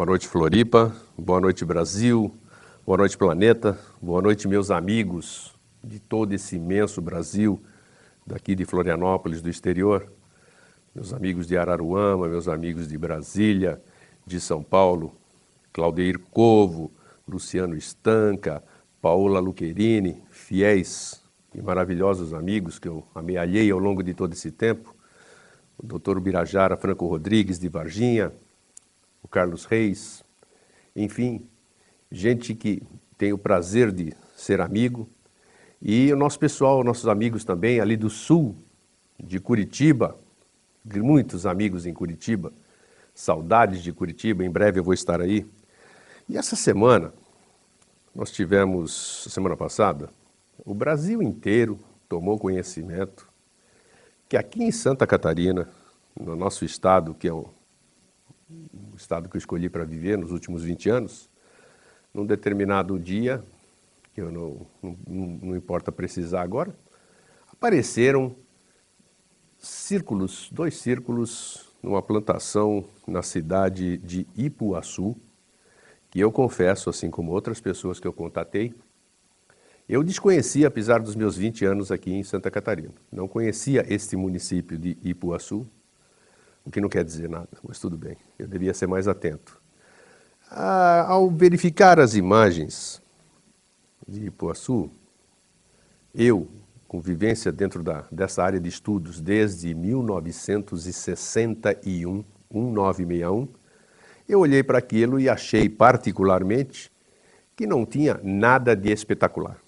Boa 0.00 0.06
noite, 0.06 0.26
Floripa. 0.26 0.96
Boa 1.14 1.42
noite, 1.42 1.62
Brasil. 1.62 2.34
Boa 2.86 2.96
noite, 2.96 3.18
planeta. 3.18 3.78
Boa 4.00 4.22
noite, 4.22 4.48
meus 4.48 4.70
amigos 4.70 5.54
de 5.84 6.00
todo 6.00 6.32
esse 6.32 6.56
imenso 6.56 7.02
Brasil, 7.02 7.62
daqui 8.26 8.54
de 8.54 8.64
Florianópolis, 8.64 9.42
do 9.42 9.50
exterior. 9.50 10.10
Meus 10.94 11.12
amigos 11.12 11.46
de 11.46 11.54
Araruama, 11.54 12.28
meus 12.28 12.48
amigos 12.48 12.88
de 12.88 12.96
Brasília, 12.96 13.78
de 14.26 14.40
São 14.40 14.62
Paulo, 14.62 15.14
Claudeir 15.70 16.18
Covo, 16.18 16.90
Luciano 17.28 17.76
Estanca, 17.76 18.64
Paola 19.02 19.38
Luquerini, 19.38 20.22
fiéis 20.30 21.22
e 21.54 21.60
maravilhosos 21.60 22.32
amigos 22.32 22.78
que 22.78 22.88
eu 22.88 23.04
amealhei 23.14 23.70
ao 23.70 23.78
longo 23.78 24.02
de 24.02 24.14
todo 24.14 24.32
esse 24.32 24.50
tempo. 24.50 24.96
O 25.76 25.86
doutor 25.86 26.18
Birajara 26.20 26.74
Franco 26.74 27.06
Rodrigues, 27.06 27.58
de 27.58 27.68
Varginha, 27.68 28.32
o 29.22 29.28
Carlos 29.28 29.64
Reis, 29.64 30.24
enfim, 30.94 31.46
gente 32.10 32.54
que 32.54 32.82
tem 33.16 33.32
o 33.32 33.38
prazer 33.38 33.92
de 33.92 34.14
ser 34.36 34.60
amigo. 34.60 35.08
E 35.80 36.12
o 36.12 36.16
nosso 36.16 36.38
pessoal, 36.38 36.82
nossos 36.82 37.08
amigos 37.08 37.44
também 37.44 37.80
ali 37.80 37.96
do 37.96 38.10
sul, 38.10 38.56
de 39.18 39.38
Curitiba, 39.38 40.18
muitos 40.84 41.46
amigos 41.46 41.86
em 41.86 41.92
Curitiba, 41.92 42.52
saudades 43.14 43.82
de 43.82 43.92
Curitiba, 43.92 44.44
em 44.44 44.50
breve 44.50 44.80
eu 44.80 44.84
vou 44.84 44.94
estar 44.94 45.20
aí. 45.20 45.46
E 46.28 46.36
essa 46.36 46.56
semana, 46.56 47.12
nós 48.14 48.30
tivemos, 48.30 49.26
semana 49.30 49.56
passada, 49.56 50.08
o 50.64 50.74
Brasil 50.74 51.22
inteiro 51.22 51.78
tomou 52.08 52.38
conhecimento 52.38 53.28
que 54.28 54.36
aqui 54.36 54.62
em 54.62 54.70
Santa 54.70 55.06
Catarina, 55.06 55.68
no 56.18 56.36
nosso 56.36 56.64
estado, 56.64 57.14
que 57.14 57.26
é 57.26 57.32
o 57.32 57.48
o 58.92 58.96
estado 58.96 59.28
que 59.28 59.36
eu 59.36 59.38
escolhi 59.38 59.68
para 59.68 59.84
viver 59.84 60.18
nos 60.18 60.32
últimos 60.32 60.64
20 60.64 60.90
anos, 60.90 61.30
num 62.12 62.26
determinado 62.26 62.98
dia, 62.98 63.42
que 64.14 64.20
eu 64.20 64.30
não, 64.32 64.66
não, 64.82 64.96
não 65.42 65.56
importa 65.56 65.92
precisar 65.92 66.42
agora, 66.42 66.74
apareceram 67.52 68.34
círculos, 69.58 70.48
dois 70.50 70.76
círculos 70.76 71.68
numa 71.82 72.02
plantação 72.02 72.84
na 73.06 73.22
cidade 73.22 73.98
de 73.98 74.26
Ipuaçu, 74.36 75.16
que 76.10 76.18
eu 76.18 76.32
confesso, 76.32 76.90
assim 76.90 77.10
como 77.10 77.30
outras 77.30 77.60
pessoas 77.60 78.00
que 78.00 78.06
eu 78.06 78.12
contatei, 78.12 78.74
eu 79.88 80.02
desconhecia, 80.02 80.68
apesar 80.68 81.00
dos 81.00 81.14
meus 81.14 81.36
20 81.36 81.64
anos 81.64 81.90
aqui 81.90 82.12
em 82.12 82.22
Santa 82.22 82.50
Catarina. 82.50 82.92
Não 83.10 83.26
conhecia 83.26 83.84
este 83.88 84.16
município 84.16 84.78
de 84.78 84.96
Ipuaçu, 85.02 85.66
o 86.64 86.70
que 86.70 86.80
não 86.80 86.88
quer 86.88 87.04
dizer 87.04 87.28
nada, 87.28 87.48
mas 87.66 87.78
tudo 87.78 87.96
bem, 87.96 88.16
eu 88.38 88.46
devia 88.46 88.72
ser 88.74 88.86
mais 88.86 89.08
atento. 89.08 89.58
Ah, 90.50 91.06
ao 91.08 91.30
verificar 91.30 91.98
as 92.00 92.14
imagens 92.14 93.00
de 94.06 94.26
Ipuaçu, 94.26 94.90
eu, 96.14 96.46
com 96.88 97.00
vivência 97.00 97.52
dentro 97.52 97.82
da, 97.82 98.04
dessa 98.10 98.42
área 98.42 98.58
de 98.58 98.68
estudos 98.68 99.20
desde 99.20 99.74
1961, 99.74 102.24
1961, 102.50 103.48
eu 104.28 104.40
olhei 104.40 104.62
para 104.62 104.78
aquilo 104.78 105.20
e 105.20 105.28
achei 105.28 105.68
particularmente 105.68 106.90
que 107.56 107.66
não 107.66 107.86
tinha 107.86 108.18
nada 108.22 108.74
de 108.74 108.90
espetacular. 108.90 109.58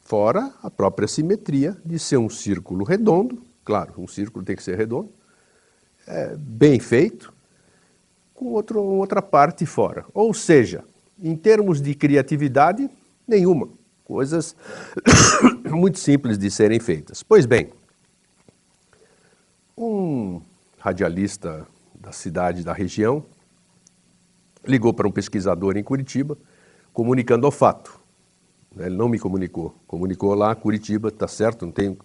Fora 0.00 0.52
a 0.62 0.70
própria 0.70 1.08
simetria 1.08 1.76
de 1.84 1.98
ser 1.98 2.16
um 2.16 2.28
círculo 2.28 2.84
redondo, 2.84 3.42
claro, 3.64 3.94
um 3.98 4.06
círculo 4.06 4.44
tem 4.44 4.56
que 4.56 4.62
ser 4.62 4.76
redondo, 4.76 5.10
é, 6.06 6.36
bem 6.36 6.78
feito, 6.78 7.32
com 8.34 8.46
outro, 8.46 8.82
outra 8.82 9.20
parte 9.20 9.64
fora. 9.66 10.04
Ou 10.14 10.32
seja, 10.32 10.84
em 11.22 11.34
termos 11.34 11.80
de 11.80 11.94
criatividade, 11.94 12.88
nenhuma. 13.26 13.68
Coisas 14.04 14.54
muito 15.64 15.98
simples 15.98 16.38
de 16.38 16.50
serem 16.50 16.78
feitas. 16.78 17.22
Pois 17.22 17.46
bem, 17.46 17.72
um 19.76 20.40
radialista 20.78 21.66
da 21.94 22.12
cidade, 22.12 22.62
da 22.62 22.72
região, 22.72 23.24
ligou 24.64 24.92
para 24.92 25.08
um 25.08 25.12
pesquisador 25.12 25.76
em 25.76 25.82
Curitiba, 25.82 26.38
comunicando 26.92 27.46
o 27.46 27.50
fato. 27.50 28.00
Ele 28.78 28.94
não 28.94 29.08
me 29.08 29.18
comunicou, 29.18 29.74
comunicou 29.86 30.34
lá, 30.34 30.54
Curitiba, 30.54 31.08
está 31.08 31.26
certo, 31.26 31.64
não 31.64 31.72
tem, 31.72 31.96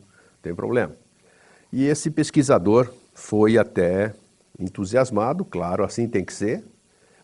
tem 0.42 0.56
problema. 0.56 0.96
E 1.72 1.84
esse 1.86 2.10
pesquisador 2.10 2.92
foi 3.14 3.58
até 3.58 4.14
entusiasmado, 4.60 5.44
claro, 5.44 5.84
assim 5.84 6.08
tem 6.08 6.24
que 6.24 6.34
ser, 6.34 6.64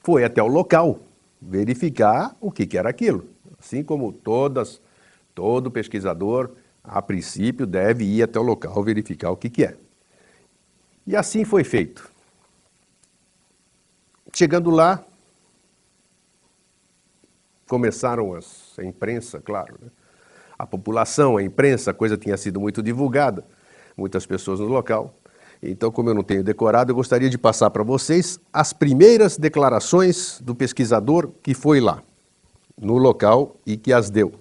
foi 0.02 0.24
até 0.24 0.42
o 0.42 0.48
local 0.48 1.00
verificar 1.42 2.36
o 2.40 2.52
que, 2.52 2.78
era 2.78 2.90
aquilo. 2.90 3.28
Assim 3.60 3.84
como 3.84 4.12
todas, 4.12 4.82
todo 5.36 5.72
pesquisador, 5.72 6.52
a 6.84 7.02
princípio, 7.02 7.66
deve 7.66 8.06
ir 8.06 8.24
até 8.24 8.40
o 8.40 8.44
local 8.44 8.84
verificar 8.84 9.32
o 9.32 9.38
que, 9.38 9.50
que 9.50 9.64
é. 9.64 9.76
E 11.06 11.16
assim 11.16 11.44
foi 11.46 11.64
feito. 11.64 12.10
Chegando 14.34 14.70
lá, 14.70 15.04
começaram 17.68 18.34
as, 18.34 18.78
a 18.78 18.84
imprensa, 18.84 19.40
claro, 19.42 19.76
né? 19.82 19.90
a 20.58 20.66
população, 20.66 21.38
a 21.38 21.44
imprensa, 21.44 21.92
a 21.92 21.94
coisa 21.94 22.18
tinha 22.18 22.36
sido 22.38 22.60
muito 22.60 22.82
divulgada, 22.82 23.44
muitas 23.96 24.26
pessoas 24.26 24.60
no 24.60 24.68
local. 24.68 25.14
Então, 25.62 25.92
como 25.92 26.10
eu 26.10 26.14
não 26.14 26.24
tenho 26.24 26.44
decorado, 26.44 26.92
eu 26.92 26.96
gostaria 26.96 27.30
de 27.30 27.38
passar 27.38 27.70
para 27.70 27.84
vocês 27.84 28.40
as 28.54 28.74
primeiras 28.74 29.38
declarações 29.38 30.40
do 30.42 30.54
pesquisador 30.54 31.30
que 31.42 31.54
foi 31.54 31.80
lá, 31.80 32.02
no 32.80 32.98
local 32.98 33.56
e 33.66 33.76
que 33.76 33.92
as 33.92 34.10
deu. 34.10 34.34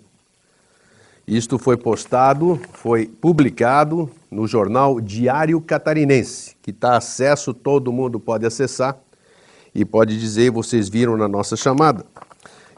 Isto 1.27 1.59
foi 1.59 1.77
postado, 1.77 2.61
foi 2.73 3.07
publicado 3.07 4.09
no 4.31 4.47
jornal 4.47 5.01
Diário 5.01 5.61
Catarinense, 5.61 6.55
que 6.63 6.71
está 6.71 6.97
acesso, 6.97 7.53
todo 7.53 7.93
mundo 7.93 8.21
pode 8.21 8.47
acessar 8.47 8.97
e 9.75 9.85
pode 9.85 10.19
dizer, 10.19 10.51
vocês 10.51 10.89
viram 10.89 11.17
na 11.17 11.27
nossa 11.27 11.57
chamada. 11.57 12.05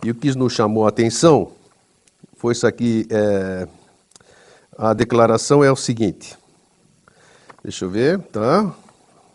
E 0.03 0.10
o 0.10 0.15
que 0.15 0.34
nos 0.37 0.53
chamou 0.53 0.87
a 0.87 0.88
atenção 0.88 1.53
foi 2.38 2.53
isso 2.53 2.66
aqui, 2.66 3.06
é, 3.10 3.69
a 4.78 4.94
declaração 4.94 5.62
é 5.62 5.70
o 5.70 5.76
seguinte, 5.76 6.38
Deixa 7.62 7.84
eu 7.84 7.91
ver, 7.91 8.20
tá? 8.20 8.74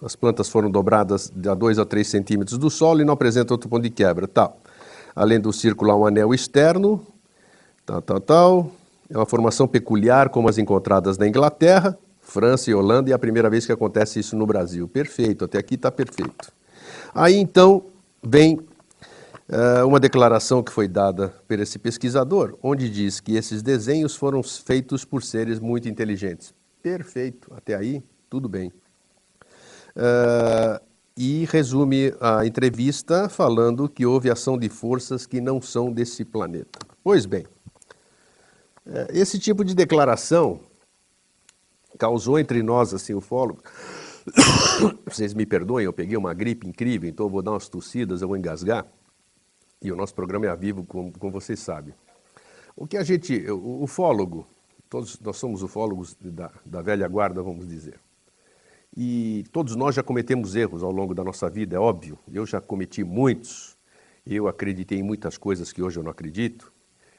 As 0.02 0.16
plantas 0.16 0.50
foram 0.50 0.70
dobradas 0.70 1.32
de 1.34 1.54
2 1.54 1.80
a 1.80 1.86
3 1.86 2.08
centímetros 2.08 2.58
do 2.58 2.70
solo 2.70 3.02
e 3.02 3.06
não 3.06 3.14
apresentam 3.14 3.54
outro 3.54 3.70
ponto 3.70 3.84
de 3.84 3.90
quebra, 3.90 4.28
tá? 4.28 4.52
Além 5.16 5.40
do 5.40 5.54
círculo, 5.54 5.92
há 5.92 5.96
um 5.96 6.06
anel 6.06 6.34
externo, 6.34 7.06
tal, 7.86 8.02
tal, 8.02 8.20
tal. 8.20 8.72
É 9.10 9.18
uma 9.18 9.26
formação 9.26 9.68
peculiar, 9.68 10.30
como 10.30 10.50
as 10.50 10.58
encontradas 10.58 11.18
na 11.18 11.28
Inglaterra, 11.28 11.98
França 12.20 12.72
e 12.72 12.74
Holanda, 12.74 13.10
e 13.10 13.14
é 13.14 13.16
a 13.16 13.20
primeira 13.20 13.50
vez 13.50 13.66
que 13.66 13.72
acontece 13.72 14.20
isso 14.20 14.36
no 14.36 14.46
Brasil. 14.46 14.88
Perfeito, 14.88 15.46
até 15.46 15.58
aqui 15.58 15.76
está 15.76 15.92
perfeito. 15.92 16.52
Aí 17.14 17.36
então 17.36 17.84
vem 18.24 18.56
uh, 18.56 19.86
uma 19.86 20.00
declaração 20.00 20.64
que 20.64 20.72
foi 20.72 20.88
dada 20.88 21.34
por 21.48 21.60
esse 21.60 21.78
pesquisador, 21.78 22.58
onde 22.64 22.90
diz 22.90 23.20
que 23.20 23.36
esses 23.36 23.62
desenhos 23.62 24.16
foram 24.16 24.42
feitos 24.42 25.06
por 25.06 25.22
seres 25.22 25.60
muito 25.60 25.88
inteligentes. 25.88 26.54
Perfeito, 26.82 27.52
até 27.56 27.76
aí 27.76 28.04
tudo 28.34 28.50
bem. 28.50 28.74
Uh, 29.96 30.84
e 31.16 31.46
resume 31.46 32.12
a 32.20 32.44
entrevista 32.48 33.30
falando 33.30 33.88
que 33.88 34.08
houve 34.08 34.32
ação 34.32 34.58
de 34.58 34.70
forças 34.70 35.28
que 35.28 35.40
não 35.40 35.62
são 35.62 35.92
desse 35.92 36.26
planeta. 36.26 36.80
Pois 37.04 37.28
bem, 37.28 37.46
uh, 38.88 39.06
esse 39.12 39.38
tipo 39.38 39.64
de 39.64 39.76
declaração 39.76 40.62
causou 42.00 42.40
entre 42.40 42.64
nós, 42.64 42.92
assim, 42.92 43.14
ufólogos, 43.14 43.62
vocês 45.06 45.36
me 45.36 45.46
perdoem, 45.46 45.86
eu 45.86 45.94
peguei 45.94 46.18
uma 46.18 46.34
gripe 46.34 46.68
incrível, 46.68 47.08
então 47.08 47.28
eu 47.28 47.30
vou 47.30 47.44
dar 47.44 47.52
umas 47.52 47.70
tossidas, 47.70 48.24
eu 48.24 48.28
vou 48.28 48.36
engasgar, 48.36 48.84
e 49.80 49.92
o 49.92 49.96
nosso 49.96 50.16
programa 50.16 50.48
é 50.48 50.50
a 50.50 50.56
vivo, 50.56 50.84
como, 50.84 51.12
como 51.20 51.32
vocês 51.32 51.60
sabem. 51.60 51.94
O 52.76 52.88
que 52.88 52.98
a 52.98 53.04
gente, 53.04 53.48
o 53.52 53.84
ufólogo, 53.84 54.48
todos 54.90 55.20
nós 55.20 55.38
somos 55.38 55.62
ufólogos 55.62 56.18
da, 56.20 56.52
da 56.66 56.82
velha 56.82 57.08
guarda, 57.08 57.44
vamos 57.44 57.68
dizer. 57.68 58.00
E 58.96 59.44
todos 59.52 59.76
nós 59.76 59.96
já 59.96 60.04
cometemos 60.04 60.56
erros 60.56 60.84
ao 60.84 60.92
longo 60.92 61.16
da 61.16 61.24
nossa 61.24 61.50
vida, 61.50 61.76
é 61.76 61.80
óbvio. 61.80 62.18
Eu 62.32 62.46
já 62.46 62.62
cometi 62.62 63.04
muitos. 63.04 63.76
Eu 64.26 64.48
acreditei 64.48 65.00
em 65.00 65.04
muitas 65.04 65.38
coisas 65.38 65.74
que 65.74 65.82
hoje 65.82 65.98
eu 65.98 66.04
não 66.04 66.12
acredito. 66.12 66.72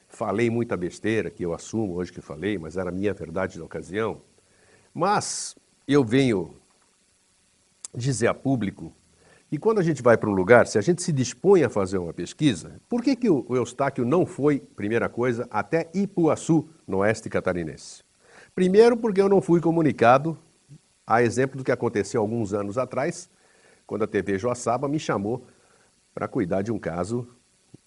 Falei 0.07 0.49
muita 0.49 0.77
besteira, 0.77 1.29
que 1.29 1.43
eu 1.43 1.53
assumo 1.53 1.95
hoje 1.95 2.13
que 2.13 2.21
falei, 2.21 2.57
mas 2.57 2.77
era 2.77 2.89
a 2.89 2.93
minha 2.93 3.13
verdade 3.13 3.59
na 3.59 3.65
ocasião. 3.65 4.21
Mas 4.93 5.55
eu 5.85 6.03
venho 6.03 6.55
dizer 7.93 8.27
a 8.27 8.33
público 8.33 8.93
que 9.49 9.57
quando 9.57 9.79
a 9.79 9.83
gente 9.83 10.01
vai 10.01 10.17
para 10.17 10.29
um 10.29 10.33
lugar, 10.33 10.67
se 10.67 10.77
a 10.77 10.81
gente 10.81 11.03
se 11.03 11.11
dispõe 11.11 11.63
a 11.63 11.69
fazer 11.69 11.97
uma 11.97 12.13
pesquisa, 12.13 12.79
por 12.87 13.03
que, 13.03 13.15
que 13.15 13.29
o 13.29 13.45
Eustáquio 13.49 14.05
não 14.05 14.25
foi, 14.25 14.59
primeira 14.59 15.09
coisa, 15.09 15.47
até 15.51 15.89
Ipuaçu, 15.93 16.67
no 16.87 16.97
oeste 16.99 17.29
catarinense? 17.29 18.03
Primeiro, 18.55 18.95
porque 18.95 19.21
eu 19.21 19.27
não 19.27 19.41
fui 19.41 19.59
comunicado, 19.59 20.37
a 21.05 21.21
exemplo 21.21 21.57
do 21.57 21.63
que 21.63 21.71
aconteceu 21.71 22.21
alguns 22.21 22.53
anos 22.53 22.77
atrás, 22.77 23.29
quando 23.85 24.03
a 24.03 24.07
TV 24.07 24.37
Joaçaba 24.37 24.87
me 24.87 24.99
chamou 24.99 25.45
para 26.13 26.27
cuidar 26.27 26.61
de 26.61 26.71
um 26.71 26.79
caso 26.79 27.27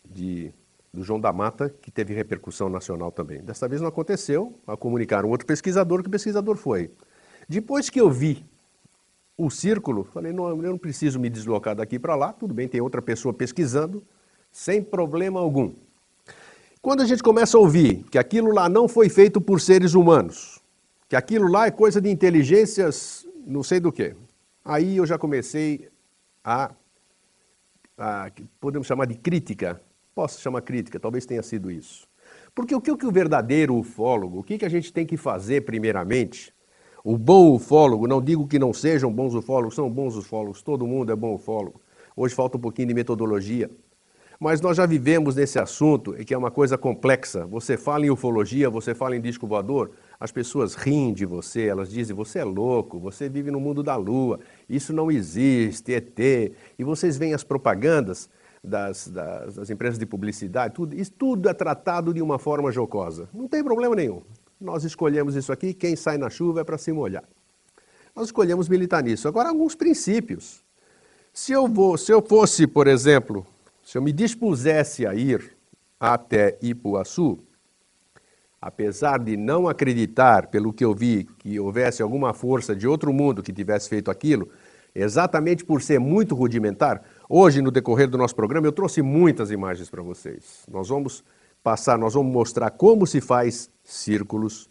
de, 0.05 0.53
do 0.93 1.03
João 1.03 1.21
da 1.21 1.33
Mata, 1.33 1.75
que 1.83 1.91
teve 1.91 2.15
repercussão 2.15 2.69
nacional 2.69 3.11
também. 3.11 3.43
Desta 3.43 3.67
vez 3.69 3.81
não 3.81 3.89
aconteceu, 3.89 4.55
a 4.67 4.77
comunicar 4.77 5.25
um 5.25 5.31
outro 5.31 5.47
pesquisador, 5.47 6.03
que 6.03 6.09
o 6.09 6.11
pesquisador 6.11 6.57
foi. 6.57 6.91
Depois 7.49 7.91
que 7.91 8.01
eu 8.01 8.11
vi 8.11 8.45
o 9.37 9.51
círculo, 9.51 10.05
falei, 10.05 10.33
não, 10.33 10.49
eu 10.49 10.57
não 10.57 10.79
preciso 10.79 11.19
me 11.19 11.31
deslocar 11.31 11.75
daqui 11.75 11.99
para 11.99 12.15
lá, 12.15 12.33
tudo 12.33 12.53
bem, 12.53 12.69
tem 12.69 12.81
outra 12.81 13.01
pessoa 13.01 13.33
pesquisando, 13.33 14.03
sem 14.51 14.83
problema 14.83 15.41
algum. 15.41 15.73
Quando 16.83 17.03
a 17.03 17.07
gente 17.07 17.23
começa 17.23 17.57
a 17.57 17.61
ouvir 17.61 18.05
que 18.11 18.19
aquilo 18.19 18.53
lá 18.53 18.69
não 18.69 18.89
foi 18.89 19.09
feito 19.09 19.41
por 19.41 19.61
seres 19.61 19.95
humanos, 19.95 20.58
que 21.09 21.17
aquilo 21.17 21.49
lá 21.51 21.67
é 21.67 21.71
coisa 21.71 22.01
de 22.01 22.11
inteligências 22.11 23.27
não 23.47 23.63
sei 23.63 23.81
do 23.81 23.91
que, 23.91 24.15
aí 24.63 24.99
eu 24.99 25.07
já 25.07 25.17
comecei 25.17 25.89
a, 26.45 26.71
a 27.97 28.31
podemos 28.61 28.87
chamar 28.87 29.07
de 29.07 29.15
crítica, 29.15 29.81
posso 30.15 30.41
chamar 30.41 30.61
crítica, 30.61 31.01
talvez 31.01 31.25
tenha 31.25 31.43
sido 31.43 31.71
isso. 31.71 32.07
Porque 32.55 32.75
o 32.75 32.81
que, 32.81 32.91
o 32.91 33.13
verdadeiro 33.13 33.75
ufólogo, 33.75 34.41
o 34.41 34.43
que, 34.43 34.59
que 34.59 34.67
a 34.67 34.69
gente 34.69 34.93
tem 34.93 35.07
que 35.07 35.17
fazer 35.17 35.63
primeiramente 35.63 36.53
o 37.03 37.17
bom 37.17 37.55
ufólogo, 37.55 38.07
não 38.07 38.21
digo 38.21 38.47
que 38.47 38.59
não 38.59 38.75
sejam 38.75 39.11
bons 39.11 39.35
ufólogos, 39.35 39.75
são 39.75 39.89
bons 39.89 40.17
ufólogos, 40.17 40.61
todo 40.61 40.87
mundo 40.87 41.11
é 41.11 41.17
bom 41.17 41.35
ufólogo. 41.35 41.81
Hoje 42.15 42.35
falta 42.35 42.59
um 42.59 42.61
pouquinho 42.61 42.89
de 42.89 42.95
metodologia. 42.95 43.71
Mas 44.41 44.61
nós 44.61 44.77
já 44.77 44.85
vivemos 44.85 45.37
nesse 45.37 45.59
assunto, 45.59 46.13
que 46.13 46.35
é 46.35 46.39
uma 46.39 46.51
coisa 46.51 46.77
complexa. 46.77 47.47
Você 47.47 47.77
fala 47.77 48.07
em 48.07 48.11
ufologia, 48.11 48.69
você 48.69 48.95
fala 48.95 49.17
em 49.17 49.21
disco 49.21 49.47
voador, 49.47 49.93
as 50.19 50.33
pessoas 50.33 50.75
riem 50.75 51.13
de 51.13 51.25
você, 51.25 51.67
elas 51.67 51.91
dizem, 51.91 52.15
você 52.15 52.41
é 52.41 52.45
louco, 52.45 52.99
você 52.99 53.29
vive 53.29 53.51
no 53.51 53.61
mundo 53.61 53.83
da 53.83 53.97
lua, 53.97 54.41
isso 54.69 54.93
não 54.93 55.11
existe, 55.11 55.93
ET. 55.93 56.19
E 56.19 56.85
vocês 56.85 57.17
veem 57.17 57.35
as 57.35 57.45
propagandas 57.45 58.29
das, 58.63 59.07
das, 59.09 59.55
das 59.55 59.71
empresas 59.71 59.99
de 59.99 60.07
publicidade, 60.07 60.75
tudo, 60.75 60.95
isso 60.95 61.13
tudo 61.13 61.49
é 61.49 61.55
tratado 61.55 62.13
de 62.13 62.21
uma 62.21 62.39
forma 62.39 62.73
jocosa. 62.73 63.29
Não 63.33 63.47
tem 63.47 63.63
problema 63.63 63.95
nenhum 63.95 64.23
nós 64.61 64.85
escolhemos 64.85 65.37
isso 65.37 65.53
aqui, 65.53 65.73
quem 65.73 65.95
sai 65.95 66.19
na 66.19 66.29
chuva 66.29 66.61
é 66.61 66.65
para 66.65 66.79
se 66.79 66.93
molhar. 66.93 67.25
Nós 68.15 68.27
escolhemos 68.27 68.69
militar 68.69 69.03
nisso. 69.03 69.29
Agora, 69.29 69.49
alguns 69.49 69.75
princípios. 69.75 70.65
Se 71.33 71.53
eu, 71.53 71.69
vou, 71.69 71.97
se 71.97 72.13
eu 72.13 72.21
fosse, 72.21 72.67
por 72.67 72.89
exemplo, 72.89 73.47
se 73.85 73.97
eu 73.97 74.03
me 74.03 74.13
dispusesse 74.13 75.07
a 75.07 75.15
ir 75.15 75.57
até 76.01 76.59
Ipuaçu, 76.61 77.39
apesar 78.61 79.19
de 79.19 79.37
não 79.37 79.69
acreditar, 79.69 80.49
pelo 80.49 80.73
que 80.73 80.85
eu 80.85 80.95
vi, 80.95 81.29
que 81.39 81.59
houvesse 81.61 82.03
alguma 82.03 82.35
força 82.35 82.75
de 82.75 82.87
outro 82.87 83.13
mundo 83.13 83.43
que 83.43 83.53
tivesse 83.53 83.89
feito 83.89 84.11
aquilo, 84.11 84.49
exatamente 84.95 85.65
por 85.65 85.81
ser 85.81 86.01
muito 86.01 86.35
rudimentar, 86.35 87.03
hoje, 87.29 87.63
no 87.63 87.71
decorrer 87.71 88.09
do 88.09 88.19
nosso 88.19 88.35
programa, 88.35 88.67
eu 88.67 88.73
trouxe 88.73 89.01
muitas 89.01 89.51
imagens 89.51 89.89
para 89.89 90.03
vocês. 90.03 90.65
Nós 90.71 90.89
vamos 90.89 91.25
passar, 91.63 91.99
nós 91.99 92.15
vamos 92.15 92.33
mostrar 92.33 92.71
como 92.71 93.07
se 93.07 93.21
faz 93.21 93.71
círculos, 93.85 94.69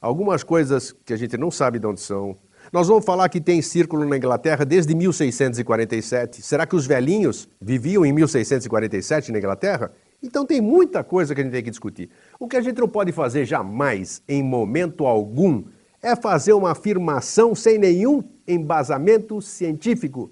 algumas 0.00 0.44
coisas 0.44 0.92
que 1.04 1.12
a 1.12 1.16
gente 1.16 1.36
não 1.36 1.50
sabe 1.50 1.78
de 1.78 1.86
onde 1.86 2.00
são. 2.00 2.36
Nós 2.72 2.86
vamos 2.86 3.04
falar 3.04 3.28
que 3.28 3.40
tem 3.40 3.62
círculo 3.62 4.04
na 4.04 4.16
Inglaterra 4.16 4.64
desde 4.64 4.94
1647. 4.94 6.42
Será 6.42 6.66
que 6.66 6.76
os 6.76 6.86
velhinhos 6.86 7.48
viviam 7.60 8.04
em 8.04 8.12
1647 8.12 9.32
na 9.32 9.38
Inglaterra? 9.38 9.90
Então 10.22 10.44
tem 10.44 10.60
muita 10.60 11.04
coisa 11.04 11.34
que 11.34 11.40
a 11.40 11.44
gente 11.44 11.52
tem 11.52 11.62
que 11.62 11.70
discutir. 11.70 12.10
O 12.38 12.48
que 12.48 12.56
a 12.56 12.60
gente 12.60 12.80
não 12.80 12.88
pode 12.88 13.12
fazer 13.12 13.44
jamais, 13.44 14.22
em 14.28 14.42
momento 14.42 15.06
algum, 15.06 15.64
é 16.02 16.16
fazer 16.16 16.52
uma 16.52 16.72
afirmação 16.72 17.54
sem 17.54 17.78
nenhum 17.78 18.22
embasamento 18.46 19.40
científico. 19.40 20.30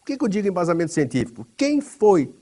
O 0.00 0.04
que, 0.04 0.16
que 0.16 0.24
eu 0.24 0.28
digo 0.28 0.48
embasamento 0.48 0.92
científico? 0.92 1.46
Quem 1.56 1.80
foi 1.80 2.32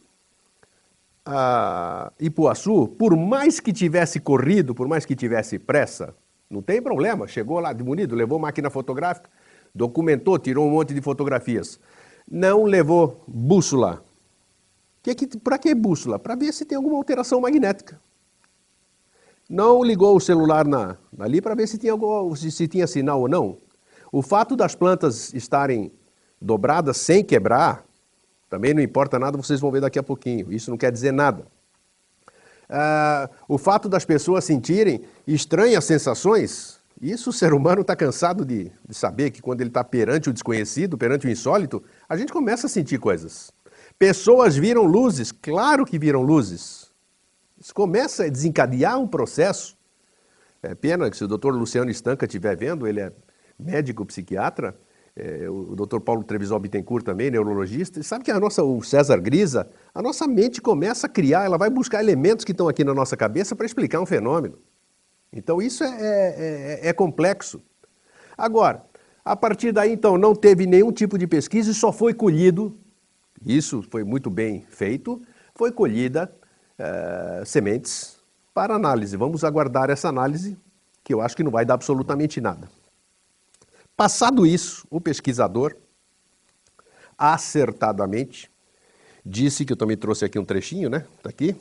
a 1.25 2.11
Ipuaçu, 2.19 2.89
por 2.99 3.15
mais 3.17 3.61
que 3.61 3.73
tivesse 3.73 4.19
corrido, 4.19 4.75
por 4.75 4.89
mais 4.89 5.05
que 5.05 5.15
tivesse 5.15 5.59
pressa, 5.59 6.15
não 6.49 6.63
tem 6.63 6.81
problema, 6.81 7.29
chegou 7.29 7.61
lá 7.61 7.75
de 7.75 7.83
bonito, 7.83 8.15
levou 8.15 8.39
máquina 8.39 8.71
fotográfica, 8.71 9.29
documentou, 9.75 10.39
tirou 10.39 10.67
um 10.67 10.71
monte 10.71 10.95
de 10.95 11.03
fotografias. 11.03 11.79
Não 12.31 12.65
levou 12.65 13.23
bússola. 13.29 14.03
Que 15.03 15.15
que, 15.15 15.39
Para 15.39 15.59
que 15.59 15.75
bússola? 15.75 16.19
Para 16.19 16.35
ver 16.35 16.53
se 16.53 16.65
tem 16.65 16.77
alguma 16.77 16.97
alteração 16.97 17.41
magnética. 17.41 18.01
Não 19.49 19.83
ligou 19.83 20.17
o 20.17 20.21
celular 20.21 20.67
na, 20.67 20.99
ali 21.19 21.41
para 21.41 21.55
ver 21.55 21.67
se 21.67 21.79
tinha, 21.79 21.95
se, 22.37 22.51
se 22.51 22.69
tinha 22.69 22.87
sinal 22.87 23.23
ou 23.23 23.29
não. 23.29 23.59
O 24.13 24.21
fato 24.23 24.55
das 24.55 24.75
plantas 24.75 25.33
estarem 25.33 25.91
dobradas 26.41 26.99
sem 26.99 27.25
quebrar, 27.25 27.85
também 28.49 28.75
não 28.75 28.83
importa 28.83 29.19
nada, 29.19 29.37
vocês 29.37 29.61
vão 29.61 29.71
ver 29.71 29.81
daqui 29.81 29.99
a 29.99 30.03
pouquinho. 30.03 30.53
Isso 30.53 30.71
não 30.71 30.79
quer 30.79 30.93
dizer 30.93 31.13
nada. 31.13 31.47
Ah, 32.69 33.31
o 33.49 33.57
fato 33.57 33.89
das 33.89 34.05
pessoas 34.05 34.45
sentirem 34.45 35.03
estranhas 35.27 35.85
sensações, 35.85 36.79
isso 37.01 37.31
o 37.31 37.33
ser 37.33 37.55
humano 37.55 37.81
está 37.81 37.97
cansado 37.97 38.45
de, 38.45 38.71
de, 38.87 38.95
saber 38.95 39.31
que 39.31 39.41
quando 39.41 39.63
ele 39.63 39.71
está 39.71 39.83
perante 39.83 40.29
o 40.29 40.33
desconhecido, 40.33 40.99
perante 40.99 41.27
o 41.27 41.31
insólito, 41.31 41.83
a 42.09 42.17
gente 42.17 42.33
começa 42.33 42.67
a 42.67 42.71
sentir 42.71 42.99
coisas. 42.99 43.51
Pessoas 43.99 44.57
viram 44.57 44.85
luzes, 44.85 45.33
claro 45.33 45.85
que 45.85 45.99
viram 45.99 46.23
luzes. 46.23 46.93
Isso 47.59 47.75
começa 47.75 48.25
a 48.25 48.29
desencadear 48.29 48.99
um 48.99 49.09
processo. 49.09 49.77
É 50.63 50.75
pena 50.75 51.11
que 51.11 51.17
se 51.17 51.25
o 51.25 51.29
doutor 51.29 51.55
Luciano 51.55 51.91
Estanca 51.91 52.25
estiver 52.25 52.57
vendo, 52.57 52.87
ele 52.87 53.01
é 53.01 53.13
médico 53.59 54.07
psiquiatra, 54.07 54.79
é, 55.17 55.51
o 55.51 55.75
Dr. 55.75 55.99
Paulo 55.99 56.23
Trevisol 56.23 56.61
Bittencourt 56.61 57.05
também, 57.05 57.29
neurologista, 57.29 58.01
sabe 58.05 58.25
que 58.25 58.31
a 58.31 58.39
nossa, 58.39 58.63
o 58.63 58.81
César 58.85 59.19
Grisa, 59.19 59.69
a 59.93 60.01
nossa 60.01 60.29
mente 60.29 60.63
começa 60.63 61.09
a 61.09 61.11
criar, 61.11 61.45
ela 61.45 61.59
vai 61.59 61.69
buscar 61.69 62.01
elementos 62.01 62.45
que 62.45 62.53
estão 62.53 62.69
aqui 62.69 62.85
na 62.85 62.95
nossa 62.95 63.17
cabeça 63.17 63.57
para 63.57 63.67
explicar 63.67 64.01
um 64.01 64.07
fenômeno. 64.07 64.57
Então 65.33 65.61
isso 65.61 65.83
é, 65.83 65.89
é, 65.89 66.81
é, 66.85 66.89
é 66.89 66.93
complexo. 66.93 67.61
Agora, 68.37 68.85
a 69.25 69.35
partir 69.35 69.73
daí, 69.73 69.93
então, 69.93 70.17
não 70.17 70.37
teve 70.37 70.67
nenhum 70.67 70.93
tipo 70.93 71.19
de 71.19 71.27
pesquisa 71.27 71.73
e 71.73 71.75
só 71.75 71.93
foi 71.93 72.15
colhido, 72.15 72.79
isso 73.45 73.83
foi 73.83 74.05
muito 74.05 74.31
bem 74.31 74.65
feito, 74.69 75.23
foi 75.55 75.73
colhida 75.73 76.33
é, 76.79 77.43
sementes 77.45 78.19
para 78.55 78.75
análise. 78.75 79.17
Vamos 79.17 79.45
aguardar 79.45 79.91
essa 79.91 80.09
análise, 80.09 80.57
que 81.05 81.13
eu 81.13 81.21
acho 81.21 81.37
que 81.37 81.43
não 81.43 81.51
vai 81.51 81.65
dar 81.65 81.75
absolutamente 81.75 82.41
nada. 82.41 82.69
Passado 83.97 84.47
isso, 84.47 84.87
o 84.91 85.01
pesquisador, 85.01 85.77
acertadamente, 87.17 88.51
disse, 89.25 89.65
que 89.65 89.73
eu 89.73 89.77
também 89.77 89.97
trouxe 89.97 90.25
aqui 90.25 90.39
um 90.39 90.45
trechinho, 90.45 90.89
né? 90.89 91.05
Está 91.17 91.31
aqui, 91.31 91.57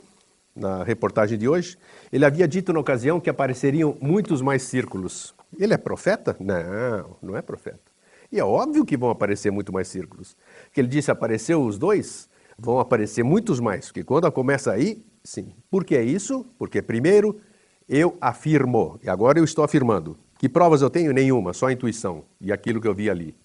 na 0.55 0.83
reportagem 0.83 1.37
de 1.37 1.47
hoje. 1.47 1.77
Ele 2.11 2.25
havia 2.25 2.47
dito 2.47 2.73
na 2.73 2.79
ocasião 2.79 3.19
que 3.19 3.29
apareceriam 3.29 3.97
muitos 4.01 4.41
mais 4.41 4.63
círculos. 4.63 5.33
Ele 5.57 5.73
é 5.73 5.77
profeta? 5.77 6.35
Não, 6.39 7.17
não 7.21 7.37
é 7.37 7.41
profeta. 7.41 7.86
E 8.31 8.39
é 8.39 8.43
óbvio 8.43 8.85
que 8.85 8.97
vão 8.97 9.09
aparecer 9.09 9.51
muito 9.51 9.71
mais 9.71 9.87
círculos. 9.87 10.35
Que 10.73 10.81
ele 10.81 10.87
disse, 10.87 11.09
apareceu 11.09 11.61
os 11.61 11.77
dois, 11.77 12.29
vão 12.57 12.79
aparecer 12.79 13.23
muitos 13.23 13.59
mais. 13.59 13.87
Porque 13.87 14.03
quando 14.03 14.31
começa 14.31 14.71
aí, 14.71 15.03
sim. 15.23 15.53
Por 15.69 15.85
que 15.85 15.99
isso? 15.99 16.45
Porque 16.57 16.81
primeiro 16.81 17.39
eu 17.87 18.17
afirmo, 18.19 18.99
e 19.01 19.09
agora 19.09 19.39
eu 19.39 19.45
estou 19.45 19.63
afirmando, 19.63 20.17
que 20.37 20.49
provas 20.49 20.81
eu 20.81 20.89
tenho? 20.89 21.13
Nenhuma, 21.13 21.53
só 21.53 21.71
intuição 21.71 22.23
e 22.39 22.51
aquilo 22.51 22.81
que 22.81 22.87
eu 22.87 22.93
vi 22.93 23.09
ali. 23.09 23.35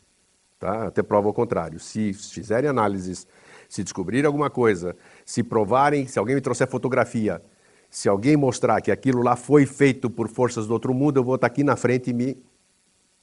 Tá? 0.59 0.89
Até 0.89 1.03
prova 1.03 1.29
ao 1.29 1.35
contrário. 1.35 1.79
Se 1.79 2.13
fizerem 2.13 2.69
análises, 2.69 3.27
se 3.69 3.83
descobrirem 3.83 4.27
alguma 4.27 4.51
coisa, 4.51 4.95
se 5.25 5.43
provarem, 5.43 6.07
se 6.07 6.19
alguém 6.19 6.35
me 6.35 6.41
trouxer 6.41 6.69
fotografia, 6.69 7.43
se 7.89 8.09
alguém 8.09 8.37
mostrar 8.37 8.81
que 8.81 8.91
aquilo 8.91 9.23
lá 9.23 9.37
foi 9.37 9.65
feito 9.65 10.11
por 10.11 10.29
forças 10.29 10.67
do 10.67 10.73
outro 10.73 10.93
mundo, 10.93 11.19
eu 11.19 11.25
vou 11.25 11.37
estar 11.37 11.47
aqui 11.47 11.65
na 11.65 11.77
frente 11.77 12.13
me 12.13 12.43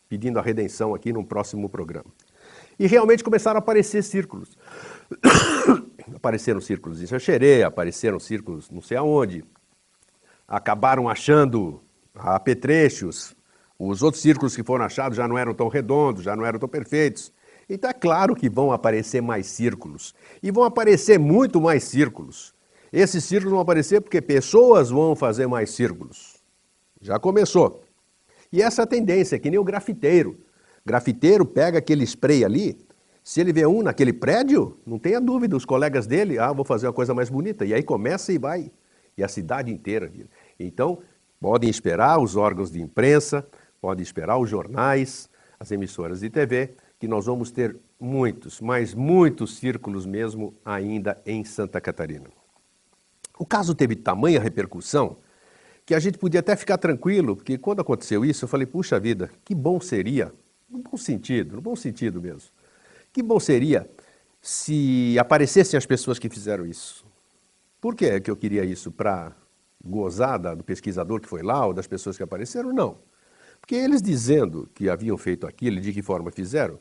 pedindo 0.10 0.40
a 0.40 0.42
redenção 0.42 0.96
aqui 0.96 1.14
no 1.14 1.24
próximo 1.24 1.70
programa. 1.70 2.12
E 2.80 2.88
realmente 2.88 3.24
começaram 3.24 3.58
a 3.58 3.60
aparecer 3.60 4.04
círculos. 4.04 4.58
apareceram 6.16 6.60
círculos 6.60 7.02
em 7.02 7.20
Xerê, 7.20 7.64
apareceram 7.64 8.20
círculos 8.20 8.70
não 8.72 8.82
sei 8.82 8.98
aonde. 8.98 9.46
Acabaram 10.48 11.08
achando 11.08 11.80
apetrechos, 12.16 13.36
Os 13.78 14.02
outros 14.02 14.22
círculos 14.22 14.56
que 14.56 14.64
foram 14.64 14.84
achados 14.84 15.16
já 15.16 15.26
não 15.28 15.38
eram 15.38 15.54
tão 15.54 15.70
redondos, 15.70 16.24
já 16.24 16.36
não 16.36 16.46
eram 16.46 16.60
tão 16.60 16.68
perfeitos. 16.68 17.32
Então 17.70 17.90
é 17.90 17.94
claro 17.94 18.36
que 18.36 18.50
vão 18.50 18.72
aparecer 18.72 19.22
mais 19.22 19.46
círculos. 19.46 20.14
E 20.42 20.50
vão 20.52 20.64
aparecer 20.64 21.20
muito 21.20 21.62
mais 21.62 21.84
círculos. 21.84 22.54
Esses 22.92 23.24
círculos 23.24 23.52
vão 23.52 23.62
aparecer 23.62 24.02
porque 24.02 24.22
pessoas 24.22 24.90
vão 24.90 25.16
fazer 25.16 25.48
mais 25.48 25.70
círculos. 25.70 26.38
Já 27.00 27.20
começou. 27.20 27.82
E 28.52 28.62
essa 28.62 28.86
tendência, 28.86 29.36
é 29.36 29.40
que 29.40 29.50
nem 29.50 29.60
o 29.60 29.64
grafiteiro. 29.64 30.40
Grafiteiro 30.86 31.46
pega 31.46 31.78
aquele 31.78 32.04
spray 32.04 32.44
ali, 32.44 32.78
se 33.24 33.40
ele 33.40 33.54
vê 33.54 33.66
um 33.66 33.84
naquele 33.84 34.12
prédio, 34.12 34.78
não 34.86 34.98
tenha 34.98 35.22
dúvida, 35.22 35.56
os 35.56 35.66
colegas 35.66 36.08
dele, 36.08 36.40
ah, 36.40 36.52
vou 36.52 36.66
fazer 36.66 36.88
uma 36.88 36.94
coisa 36.94 37.14
mais 37.14 37.30
bonita. 37.30 37.64
E 37.64 37.74
aí 37.74 37.84
começa 37.84 38.34
e 38.34 38.40
vai. 38.40 38.72
E 39.16 39.24
a 39.24 39.28
cidade 39.28 39.72
inteira. 39.72 40.12
Então, 40.60 41.00
podem 41.40 41.70
esperar 41.70 42.20
os 42.20 42.36
órgãos 42.36 42.72
de 42.72 42.82
imprensa, 42.82 43.48
podem 43.80 44.02
esperar 44.02 44.38
os 44.40 44.50
jornais, 44.50 45.30
as 45.60 45.72
emissoras 45.72 46.22
de 46.22 46.30
TV, 46.30 46.74
que 47.00 47.08
nós 47.08 47.28
vamos 47.28 47.52
ter 47.52 47.78
muitos, 48.00 48.60
mas 48.62 48.96
muitos 48.96 49.58
círculos 49.58 50.06
mesmo 50.06 50.56
ainda 50.66 51.22
em 51.26 51.44
Santa 51.44 51.80
Catarina. 51.80 52.30
O 53.38 53.46
caso 53.46 53.76
teve 53.76 53.96
tamanha 53.96 54.40
repercussão 54.40 55.18
que 55.90 55.96
a 55.96 56.00
gente 56.00 56.20
podia 56.20 56.40
até 56.40 56.56
ficar 56.56 56.78
tranquilo, 56.78 57.36
porque 57.36 57.58
quando 57.58 57.80
aconteceu 57.80 58.24
isso, 58.24 58.46
eu 58.46 58.48
falei, 58.48 58.68
puxa 58.68 59.00
vida, 59.00 59.32
que 59.44 59.56
bom 59.56 59.80
seria, 59.80 60.32
no 60.70 60.78
bom 60.78 60.96
sentido, 60.96 61.56
no 61.56 61.62
bom 61.64 61.76
sentido 61.76 62.22
mesmo, 62.22 62.52
que 63.12 63.24
bom 63.24 63.40
seria 63.40 63.90
se 64.40 65.18
aparecessem 65.18 65.76
as 65.76 65.88
pessoas 65.88 66.20
que 66.20 66.30
fizeram 66.30 66.64
isso. 66.64 67.04
Por 67.82 67.96
que, 67.96 68.06
é 68.06 68.20
que 68.20 68.30
eu 68.30 68.36
queria 68.36 68.64
isso? 68.64 68.92
Para 68.92 69.36
gozar 69.84 70.38
do 70.56 70.64
pesquisador 70.64 71.20
que 71.20 71.28
foi 71.28 71.42
lá 71.42 71.66
ou 71.66 71.74
das 71.74 71.88
pessoas 71.88 72.16
que 72.16 72.22
apareceram? 72.22 72.72
Não. 72.72 73.00
Porque 73.60 73.74
eles 73.74 74.00
dizendo 74.00 74.70
que 74.76 74.92
haviam 74.92 75.18
feito 75.18 75.48
aquilo 75.48 75.80
e 75.80 75.82
de 75.82 75.92
que 75.92 76.04
forma 76.04 76.30
fizeram, 76.30 76.78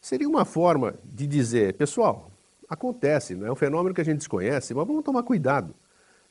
seria 0.00 0.28
uma 0.28 0.44
forma 0.44 0.96
de 1.04 1.24
dizer, 1.24 1.74
pessoal, 1.74 2.32
acontece, 2.68 3.36
não 3.36 3.46
é 3.46 3.52
um 3.52 3.54
fenômeno 3.54 3.94
que 3.94 4.00
a 4.00 4.04
gente 4.04 4.18
desconhece, 4.18 4.74
mas 4.74 4.84
vamos 4.88 5.04
tomar 5.04 5.22
cuidado. 5.22 5.72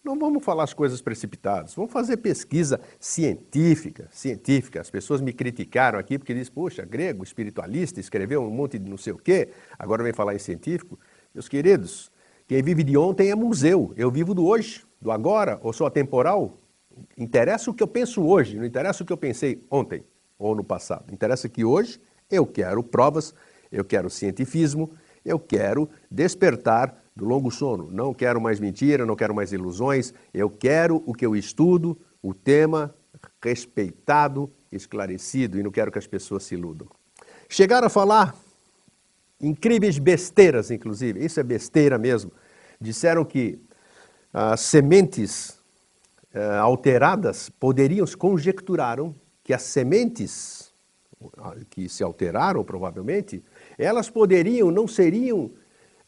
Não 0.03 0.17
vamos 0.17 0.43
falar 0.43 0.63
as 0.63 0.73
coisas 0.73 1.01
precipitadas, 1.01 1.75
vamos 1.75 1.91
fazer 1.91 2.17
pesquisa 2.17 2.79
científica, 2.99 4.07
científica. 4.11 4.79
As 4.79 4.89
pessoas 4.89 5.19
me 5.19 5.33
criticaram 5.33 5.99
aqui 5.99 6.17
porque 6.17 6.33
dizem, 6.33 6.53
poxa, 6.53 6.85
grego, 6.85 7.23
espiritualista, 7.23 7.99
escreveu 7.99 8.41
um 8.41 8.49
monte 8.49 8.79
de 8.79 8.89
não 8.89 8.97
sei 8.97 9.11
o 9.11 9.17
quê, 9.17 9.49
agora 9.77 10.01
vem 10.01 10.13
falar 10.13 10.33
em 10.33 10.39
científico. 10.39 10.97
Meus 11.33 11.49
queridos, 11.49 12.09
quem 12.47 12.63
vive 12.63 12.81
de 12.81 12.97
ontem 12.97 13.29
é 13.29 13.35
museu, 13.35 13.93
eu 13.97 14.09
vivo 14.09 14.33
do 14.33 14.45
hoje, 14.45 14.85
do 15.01 15.11
agora, 15.11 15.59
ou 15.61 15.73
sou 15.73 15.85
atemporal. 15.85 16.57
Interessa 17.17 17.69
o 17.69 17.73
que 17.73 17.83
eu 17.83 17.87
penso 17.87 18.23
hoje, 18.23 18.57
não 18.57 18.65
interessa 18.65 19.03
o 19.03 19.05
que 19.05 19.13
eu 19.13 19.17
pensei 19.17 19.63
ontem 19.69 20.03
ou 20.37 20.55
no 20.55 20.63
passado. 20.63 21.13
Interessa 21.13 21.49
que 21.49 21.65
hoje 21.65 21.99
eu 22.31 22.47
quero 22.47 22.81
provas, 22.81 23.35
eu 23.69 23.83
quero 23.83 24.09
cientifismo, 24.09 24.91
eu 25.25 25.37
quero 25.37 25.89
despertar 26.09 27.03
do 27.19 27.25
longo 27.25 27.51
sono. 27.51 27.91
Não 27.91 28.13
quero 28.13 28.39
mais 28.39 28.59
mentira, 28.59 29.05
não 29.05 29.15
quero 29.15 29.35
mais 29.35 29.51
ilusões. 29.51 30.13
Eu 30.33 30.49
quero 30.49 31.03
o 31.05 31.13
que 31.13 31.25
eu 31.25 31.35
estudo, 31.35 31.99
o 32.23 32.33
tema 32.33 32.95
respeitado, 33.43 34.49
esclarecido 34.71 35.59
e 35.59 35.63
não 35.63 35.71
quero 35.71 35.91
que 35.91 35.99
as 35.99 36.07
pessoas 36.07 36.43
se 36.43 36.55
iludam. 36.55 36.87
Chegaram 37.49 37.87
a 37.87 37.89
falar 37.89 38.33
incríveis 39.41 39.97
besteiras, 39.97 40.71
inclusive, 40.71 41.23
isso 41.23 41.39
é 41.39 41.43
besteira 41.43 41.97
mesmo. 41.97 42.31
Disseram 42.79 43.25
que 43.25 43.59
as 44.33 44.61
sementes 44.61 45.59
uh, 46.33 46.61
alteradas 46.61 47.49
poderiam, 47.49 48.05
conjecturaram 48.17 49.13
que 49.43 49.53
as 49.53 49.63
sementes 49.63 50.69
que 51.69 51.89
se 51.89 52.01
alteraram, 52.01 52.63
provavelmente, 52.63 53.43
elas 53.77 54.09
poderiam, 54.09 54.71
não 54.71 54.87
seriam 54.87 55.51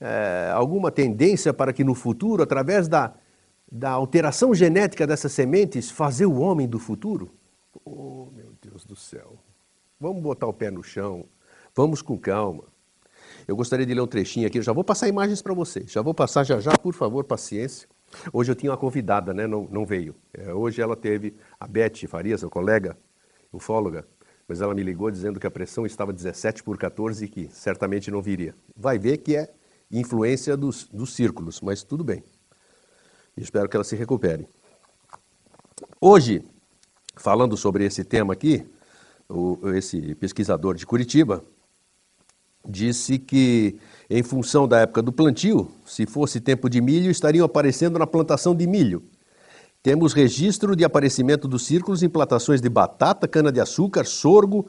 é, 0.01 0.51
alguma 0.51 0.91
tendência 0.91 1.53
para 1.53 1.71
que 1.71 1.83
no 1.83 1.93
futuro, 1.93 2.41
através 2.41 2.87
da, 2.87 3.13
da 3.71 3.91
alteração 3.91 4.53
genética 4.53 5.05
dessas 5.05 5.31
sementes, 5.31 5.91
fazer 5.91 6.25
o 6.25 6.39
homem 6.39 6.67
do 6.67 6.79
futuro? 6.79 7.31
Oh, 7.85 8.27
meu 8.35 8.53
Deus 8.59 8.83
do 8.83 8.95
céu. 8.95 9.37
Vamos 9.99 10.23
botar 10.23 10.47
o 10.47 10.53
pé 10.53 10.71
no 10.71 10.81
chão, 10.81 11.25
vamos 11.75 12.01
com 12.01 12.17
calma. 12.17 12.63
Eu 13.47 13.55
gostaria 13.55 13.85
de 13.85 13.93
ler 13.93 14.01
um 14.01 14.07
trechinho 14.07 14.47
aqui, 14.47 14.57
eu 14.57 14.63
já 14.63 14.73
vou 14.73 14.83
passar 14.83 15.07
imagens 15.07 15.41
para 15.41 15.53
vocês, 15.53 15.91
já 15.91 16.01
vou 16.01 16.13
passar 16.13 16.43
já 16.43 16.59
já, 16.59 16.71
por 16.71 16.93
favor, 16.93 17.23
paciência. 17.23 17.87
Hoje 18.33 18.51
eu 18.51 18.55
tinha 18.55 18.71
uma 18.71 18.77
convidada, 18.77 19.33
né? 19.33 19.45
não, 19.47 19.67
não 19.71 19.85
veio. 19.85 20.15
É, 20.33 20.51
hoje 20.53 20.81
ela 20.81 20.95
teve, 20.95 21.35
a 21.59 21.67
Beth 21.67 22.07
Farias, 22.07 22.43
a 22.43 22.49
colega 22.49 22.97
ufóloga, 23.53 24.05
mas 24.47 24.59
ela 24.61 24.73
me 24.73 24.83
ligou 24.83 25.09
dizendo 25.11 25.39
que 25.39 25.47
a 25.47 25.51
pressão 25.51 25.85
estava 25.85 26.11
17 26.11 26.63
por 26.63 26.77
14 26.77 27.23
e 27.23 27.27
que 27.27 27.47
certamente 27.51 28.09
não 28.09 28.21
viria. 28.21 28.55
Vai 28.75 28.97
ver 28.97 29.17
que 29.17 29.35
é 29.35 29.53
influência 29.91 30.55
dos, 30.55 30.87
dos 30.91 31.13
círculos, 31.13 31.61
mas 31.61 31.83
tudo 31.83 32.03
bem. 32.03 32.23
Espero 33.35 33.67
que 33.67 33.75
ela 33.75 33.83
se 33.83 33.95
recupere. 33.95 34.47
Hoje, 35.99 36.43
falando 37.15 37.55
sobre 37.57 37.85
esse 37.85 38.03
tema 38.03 38.33
aqui, 38.33 38.65
o, 39.29 39.57
esse 39.69 40.15
pesquisador 40.15 40.75
de 40.75 40.85
Curitiba 40.85 41.43
disse 42.67 43.17
que, 43.17 43.77
em 44.09 44.21
função 44.21 44.67
da 44.67 44.79
época 44.81 45.01
do 45.01 45.11
plantio, 45.11 45.71
se 45.85 46.05
fosse 46.05 46.39
tempo 46.39 46.69
de 46.69 46.79
milho, 46.79 47.09
estariam 47.09 47.45
aparecendo 47.45 47.97
na 47.97 48.05
plantação 48.05 48.55
de 48.55 48.67
milho. 48.67 49.03
Temos 49.81 50.13
registro 50.13 50.75
de 50.75 50.83
aparecimento 50.83 51.47
dos 51.47 51.65
círculos 51.65 52.03
em 52.03 52.09
plantações 52.09 52.61
de 52.61 52.69
batata, 52.69 53.27
cana-de-açúcar, 53.27 54.05
sorgo 54.05 54.67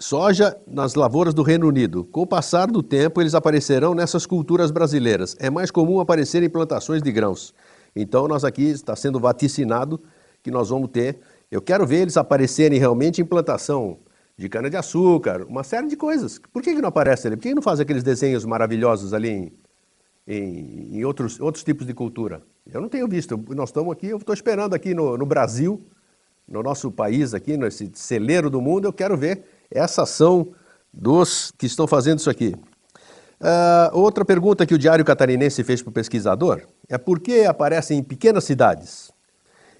Soja 0.00 0.58
nas 0.66 0.94
lavouras 0.94 1.34
do 1.34 1.42
Reino 1.42 1.68
Unido. 1.68 2.04
Com 2.04 2.22
o 2.22 2.26
passar 2.26 2.68
do 2.68 2.82
tempo, 2.82 3.20
eles 3.20 3.34
aparecerão 3.34 3.94
nessas 3.94 4.24
culturas 4.24 4.70
brasileiras. 4.70 5.36
É 5.38 5.50
mais 5.50 5.70
comum 5.70 6.00
aparecer 6.00 6.42
em 6.42 6.48
plantações 6.48 7.02
de 7.02 7.12
grãos. 7.12 7.52
Então, 7.94 8.26
nós 8.26 8.42
aqui 8.42 8.62
está 8.62 8.96
sendo 8.96 9.20
vaticinado 9.20 10.00
que 10.42 10.50
nós 10.50 10.70
vamos 10.70 10.88
ter. 10.88 11.18
Eu 11.50 11.60
quero 11.60 11.86
ver 11.86 11.98
eles 11.98 12.16
aparecerem 12.16 12.78
realmente 12.78 13.20
em 13.20 13.26
plantação 13.26 13.98
de 14.38 14.48
cana-de-açúcar, 14.48 15.44
uma 15.46 15.62
série 15.62 15.86
de 15.86 15.96
coisas. 15.96 16.40
Por 16.50 16.62
que, 16.62 16.74
que 16.74 16.80
não 16.80 16.88
aparece 16.88 17.26
ali? 17.26 17.36
Por 17.36 17.42
que, 17.42 17.50
que 17.50 17.54
não 17.54 17.62
faz 17.62 17.78
aqueles 17.78 18.02
desenhos 18.02 18.46
maravilhosos 18.46 19.12
ali 19.12 19.28
em, 19.28 19.52
em, 20.26 20.96
em, 20.96 21.04
outros, 21.04 21.38
outros 21.38 21.62
tipos 21.62 21.86
de 21.86 21.92
cultura? 21.92 22.40
Eu 22.72 22.80
não 22.80 22.88
tenho 22.88 23.06
visto. 23.06 23.38
Nós 23.50 23.68
estamos 23.68 23.92
aqui, 23.92 24.06
eu 24.06 24.16
estou 24.16 24.34
esperando 24.34 24.72
aqui 24.72 24.94
no, 24.94 25.18
no 25.18 25.26
Brasil, 25.26 25.86
no 26.48 26.62
nosso 26.62 26.90
país, 26.90 27.34
aqui, 27.34 27.58
nesse 27.58 27.90
celeiro 27.92 28.48
do 28.48 28.62
mundo, 28.62 28.88
eu 28.88 28.94
quero 28.94 29.14
ver 29.14 29.49
essa 29.70 30.02
ação 30.02 30.52
dos 30.92 31.52
que 31.56 31.66
estão 31.66 31.86
fazendo 31.86 32.18
isso 32.18 32.30
aqui. 32.30 32.54
Uh, 33.40 33.96
outra 33.96 34.24
pergunta 34.24 34.66
que 34.66 34.74
o 34.74 34.78
Diário 34.78 35.04
Catarinense 35.04 35.64
fez 35.64 35.80
para 35.80 35.90
o 35.90 35.92
pesquisador 35.92 36.62
é 36.88 36.98
por 36.98 37.20
que 37.20 37.46
aparecem 37.46 37.98
em 37.98 38.02
pequenas 38.02 38.44
cidades? 38.44 39.10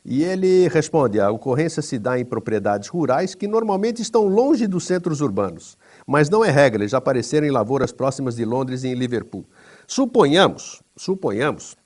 E 0.04 0.23
ele 0.25 0.66
responde: 0.68 1.20
a 1.20 1.30
ocorrência 1.30 1.82
se 1.82 1.99
dá 1.99 2.18
em 2.18 2.25
propriedades 2.25 2.88
rurais 2.88 3.35
que 3.35 3.47
normalmente 3.47 4.00
estão 4.00 4.26
longe 4.26 4.66
dos 4.66 4.85
centros 4.85 5.20
urbanos, 5.20 5.76
mas 6.06 6.30
não 6.30 6.42
é 6.42 6.50
regra, 6.50 6.82
eles 6.82 6.94
apareceram 6.94 7.47
em 7.47 7.50
lavouras 7.50 7.92
próximas 7.92 8.37
de 8.37 8.44
Londres 8.47 8.82
e 8.82 8.88
em 8.88 8.94
Liverpool. 8.94 9.44
Suponhamos, 9.87 10.82
suponhamos 10.97 11.76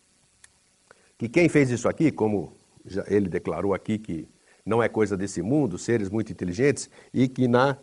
que 1.19 1.29
quem 1.29 1.49
fez 1.49 1.71
isso 1.71 1.89
aqui, 1.89 2.13
como 2.13 2.53
ele 3.09 3.29
declarou 3.29 3.75
aqui 3.75 3.99
que 3.99 4.29
não 4.65 4.83
é 4.83 4.89
coisa 4.89 5.17
desse 5.17 5.43
mundo, 5.43 5.77
seres 5.77 6.09
muito 6.09 6.31
inteligentes, 6.31 6.89
e 7.13 7.27
que 7.27 7.49
na 7.49 7.77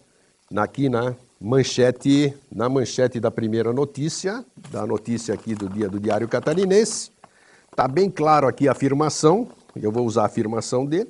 aqui 0.60 0.89
na 0.89 1.15
manchete, 1.39 2.34
na 2.51 2.67
manchete 2.67 3.20
da 3.20 3.31
primeira 3.31 3.72
notícia, 3.72 4.46
da 4.70 4.86
notícia 4.86 5.34
aqui 5.34 5.55
do 5.55 5.70
dia 5.70 5.88
do 5.88 6.00
Diário 6.00 6.27
Catarinense, 6.27 7.12
está 7.72 7.88
bem 7.88 8.10
claro 8.10 8.48
aqui 8.48 8.67
a 8.67 8.74
afirmação, 8.74 9.48
eu 9.75 9.91
vou 9.91 10.05
usar 10.05 10.24
a 10.24 10.25
afirmação 10.25 10.86
dele. 10.86 11.10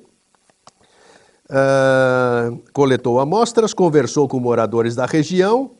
Uh, 1.50 2.62
coletou 2.72 3.20
amostras, 3.20 3.74
conversou 3.74 4.26
com 4.26 4.40
moradores 4.40 4.94
da 4.94 5.04
região 5.04 5.72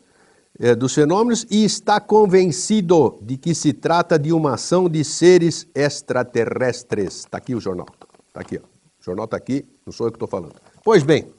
uh, 0.61 0.77
dos 0.77 0.93
fenômenos 0.93 1.47
e 1.51 1.65
está 1.65 1.99
convencido 1.99 3.19
de 3.23 3.39
que 3.39 3.55
se 3.55 3.73
trata 3.73 4.19
de 4.19 4.33
uma 4.33 4.55
ação 4.55 4.87
de 4.89 5.03
seres 5.03 5.67
extraterrestres. 5.75 7.21
Está 7.21 7.39
aqui 7.39 7.55
o 7.55 7.61
jornal. 7.61 7.87
Está 8.29 8.41
aqui, 8.41 8.61
ó. 8.63 8.67
o 8.67 9.05
jornal 9.05 9.25
está 9.25 9.37
aqui, 9.37 9.65
não 9.87 9.93
sou 9.93 10.09
eu 10.09 10.11
que 10.11 10.17
estou 10.17 10.29
falando. 10.29 10.57
Pois 10.85 11.03
bem, 11.03 11.33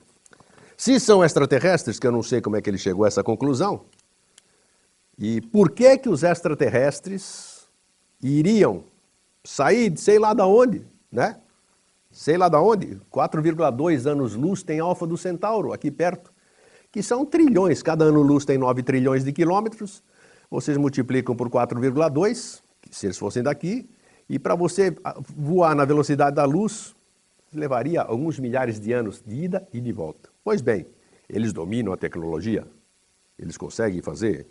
se 0.84 1.00
são 1.00 1.24
extraterrestres, 1.24 1.98
que 1.98 2.06
eu 2.06 2.12
não 2.12 2.22
sei 2.22 2.42
como 2.42 2.58
é 2.58 2.62
que 2.62 2.70
ele 2.70 2.78
chegou 2.78 3.06
a 3.06 3.08
essa 3.08 3.24
conclusão, 3.24 3.86
e 5.18 5.40
por 5.40 5.72
que 5.72 5.98
que 5.98 6.10
os 6.10 6.24
extraterrestres 6.24 7.70
iriam 8.22 8.84
sair 9.46 9.90
de 9.90 10.02
sei 10.02 10.20
lá 10.20 10.34
da 10.34 10.46
onde, 10.46 10.86
né? 11.10 11.40
Sei 12.12 12.38
lá 12.38 12.50
da 12.50 12.60
onde, 12.62 13.00
4,2 13.10 14.06
anos-luz 14.06 14.62
tem 14.62 14.82
Alfa 14.82 15.08
do 15.08 15.16
Centauro, 15.16 15.72
aqui 15.72 15.90
perto, 15.90 16.34
que 16.92 17.02
são 17.02 17.26
trilhões, 17.26 17.82
cada 17.82 18.04
ano-luz 18.04 18.44
tem 18.44 18.58
9 18.58 18.84
trilhões 18.84 19.24
de 19.24 19.32
quilômetros, 19.32 20.04
vocês 20.52 20.76
multiplicam 20.76 21.34
por 21.34 21.50
4,2, 21.50 22.62
se 22.92 23.06
eles 23.06 23.18
fossem 23.18 23.42
daqui, 23.42 23.90
e 24.28 24.38
para 24.38 24.54
você 24.54 24.94
voar 25.34 25.76
na 25.76 25.86
velocidade 25.86 26.36
da 26.36 26.44
luz, 26.44 26.94
levaria 27.54 28.02
alguns 28.02 28.38
milhares 28.38 28.82
de 28.82 28.92
anos 28.92 29.24
de 29.26 29.46
ida 29.46 29.66
e 29.72 29.80
de 29.80 29.94
volta. 29.94 30.33
Pois 30.44 30.62
bem, 30.62 30.86
eles 31.30 31.54
dominam 31.54 31.94
a 31.94 31.98
tecnologia, 31.98 32.68
eles 33.40 33.56
conseguem 33.56 34.02
fazer 34.02 34.46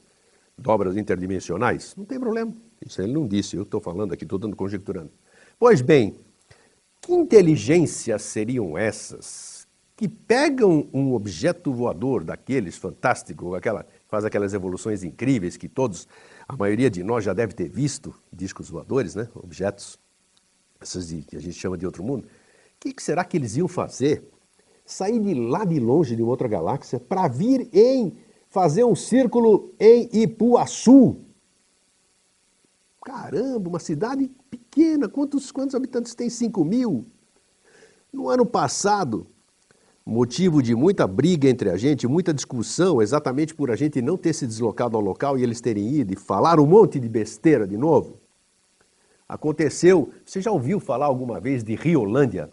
dobras 0.56 0.96
interdimensionais? 0.96 1.94
Não 1.96 2.04
tem 2.04 2.18
problema. 2.18 2.52
Isso 2.84 3.02
ele 3.02 3.12
não 3.12 3.26
disse, 3.26 3.56
eu 3.56 3.62
estou 3.62 3.80
falando 3.80 4.12
aqui, 4.12 4.25
estou 4.25 4.38
dando 4.38 4.56
conjecturando. 4.56 5.11
Pois 5.58 5.82
bem, 5.82 6.16
que 7.00 7.12
inteligências 7.12 8.22
seriam 8.22 8.76
essas 8.78 9.66
que 9.94 10.08
pegam 10.08 10.88
um 10.92 11.12
objeto 11.12 11.72
voador 11.72 12.25
daqueles 12.25 12.76
fantástico, 12.76 13.54
aquela, 13.54 13.87
faz 14.08 14.25
aquelas 14.25 14.54
evoluções 14.54 15.04
incríveis 15.04 15.56
que 15.56 15.68
todos, 15.68 16.08
a 16.49 16.56
maioria 16.56 16.90
de 16.90 17.04
nós 17.04 17.22
já 17.22 17.32
deve 17.32 17.52
ter 17.52 17.68
visto, 17.68 18.12
discos 18.32 18.70
voadores, 18.70 19.14
né? 19.14 19.28
objetos, 19.34 19.99
essas 20.80 21.12
que 21.28 21.37
a 21.37 21.40
gente 21.40 21.52
chama 21.52 21.78
de 21.78 21.87
outro 21.87 22.02
mundo. 22.02 22.25
O 22.25 22.28
que, 22.80 22.92
que 22.92 23.02
será 23.02 23.25
que 23.25 23.37
eles 23.37 23.56
iam 23.56 23.68
fazer? 23.68 24.25
Sair 24.92 25.18
de 25.20 25.32
lá 25.32 25.64
de 25.64 25.80
longe 25.80 26.14
de 26.14 26.22
outra 26.22 26.46
galáxia 26.46 27.00
para 27.00 27.26
vir 27.26 27.66
em 27.72 28.14
fazer 28.50 28.84
um 28.84 28.94
círculo 28.94 29.72
em 29.80 30.08
Ipuaçu. 30.12 31.16
Caramba, 33.02 33.70
uma 33.70 33.78
cidade 33.78 34.30
pequena, 34.50 35.08
quantos, 35.08 35.50
quantos 35.50 35.75
habitantes 35.75 36.14
tem? 36.14 36.28
5 36.28 36.62
mil? 36.62 37.06
No 38.12 38.28
ano 38.28 38.44
passado, 38.44 39.26
motivo 40.04 40.62
de 40.62 40.75
muita 40.75 41.06
briga 41.06 41.49
entre 41.49 41.70
a 41.70 41.76
gente, 41.78 42.06
muita 42.06 42.34
discussão, 42.34 43.00
exatamente 43.00 43.54
por 43.54 43.70
a 43.70 43.76
gente 43.76 44.02
não 44.02 44.18
ter 44.18 44.34
se 44.34 44.46
deslocado 44.46 44.94
ao 44.94 45.02
local 45.02 45.38
e 45.38 45.42
eles 45.42 45.62
terem 45.62 45.88
ido 45.88 46.12
e 46.12 46.16
falar 46.16 46.61
um 46.61 46.66
monte 46.66 47.00
de 47.00 47.08
besteira 47.08 47.66
de 47.66 47.78
novo. 47.78 48.20
Aconteceu, 49.26 50.11
você 50.22 50.42
já 50.42 50.52
ouviu 50.52 50.78
falar 50.78 51.06
alguma 51.06 51.40
vez 51.40 51.64
de 51.64 51.75
Riolândia? 51.75 52.50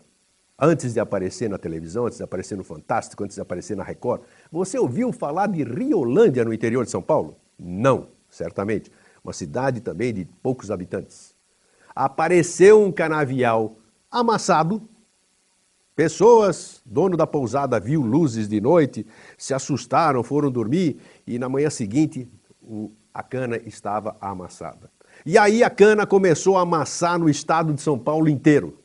Antes 0.62 0.94
de 0.94 1.00
aparecer 1.00 1.50
na 1.50 1.58
televisão, 1.58 2.06
antes 2.06 2.18
de 2.18 2.24
aparecer 2.24 2.58
no 2.58 2.66
Fantástico, 2.66 3.24
antes 3.24 3.36
de 3.36 3.42
aparecer 3.42 3.78
na 3.78 3.84
Record, 3.84 4.24
você 4.52 4.78
ouviu 4.78 5.14
falar 5.14 5.48
de 5.48 5.64
Riolândia 5.64 6.44
no 6.44 6.54
interior 6.54 6.84
de 6.84 6.92
São 6.92 7.02
Paulo? 7.02 7.38
Não, 7.58 8.10
certamente. 8.30 8.92
Uma 9.24 9.32
cidade 9.32 9.80
também 9.80 10.14
de 10.14 10.26
poucos 10.44 10.70
habitantes. 10.70 11.34
Apareceu 11.96 12.84
um 12.84 12.92
canavial 12.92 13.78
amassado. 14.12 14.82
Pessoas, 15.96 16.82
dono 16.86 17.16
da 17.16 17.26
pousada 17.26 17.80
viu 17.80 18.02
luzes 18.02 18.48
de 18.48 18.60
noite, 18.60 19.06
se 19.38 19.54
assustaram, 19.54 20.24
foram 20.24 20.52
dormir 20.52 20.98
e 21.26 21.40
na 21.40 21.48
manhã 21.48 21.70
seguinte 21.70 22.28
a 23.14 23.24
cana 23.24 23.58
estava 23.66 24.18
amassada. 24.20 24.90
E 25.26 25.38
aí 25.38 25.64
a 25.64 25.70
cana 25.70 26.06
começou 26.06 26.58
a 26.58 26.62
amassar 26.62 27.18
no 27.18 27.30
estado 27.30 27.74
de 27.74 27.82
São 27.82 27.98
Paulo 27.98 28.28
inteiro. 28.28 28.78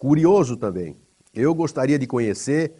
Curioso 0.00 0.56
também. 0.56 0.96
Eu 1.34 1.54
gostaria 1.54 1.98
de 1.98 2.06
conhecer 2.06 2.72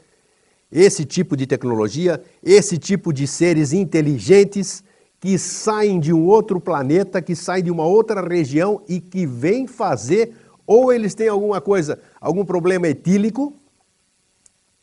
esse 0.73 1.05
tipo 1.05 1.37
de 1.37 1.47
tecnologia, 1.47 2.23
esse 2.43 2.79
tipo 2.79 3.13
de 3.13 3.27
seres 3.27 3.75
inteligentes 3.75 4.83
que 5.21 5.37
saem 5.39 6.01
de 6.01 6.15
um 6.15 6.25
outro 6.27 6.59
planeta, 6.59 7.21
que 7.21 7.37
saem 7.37 7.63
de 7.63 7.71
uma 7.71 7.85
outra 7.85 8.27
região 8.27 8.83
e 8.89 9.03
que 9.03 9.27
vêm 9.27 9.67
fazer, 9.67 10.35
ou 10.67 10.91
eles 10.91 11.15
têm 11.15 11.29
alguma 11.29 11.61
coisa, 11.61 12.01
algum 12.19 12.43
problema 12.43 12.89
etílico 12.89 13.53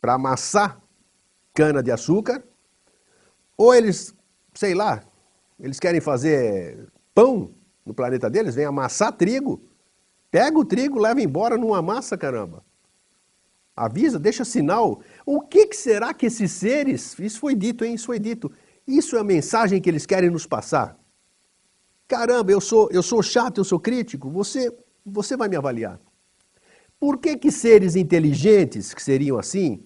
para 0.00 0.14
amassar 0.14 0.80
cana 1.52 1.82
de 1.82 1.90
açúcar, 1.90 2.40
ou 3.56 3.74
eles, 3.74 4.14
sei 4.54 4.76
lá, 4.76 5.02
eles 5.58 5.80
querem 5.80 6.00
fazer 6.00 6.86
pão 7.12 7.50
no 7.84 7.92
planeta 7.92 8.30
deles, 8.30 8.54
vêm 8.54 8.64
amassar 8.64 9.10
trigo. 9.10 9.60
Pega 10.30 10.58
o 10.58 10.64
trigo, 10.64 10.98
leva 10.98 11.20
embora, 11.20 11.56
não 11.56 11.74
amassa, 11.74 12.16
caramba. 12.16 12.64
Avisa, 13.74 14.18
deixa 14.18 14.44
sinal. 14.44 15.00
O 15.24 15.40
que, 15.40 15.66
que 15.66 15.76
será 15.76 16.12
que 16.12 16.26
esses 16.26 16.50
seres, 16.50 17.18
isso 17.18 17.38
foi 17.38 17.54
dito, 17.54 17.84
hein? 17.84 17.94
Isso 17.94 18.06
foi 18.06 18.18
dito. 18.18 18.50
Isso 18.86 19.16
é 19.16 19.20
a 19.20 19.24
mensagem 19.24 19.80
que 19.80 19.88
eles 19.88 20.04
querem 20.04 20.30
nos 20.30 20.46
passar. 20.46 20.98
Caramba, 22.08 22.50
eu 22.50 22.60
sou, 22.60 22.88
eu 22.90 23.02
sou 23.02 23.22
chato, 23.22 23.58
eu 23.58 23.64
sou 23.64 23.78
crítico, 23.78 24.30
você, 24.30 24.74
você 25.04 25.36
vai 25.36 25.48
me 25.48 25.56
avaliar. 25.56 26.00
Por 26.98 27.18
que, 27.18 27.36
que 27.36 27.52
seres 27.52 27.94
inteligentes, 27.94 28.92
que 28.92 29.02
seriam 29.02 29.38
assim, 29.38 29.84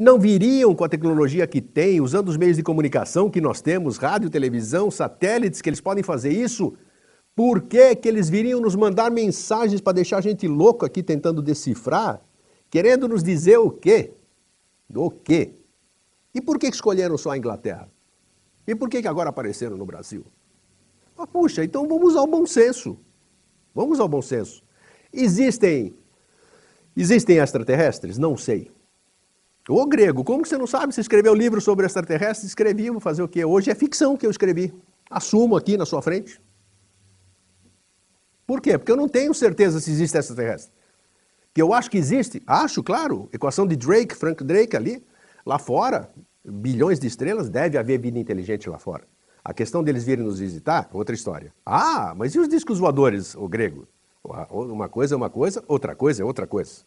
não 0.00 0.18
viriam 0.18 0.74
com 0.74 0.84
a 0.84 0.88
tecnologia 0.88 1.46
que 1.46 1.60
tem, 1.60 2.00
usando 2.00 2.28
os 2.28 2.36
meios 2.36 2.56
de 2.56 2.62
comunicação 2.62 3.28
que 3.28 3.40
nós 3.40 3.60
temos, 3.60 3.96
rádio, 3.96 4.30
televisão, 4.30 4.90
satélites, 4.90 5.60
que 5.60 5.68
eles 5.68 5.80
podem 5.80 6.04
fazer 6.04 6.30
isso, 6.30 6.74
por 7.34 7.62
que, 7.62 7.96
que 7.96 8.08
eles 8.08 8.28
viriam 8.28 8.60
nos 8.60 8.76
mandar 8.76 9.10
mensagens 9.10 9.80
para 9.80 9.94
deixar 9.94 10.18
a 10.18 10.20
gente 10.20 10.46
louco 10.46 10.84
aqui 10.86 11.02
tentando 11.02 11.42
decifrar? 11.42 12.20
Querendo 12.70 13.08
nos 13.08 13.22
dizer 13.22 13.58
o 13.58 13.70
quê? 13.70 14.12
O 14.94 15.10
quê? 15.10 15.52
E 16.32 16.40
por 16.40 16.58
que 16.58 16.66
escolheram 16.66 17.18
só 17.18 17.30
a 17.30 17.38
Inglaterra? 17.38 17.88
E 18.66 18.74
por 18.74 18.88
que, 18.88 19.02
que 19.02 19.08
agora 19.08 19.30
apareceram 19.30 19.76
no 19.76 19.84
Brasil? 19.84 20.24
Ah, 21.18 21.26
puxa, 21.26 21.64
então 21.64 21.86
vamos 21.86 22.16
ao 22.16 22.26
bom 22.26 22.46
senso. 22.46 22.98
Vamos 23.74 23.98
ao 23.98 24.08
bom 24.08 24.22
senso. 24.22 24.62
Existem, 25.12 25.94
existem 26.96 27.38
extraterrestres? 27.38 28.16
Não 28.16 28.36
sei. 28.36 28.70
Ô 29.68 29.86
grego, 29.86 30.22
como 30.22 30.42
que 30.42 30.48
você 30.48 30.58
não 30.58 30.66
sabe? 30.66 30.94
Você 30.94 31.00
escreveu 31.00 31.34
livro 31.34 31.60
sobre 31.60 31.86
extraterrestres? 31.86 32.48
Escrevi, 32.48 32.90
vou 32.90 33.00
fazer 33.00 33.22
o 33.22 33.28
quê? 33.28 33.44
Hoje 33.44 33.70
é 33.70 33.74
ficção 33.74 34.16
que 34.16 34.26
eu 34.26 34.30
escrevi. 34.30 34.72
Assumo 35.10 35.56
aqui 35.56 35.76
na 35.76 35.86
sua 35.86 36.02
frente. 36.02 36.40
Por 38.46 38.60
quê? 38.60 38.76
Porque 38.78 38.92
eu 38.92 38.96
não 38.96 39.08
tenho 39.08 39.32
certeza 39.34 39.80
se 39.80 39.90
existe 39.90 40.16
extraterrestre. 40.16 40.72
Que 41.52 41.62
eu 41.62 41.72
acho 41.72 41.90
que 41.90 41.98
existe, 41.98 42.42
acho, 42.46 42.82
claro, 42.82 43.28
equação 43.32 43.66
de 43.66 43.76
Drake, 43.76 44.14
Frank 44.14 44.42
Drake 44.42 44.76
ali, 44.76 45.04
lá 45.46 45.58
fora, 45.58 46.10
bilhões 46.44 46.98
de 46.98 47.06
estrelas, 47.06 47.48
deve 47.48 47.78
haver 47.78 47.98
vida 47.98 48.18
inteligente 48.18 48.68
lá 48.68 48.78
fora. 48.78 49.04
A 49.44 49.52
questão 49.54 49.84
deles 49.84 50.04
virem 50.04 50.24
nos 50.24 50.38
visitar, 50.38 50.88
outra 50.92 51.14
história. 51.14 51.52
Ah, 51.64 52.14
mas 52.16 52.34
e 52.34 52.38
os 52.38 52.48
discos 52.48 52.78
voadores, 52.78 53.34
o 53.34 53.46
grego? 53.46 53.86
Uma 54.50 54.88
coisa 54.88 55.14
é 55.14 55.16
uma 55.16 55.28
coisa, 55.28 55.62
outra 55.68 55.94
coisa 55.94 56.22
é 56.22 56.24
outra 56.24 56.46
coisa. 56.46 56.82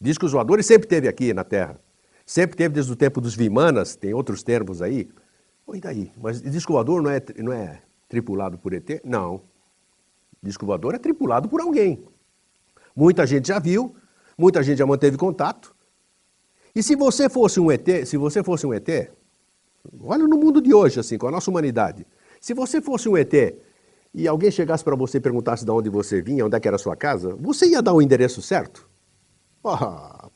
Discos 0.00 0.32
voadores 0.32 0.66
sempre 0.66 0.88
teve 0.88 1.06
aqui 1.06 1.32
na 1.32 1.44
Terra. 1.44 1.78
Sempre 2.26 2.56
teve 2.56 2.74
desde 2.74 2.90
o 2.90 2.96
tempo 2.96 3.20
dos 3.20 3.34
Vimanas, 3.34 3.94
tem 3.94 4.12
outros 4.12 4.42
termos 4.42 4.82
aí. 4.82 5.08
E 5.72 5.80
daí? 5.80 6.12
Mas 6.20 6.42
disco 6.42 6.72
voador 6.72 7.00
não 7.00 7.10
é, 7.10 7.22
não 7.38 7.52
é 7.52 7.80
tripulado 8.08 8.58
por 8.58 8.72
ET? 8.72 9.00
Não. 9.04 9.40
Disco 10.44 10.66
voador 10.66 10.94
é 10.94 10.98
tripulado 10.98 11.48
por 11.48 11.60
alguém. 11.60 12.04
Muita 12.94 13.26
gente 13.26 13.48
já 13.48 13.58
viu, 13.58 13.96
muita 14.38 14.62
gente 14.62 14.78
já 14.78 14.86
manteve 14.86 15.16
contato. 15.16 15.74
E 16.74 16.82
se 16.82 16.94
você 16.94 17.28
fosse 17.28 17.58
um 17.58 17.70
ET, 17.70 18.04
se 18.04 18.16
você 18.16 18.42
fosse 18.42 18.66
um 18.66 18.74
ET, 18.74 18.88
olha 20.02 20.26
no 20.28 20.36
mundo 20.36 20.60
de 20.60 20.74
hoje, 20.74 21.00
assim, 21.00 21.16
com 21.16 21.26
a 21.26 21.30
nossa 21.30 21.50
humanidade. 21.50 22.06
Se 22.40 22.52
você 22.52 22.80
fosse 22.80 23.08
um 23.08 23.16
ET 23.16 23.32
e 24.12 24.28
alguém 24.28 24.50
chegasse 24.50 24.84
para 24.84 24.94
você 24.94 25.18
e 25.18 25.20
perguntasse 25.20 25.64
de 25.64 25.70
onde 25.70 25.88
você 25.88 26.20
vinha, 26.20 26.44
onde 26.44 26.56
é 26.56 26.60
que 26.60 26.68
era 26.68 26.76
a 26.76 26.78
sua 26.78 26.94
casa, 26.94 27.34
você 27.36 27.66
ia 27.66 27.80
dar 27.80 27.94
o 27.94 28.02
endereço 28.02 28.42
certo? 28.42 28.88
Oh, 29.62 29.76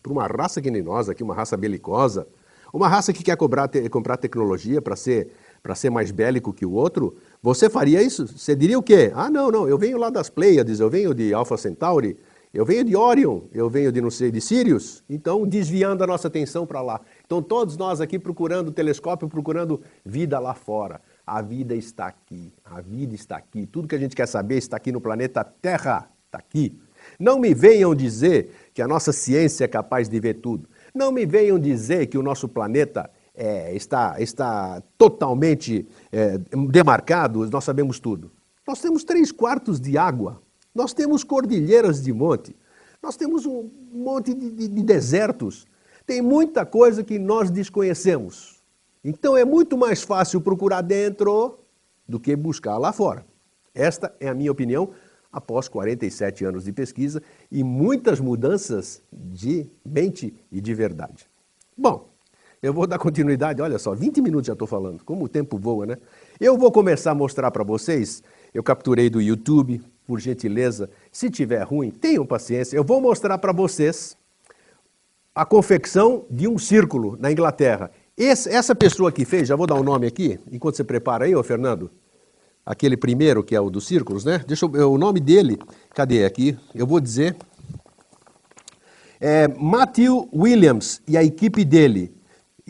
para 0.03 0.13
uma 0.13 0.27
raça 0.27 0.63
que 0.63 0.71
nem 0.71 0.83
nós 0.83 1.09
aqui, 1.09 1.23
uma 1.23 1.35
raça 1.35 1.57
belicosa, 1.57 2.27
uma 2.73 2.89
raça 2.89 3.13
que 3.13 3.23
quer 3.23 3.37
cobrar, 3.37 3.69
te, 3.69 3.89
comprar 3.89 4.17
tecnologia 4.17 4.81
para 4.81 4.97
ser, 4.97 5.31
ser 5.75 5.91
mais 5.91 6.11
bélico 6.11 6.53
que 6.53 6.65
o 6.65 6.73
outro, 6.73 7.17
você 7.43 7.69
faria 7.69 8.03
isso? 8.03 8.27
Você 8.27 8.55
diria 8.55 8.79
o 8.79 8.83
quê? 8.83 9.13
Ah, 9.15 9.31
não, 9.31 9.51
não, 9.51 9.69
eu 9.69 9.79
venho 9.79 9.99
lá 9.99 10.11
das 10.11 10.31
Pleiades, 10.31 10.81
eu 10.81 10.89
venho 10.89 11.15
de 11.15 11.35
Alpha 11.35 11.57
Centauri, 11.57 12.17
eu 12.53 12.65
venho 12.65 12.83
de 12.83 12.97
Orion, 12.97 13.43
eu 13.53 13.69
venho 13.69 13.93
de 13.93 14.01
não 14.01 14.11
sei, 14.11 14.31
de 14.31 14.41
Sirius, 14.41 15.05
então 15.09 15.47
desviando 15.47 16.03
a 16.03 16.07
nossa 16.07 16.29
atenção 16.29 16.67
para 16.67 16.81
lá. 16.81 17.01
Então 17.27 17.43
todos 17.43 17.77
nós 17.77 18.01
aqui 18.01 18.19
procurando 18.19 18.73
telescópio, 18.73 19.29
procurando 19.29 19.83
vida 20.05 20.39
lá 20.39 20.55
fora. 20.55 21.01
A 21.27 21.43
vida 21.43 21.75
está 21.75 22.07
aqui, 22.07 22.53
a 22.65 22.81
vida 22.81 23.15
está 23.15 23.37
aqui. 23.37 23.67
Tudo 23.67 23.87
que 23.87 23.95
a 23.95 23.99
gente 23.99 24.17
quer 24.17 24.27
saber 24.27 24.57
está 24.57 24.79
aqui 24.79 24.91
no 24.91 25.01
planeta 25.01 25.45
Terra, 25.45 26.11
está 26.25 26.39
aqui. 26.39 26.81
Não 27.19 27.39
me 27.39 27.53
venham 27.53 27.95
dizer 27.95 28.51
que 28.73 28.81
a 28.81 28.89
nossa 28.89 29.13
ciência 29.13 29.65
é 29.65 29.69
capaz 29.69 30.09
de 30.09 30.19
ver 30.19 30.35
tudo. 30.35 30.69
Não 30.95 31.13
me 31.13 31.27
venham 31.27 31.59
dizer 31.59 32.07
que 32.07 32.17
o 32.17 32.23
nosso 32.23 32.49
planeta 32.49 33.11
é, 33.39 33.73
está, 33.75 34.21
está 34.21 34.83
totalmente 34.99 35.87
é, 36.11 36.39
demarcado, 36.69 37.49
nós 37.49 37.63
sabemos 37.63 38.01
tudo. 38.01 38.33
Nós 38.67 38.81
temos 38.81 39.05
três 39.05 39.31
quartos 39.31 39.81
de 39.81 39.97
água, 39.97 40.43
nós 40.75 40.93
temos 40.93 41.23
cordilheiras 41.23 42.03
de 42.03 42.13
monte, 42.13 42.57
nós 43.01 43.17
temos 43.17 43.47
um 43.47 43.71
monte 43.93 44.35
de, 44.35 44.51
de, 44.51 44.67
de 44.67 44.83
desertos, 44.83 45.67
tem 46.05 46.21
muita 46.21 46.67
coisa 46.67 47.05
que 47.05 47.17
nós 47.17 47.49
desconhecemos. 47.49 48.61
Então 49.05 49.37
é 49.37 49.45
muito 49.45 49.79
mais 49.79 50.03
fácil 50.03 50.41
procurar 50.41 50.81
dentro 50.83 51.61
do 52.09 52.19
que 52.19 52.35
buscar 52.35 52.77
lá 52.77 52.93
fora. 52.93 53.25
Esta 53.73 54.13
é 54.19 54.29
a 54.29 54.35
minha 54.35 54.51
opinião 54.51 54.91
após 55.33 55.69
47 55.69 56.45
anos 56.45 56.65
de 56.65 56.73
pesquisa 56.73 57.23
e 57.53 57.63
muitas 57.63 58.19
mudanças 58.19 59.01
de 59.13 59.71
mente 59.85 60.35
e 60.51 60.61
de 60.61 60.75
verdade. 60.75 61.29
Bom, 61.77 62.08
eu 62.63 62.73
vou 62.73 62.87
dar 62.87 62.99
continuidade, 62.99 63.63
olha 63.63 63.79
só, 63.79 63.95
20 63.95 64.21
minutos 64.21 64.47
já 64.47 64.53
estou 64.53 64.67
falando, 64.67 65.05
como 65.05 65.25
o 65.25 65.29
tempo 65.29 65.59
voa, 65.59 65.87
né? 65.87 65.97
Eu 66.41 66.57
vou 66.57 66.73
começar 66.73 67.13
a 67.13 67.15
mostrar 67.15 67.51
para 67.51 67.63
vocês, 67.63 68.23
eu 68.53 68.63
capturei 68.63 69.09
do 69.09 69.21
YouTube, 69.21 69.81
por 70.07 70.19
gentileza, 70.19 70.91
se 71.13 71.31
tiver 71.31 71.63
ruim, 71.63 71.91
tenham 71.91 72.27
paciência, 72.27 72.77
eu 72.77 72.83
vou 72.83 73.01
mostrar 73.01 73.39
para 73.39 73.53
vocês 73.53 74.17
a 75.35 75.45
confecção 75.45 76.25
de 76.31 76.49
um 76.49 76.59
círculo 76.59 77.17
na 77.21 77.31
Inglaterra. 77.31 77.91
Esse, 78.17 78.49
essa 78.49 78.75
pessoa 78.75 79.13
que 79.13 79.25
fez, 79.25 79.47
já 79.47 79.55
vou 79.55 79.67
dar 79.67 79.77
o 79.77 79.81
um 79.81 79.85
nome 79.85 80.07
aqui, 80.07 80.41
enquanto 80.51 80.77
você 80.77 80.83
prepara 80.83 81.27
aí, 81.27 81.37
ô 81.37 81.43
Fernando, 81.45 81.91
aquele 82.67 82.97
primeiro 82.97 83.45
que 83.45 83.55
é 83.55 83.61
o 83.61 83.71
dos 83.71 83.87
círculos, 83.87 84.25
né? 84.25 84.45
Deixa 84.47 84.67
eu, 84.67 84.93
o 84.93 84.99
nome 84.99 85.21
dele, 85.21 85.59
cadê 85.95 86.25
aqui? 86.25 86.59
Eu 86.75 86.87
vou 86.87 86.99
dizer. 87.01 87.37
É 89.21 89.49
Matthew 89.49 90.29
Williams 90.35 91.01
e 91.07 91.17
a 91.17 91.23
equipe 91.23 91.65
dele. 91.65 92.18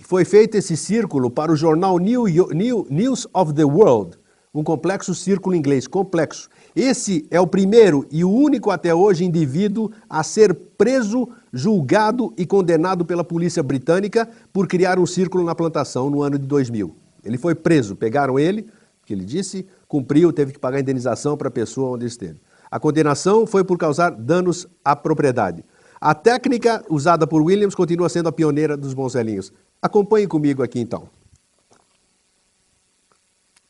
Foi 0.02 0.24
feito 0.24 0.56
esse 0.56 0.76
círculo 0.76 1.30
para 1.30 1.52
o 1.52 1.56
jornal 1.56 1.98
New, 1.98 2.24
New, 2.26 2.86
News 2.90 3.26
of 3.34 3.52
the 3.52 3.64
World, 3.64 4.18
um 4.54 4.62
complexo 4.62 5.14
círculo 5.14 5.54
inglês, 5.54 5.86
complexo. 5.86 6.48
Esse 6.74 7.26
é 7.30 7.40
o 7.40 7.46
primeiro 7.46 8.06
e 8.10 8.24
o 8.24 8.30
único 8.30 8.70
até 8.70 8.94
hoje 8.94 9.24
indivíduo 9.24 9.90
a 10.08 10.22
ser 10.22 10.54
preso, 10.54 11.28
julgado 11.52 12.32
e 12.36 12.46
condenado 12.46 13.04
pela 13.04 13.24
polícia 13.24 13.62
britânica 13.62 14.28
por 14.52 14.66
criar 14.66 14.98
um 14.98 15.06
círculo 15.06 15.44
na 15.44 15.54
plantação 15.54 16.08
no 16.08 16.22
ano 16.22 16.38
de 16.38 16.46
2000. 16.46 16.94
Ele 17.24 17.36
foi 17.36 17.54
preso, 17.54 17.96
pegaram 17.96 18.38
ele, 18.38 18.66
que 19.04 19.12
ele 19.12 19.24
disse, 19.24 19.66
cumpriu, 19.86 20.32
teve 20.32 20.52
que 20.52 20.58
pagar 20.58 20.80
indenização 20.80 21.36
para 21.36 21.48
a 21.48 21.50
pessoa 21.50 21.96
onde 21.96 22.06
esteve. 22.06 22.40
A 22.70 22.78
condenação 22.78 23.46
foi 23.46 23.64
por 23.64 23.78
causar 23.78 24.10
danos 24.10 24.66
à 24.84 24.94
propriedade. 24.94 25.64
A 26.00 26.14
técnica 26.14 26.84
usada 26.88 27.26
por 27.26 27.42
Williams 27.42 27.74
continua 27.74 28.08
sendo 28.08 28.28
a 28.28 28.32
pioneira 28.32 28.76
dos 28.76 28.94
bons 28.94 29.14
velhinhos. 29.14 29.52
Acompanhe 29.82 30.26
comigo 30.26 30.62
aqui 30.62 30.78
então. 30.78 31.08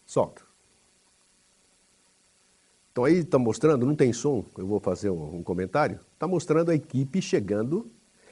Solta. 0.04 0.42
Então 2.92 3.04
aí 3.04 3.18
está 3.18 3.38
mostrando, 3.38 3.86
não 3.86 3.94
tem 3.94 4.12
som, 4.12 4.44
eu 4.56 4.66
vou 4.66 4.80
fazer 4.80 5.08
um, 5.10 5.36
um 5.36 5.42
comentário, 5.42 6.00
está 6.14 6.26
mostrando 6.26 6.70
a 6.70 6.74
equipe 6.74 7.22
chegando, 7.22 7.88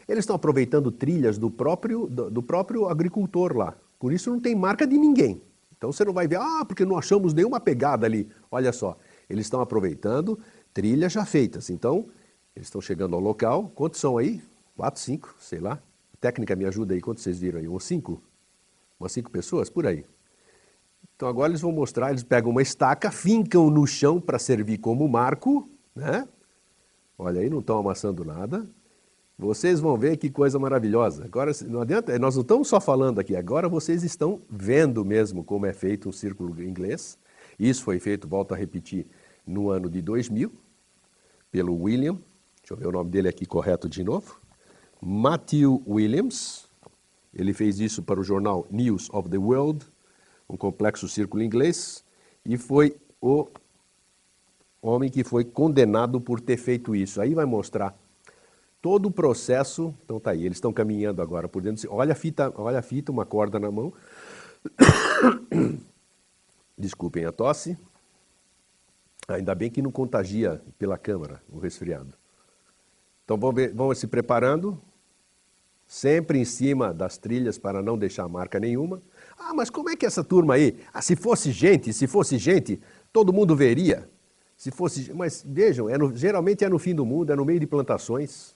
eles 0.09 0.23
estão 0.23 0.35
aproveitando 0.35 0.91
trilhas 0.91 1.39
do 1.39 1.49
próprio, 1.49 2.09
do, 2.09 2.29
do, 2.31 2.43
próprio 2.43 2.89
agricultor 2.89 3.57
lá, 3.57 3.77
por 3.97 4.13
isso 4.13 4.29
não 4.29 4.41
tem 4.41 4.57
marca 4.57 4.85
de 4.85 4.99
ninguém. 4.99 5.41
Então 5.77 5.93
você 5.93 6.05
não 6.05 6.13
vai 6.13 6.27
ver, 6.27 6.41
ah, 6.41 6.65
porque 6.67 6.85
não 6.85 6.99
achamos 6.99 7.33
nenhuma 7.33 7.61
pegada 7.61 8.07
ali. 8.07 8.29
Olha 8.51 8.73
só, 8.73 8.97
eles 9.31 9.47
estão 9.47 9.61
aproveitando 9.61 10.37
trilhas 10.75 11.13
já 11.13 11.25
feitas. 11.25 11.71
Então, 11.71 12.07
eles 12.57 12.69
estão 12.69 12.81
chegando 12.81 13.15
ao 13.15 13.21
local, 13.21 13.71
quantos 13.75 14.01
são 14.01 14.17
aí? 14.17 14.43
Quatro, 14.75 15.01
cinco, 15.01 15.35
sei 15.39 15.61
lá. 15.61 15.75
A 16.15 16.17
técnica 16.19 16.57
me 16.57 16.65
ajuda 16.65 16.95
aí, 16.95 17.01
quantos 17.03 17.23
vocês 17.23 17.39
viram 17.39 17.61
aí? 17.61 17.69
Uns 17.69 17.85
cinco? 17.85 18.21
Umas 18.99 19.13
cinco 19.13 19.31
pessoas? 19.31 19.69
Por 19.69 19.87
aí. 19.87 20.07
Então 21.15 21.29
agora 21.29 21.51
eles 21.51 21.61
vão 21.61 21.71
mostrar, 21.71 22.11
eles 22.11 22.23
pegam 22.23 22.51
uma 22.51 22.63
estaca, 22.63 23.11
fincam 23.11 23.71
no 23.71 23.87
chão 23.87 24.19
para 24.19 24.39
servir 24.39 24.79
como 24.79 25.07
marco, 25.07 25.69
né? 25.95 26.27
Olha 27.19 27.41
aí, 27.41 27.51
não 27.51 27.61
estão 27.61 27.79
amassando 27.79 28.25
nada. 28.25 28.67
Vocês 29.39 29.79
vão 29.79 29.99
ver 29.99 30.17
que 30.17 30.31
coisa 30.31 30.59
maravilhosa. 30.59 31.25
Agora, 31.25 31.53
não 31.67 31.83
adianta, 31.83 32.19
nós 32.19 32.37
não 32.37 32.43
estamos 32.43 32.69
só 32.69 32.81
falando 32.81 33.19
aqui, 33.19 33.37
agora 33.37 33.69
vocês 33.69 34.03
estão 34.03 34.41
vendo 34.49 35.05
mesmo 35.05 35.45
como 35.45 35.67
é 35.67 35.75
feito 35.75 36.09
um 36.09 36.13
círculo 36.13 36.63
inglês. 36.63 37.19
Isso 37.59 37.85
foi 37.85 37.99
feito, 37.99 38.27
volto 38.27 38.55
a 38.55 38.57
repetir, 38.57 39.07
no 39.47 39.69
ano 39.69 39.91
de 39.91 40.01
2000, 40.01 40.51
pelo 41.51 41.75
William, 41.83 42.19
deixa 42.67 42.75
eu 42.75 42.79
ver 42.79 42.89
o 42.89 42.91
nome 42.91 43.11
dele 43.11 43.29
aqui 43.29 43.47
correto 43.47 43.89
de 43.89 44.03
novo, 44.03 44.41
Matthew 45.01 45.81
Williams. 45.87 46.69
Ele 47.33 47.55
fez 47.55 47.79
isso 47.79 48.03
para 48.03 48.19
o 48.19 48.25
jornal 48.25 48.67
News 48.69 49.09
of 49.11 49.29
the 49.29 49.39
World, 49.39 49.87
um 50.49 50.57
complexo 50.57 51.09
círculo 51.09 51.45
inglês, 51.45 52.05
e 52.45 52.57
foi 52.57 52.97
o 53.21 53.47
homem 54.83 55.09
que 55.09 55.23
foi 55.23 55.45
condenado 55.45 56.21
por 56.21 56.41
ter 56.41 56.57
feito 56.57 56.93
isso. 56.93 57.21
Aí 57.21 57.35
vai 57.35 57.45
mostrar 57.45 57.97
todo 58.83 59.07
o 59.07 59.13
processo. 59.13 59.95
Então 60.05 60.19
tá 60.19 60.33
aí, 60.33 60.45
eles 60.45 60.57
estão 60.57 60.73
caminhando 60.73 61.23
agora 61.23 61.49
por 61.49 61.63
dentro. 61.63 61.89
Olha 61.93 62.15
a 62.15 62.17
fita, 62.17 62.53
olha 62.57 62.81
a 62.81 62.83
fita, 62.83 63.13
uma 63.13 63.25
corda 63.25 63.61
na 63.61 63.71
mão. 63.71 63.93
Desculpem 66.77 67.27
a 67.27 67.31
tosse. 67.31 67.79
Ainda 69.29 69.55
bem 69.55 69.71
que 69.71 69.81
não 69.81 69.93
contagia 69.93 70.61
pela 70.77 70.99
câmara 70.99 71.41
o 71.49 71.61
resfriado. 71.61 72.26
Então 73.27 73.37
vamos, 73.37 73.73
vamos 73.75 73.99
se 73.99 74.07
preparando, 74.07 74.81
sempre 75.85 76.39
em 76.39 76.45
cima 76.45 76.95
das 76.95 77.19
trilhas 77.19 77.59
para 77.59 77.83
não 77.83 77.99
deixar 77.99 78.29
marca 78.29 78.61
nenhuma. 78.61 79.03
Ah, 79.37 79.53
mas 79.53 79.69
como 79.69 79.91
é 79.91 79.97
que 79.97 80.07
essa 80.07 80.23
turma 80.23 80.55
aí? 80.55 80.79
Ah, 80.95 81.03
se 81.03 81.17
fosse 81.17 81.51
gente, 81.51 81.93
se 81.93 82.07
fosse 82.07 82.39
gente, 82.39 82.81
todo 83.13 83.33
mundo 83.33 83.57
veria. 83.57 84.09
Se 84.57 84.71
fosse, 84.71 85.13
mas 85.13 85.45
vejam, 85.45 85.91
é 85.91 85.99
no, 85.99 86.17
geralmente 86.17 86.65
é 86.65 86.69
no 86.69 86.79
fim 86.79 86.95
do 86.95 87.05
mundo, 87.05 87.33
é 87.33 87.37
no 87.37 87.45
meio 87.45 87.59
de 87.59 87.67
plantações. 87.67 88.55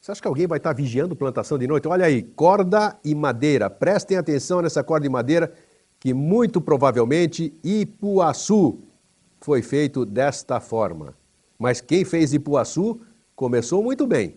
Você 0.00 0.12
acha 0.12 0.22
que 0.22 0.28
alguém 0.28 0.46
vai 0.46 0.58
estar 0.58 0.72
vigiando 0.72 1.16
plantação 1.16 1.58
de 1.58 1.66
noite? 1.66 1.88
Olha 1.88 2.06
aí, 2.06 2.22
corda 2.22 2.96
e 3.04 3.12
madeira. 3.12 3.68
Prestem 3.68 4.16
atenção 4.16 4.62
nessa 4.62 4.84
corda 4.84 5.04
e 5.04 5.10
madeira, 5.10 5.52
que 5.98 6.14
muito 6.14 6.60
provavelmente 6.60 7.52
Ipuaçu 7.64 8.78
foi 9.40 9.62
feito 9.62 10.06
desta 10.06 10.60
forma. 10.60 11.12
Mas 11.58 11.80
quem 11.80 12.04
fez 12.04 12.32
Ipuaçu 12.32 13.00
começou 13.36 13.82
muito 13.82 14.06
bem. 14.06 14.36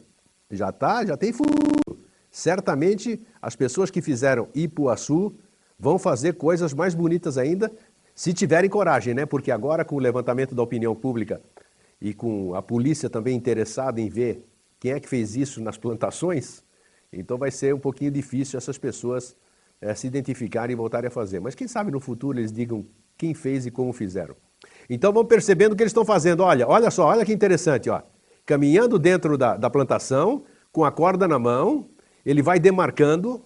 Já 0.52 0.72
tá, 0.72 1.06
já 1.06 1.16
tem 1.16 1.32
futuro. 1.32 1.98
Certamente 2.30 3.20
as 3.42 3.56
pessoas 3.56 3.90
que 3.90 4.02
fizeram 4.02 4.50
Ipuaçu 4.54 5.34
vão 5.80 5.98
fazer 5.98 6.34
coisas 6.34 6.74
mais 6.74 6.94
bonitas 6.94 7.38
ainda, 7.38 7.72
se 8.14 8.34
tiverem 8.34 8.70
coragem, 8.70 9.14
né? 9.14 9.26
Porque 9.26 9.50
agora 9.50 9.86
com 9.86 9.96
o 9.96 10.00
levantamento 10.00 10.54
da 10.54 10.62
opinião 10.62 10.94
pública 10.94 11.42
e 12.02 12.14
com 12.14 12.54
a 12.54 12.62
polícia 12.62 13.10
também 13.10 13.36
interessada 13.36 14.02
em 14.02 14.10
ver 14.10 14.46
quem 14.80 14.92
é 14.92 15.00
que 15.00 15.08
fez 15.08 15.36
isso 15.36 15.62
nas 15.62 15.78
plantações, 15.78 16.64
então 17.12 17.38
vai 17.38 17.52
ser 17.52 17.74
um 17.74 17.80
pouquinho 17.80 18.12
difícil 18.12 18.58
essas 18.58 18.78
pessoas 18.78 19.36
é, 19.82 19.94
se 19.96 20.08
identificarem 20.08 20.74
e 20.74 20.76
voltarem 20.76 21.08
a 21.08 21.12
fazer. 21.12 21.40
Mas 21.40 21.56
quem 21.56 21.68
sabe 21.68 21.92
no 21.92 22.00
futuro 22.00 22.38
eles 22.38 22.52
digam 22.52 22.86
quem 23.18 23.34
fez 23.34 23.66
e 23.66 23.72
como 23.72 23.92
fizeram. 23.94 24.36
Então 24.90 25.12
vão 25.12 25.26
percebendo 25.26 25.74
o 25.74 25.76
que 25.76 25.84
eles 25.84 25.92
estão 25.92 26.06
fazendo. 26.06 26.44
Olha, 26.44 26.68
olha 26.68 26.92
só, 26.92 27.08
olha 27.08 27.26
que 27.26 27.34
interessante, 27.34 27.90
ó. 27.90 28.02
Caminhando 28.50 28.98
dentro 28.98 29.38
da, 29.38 29.56
da 29.56 29.70
plantação, 29.70 30.44
com 30.72 30.84
a 30.84 30.92
corda 30.92 31.28
na 31.28 31.38
mão, 31.38 31.88
ele 32.26 32.42
vai 32.42 32.60
demarcando 32.60 33.44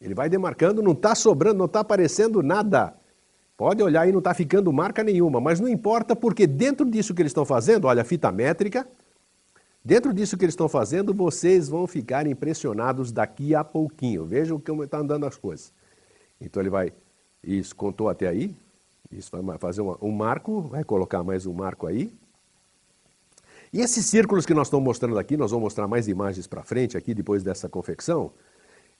ele 0.00 0.14
vai 0.14 0.28
demarcando, 0.28 0.82
não 0.82 0.92
está 0.92 1.14
sobrando, 1.14 1.58
não 1.58 1.66
está 1.66 1.80
aparecendo 1.80 2.42
nada. 2.42 2.94
Pode 3.56 3.82
olhar 3.82 4.02
aí, 4.02 4.12
não 4.12 4.18
está 4.18 4.34
ficando 4.34 4.72
marca 4.72 5.02
nenhuma, 5.02 5.40
mas 5.40 5.58
não 5.58 5.68
importa 5.68 6.14
porque 6.14 6.46
dentro 6.46 6.88
disso 6.88 7.14
que 7.14 7.22
eles 7.22 7.30
estão 7.30 7.44
fazendo, 7.44 7.86
olha 7.86 8.04
fita 8.04 8.30
métrica, 8.30 8.86
dentro 9.82 10.12
disso 10.12 10.36
que 10.36 10.44
eles 10.44 10.52
estão 10.52 10.68
fazendo, 10.68 11.14
vocês 11.14 11.68
vão 11.68 11.86
ficar 11.86 12.26
impressionados 12.26 13.10
daqui 13.10 13.54
a 13.54 13.64
pouquinho. 13.64 14.26
Vejam 14.26 14.60
como 14.60 14.84
está 14.84 14.98
andando 14.98 15.24
as 15.24 15.36
coisas. 15.36 15.72
Então 16.38 16.62
ele 16.62 16.68
vai, 16.68 16.92
isso, 17.42 17.74
contou 17.74 18.10
até 18.10 18.28
aí, 18.28 18.54
isso 19.10 19.30
vai 19.42 19.56
fazer 19.56 19.80
uma, 19.80 19.96
um 20.02 20.12
marco, 20.12 20.60
vai 20.60 20.84
colocar 20.84 21.22
mais 21.22 21.46
um 21.46 21.54
marco 21.54 21.86
aí. 21.86 22.12
E 23.72 23.80
esses 23.80 24.06
círculos 24.06 24.46
que 24.46 24.54
nós 24.54 24.68
estamos 24.68 24.84
mostrando 24.84 25.18
aqui, 25.18 25.36
nós 25.36 25.50
vamos 25.50 25.64
mostrar 25.64 25.86
mais 25.88 26.08
imagens 26.08 26.46
para 26.46 26.62
frente 26.62 26.96
aqui, 26.96 27.14
depois 27.14 27.42
dessa 27.42 27.68
confecção, 27.68 28.32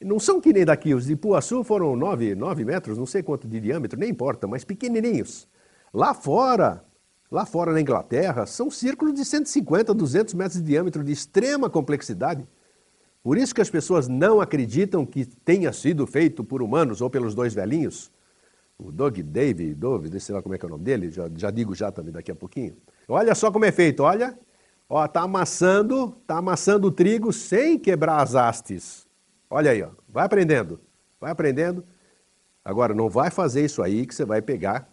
não 0.00 0.18
são 0.18 0.40
que 0.40 0.52
nem 0.52 0.64
daqui, 0.64 0.94
os 0.94 1.06
de 1.06 1.14
Ipuaçu 1.14 1.64
foram 1.64 1.96
9, 1.96 2.34
9 2.34 2.64
metros, 2.64 2.98
não 2.98 3.06
sei 3.06 3.22
quanto 3.22 3.48
de 3.48 3.58
diâmetro, 3.60 3.98
nem 3.98 4.10
importa, 4.10 4.46
mas 4.46 4.64
pequenininhos. 4.64 5.48
Lá 5.92 6.12
fora, 6.12 6.84
lá 7.30 7.46
fora 7.46 7.72
na 7.72 7.80
Inglaterra, 7.80 8.44
são 8.44 8.70
círculos 8.70 9.14
de 9.14 9.24
150, 9.24 9.94
200 9.94 10.34
metros 10.34 10.60
de 10.60 10.66
diâmetro, 10.66 11.02
de 11.02 11.12
extrema 11.12 11.70
complexidade. 11.70 12.46
Por 13.22 13.38
isso 13.38 13.54
que 13.54 13.62
as 13.62 13.70
pessoas 13.70 14.06
não 14.06 14.40
acreditam 14.40 15.06
que 15.06 15.24
tenha 15.24 15.72
sido 15.72 16.06
feito 16.06 16.44
por 16.44 16.62
humanos 16.62 17.00
ou 17.00 17.08
pelos 17.08 17.34
dois 17.34 17.54
velhinhos. 17.54 18.12
O 18.78 18.92
Doug 18.92 19.18
Dave, 19.20 19.74
Dove, 19.74 20.20
sei 20.20 20.34
lá 20.34 20.42
como 20.42 20.54
é 20.54 20.58
que 20.58 20.66
é 20.66 20.68
o 20.68 20.70
nome 20.70 20.84
dele, 20.84 21.10
já, 21.10 21.28
já 21.34 21.50
digo 21.50 21.74
já 21.74 21.90
também 21.90 22.12
daqui 22.12 22.30
a 22.30 22.34
pouquinho. 22.34 22.76
Olha 23.08 23.34
só 23.34 23.50
como 23.50 23.64
é 23.64 23.72
feito, 23.72 24.02
olha. 24.02 24.38
Ó, 24.88 25.06
tá 25.08 25.22
amassando, 25.22 26.12
tá 26.26 26.38
amassando 26.38 26.88
o 26.88 26.92
trigo 26.92 27.32
sem 27.32 27.78
quebrar 27.78 28.22
as 28.22 28.34
hastes. 28.34 29.06
Olha 29.50 29.70
aí, 29.70 29.82
ó. 29.82 29.90
vai 30.08 30.24
aprendendo, 30.24 30.80
vai 31.20 31.32
aprendendo. 31.32 31.84
Agora, 32.64 32.94
não 32.94 33.08
vai 33.08 33.30
fazer 33.30 33.64
isso 33.64 33.82
aí 33.82 34.06
que 34.06 34.14
você 34.14 34.24
vai 34.24 34.40
pegar 34.40 34.88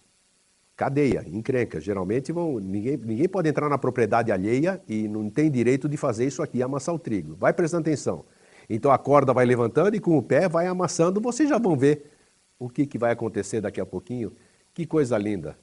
cadeia, 0.76 1.24
encrenca. 1.28 1.80
Geralmente 1.80 2.32
vão, 2.32 2.60
ninguém, 2.60 2.98
ninguém 2.98 3.28
pode 3.28 3.50
entrar 3.50 3.70
na 3.70 3.78
propriedade 3.78 4.32
alheia 4.32 4.82
e 4.88 5.08
não 5.08 5.30
tem 5.30 5.50
direito 5.50 5.88
de 5.88 5.98
fazer 5.98 6.26
isso 6.26 6.42
aqui, 6.42 6.62
amassar 6.62 6.94
o 6.94 7.00
trigo. 7.00 7.36
Vai 7.36 7.54
prestando 7.54 7.82
atenção. 7.82 8.26
Então 8.70 8.92
a 8.92 8.98
corda 8.98 9.34
vai 9.34 9.46
levantando 9.46 9.96
e 9.96 10.00
com 10.00 10.18
o 10.18 10.24
pé 10.24 10.48
vai 10.48 10.68
amassando. 10.68 11.22
Vocês 11.22 11.50
já 11.50 11.58
vão 11.58 11.76
ver 11.76 12.12
o 12.58 12.70
que, 12.70 12.86
que 12.86 12.98
vai 12.98 13.12
acontecer 13.12 13.62
daqui 13.62 13.80
a 13.82 13.86
pouquinho. 13.86 14.34
Que 14.74 14.86
coisa 14.86 15.18
linda. 15.18 15.58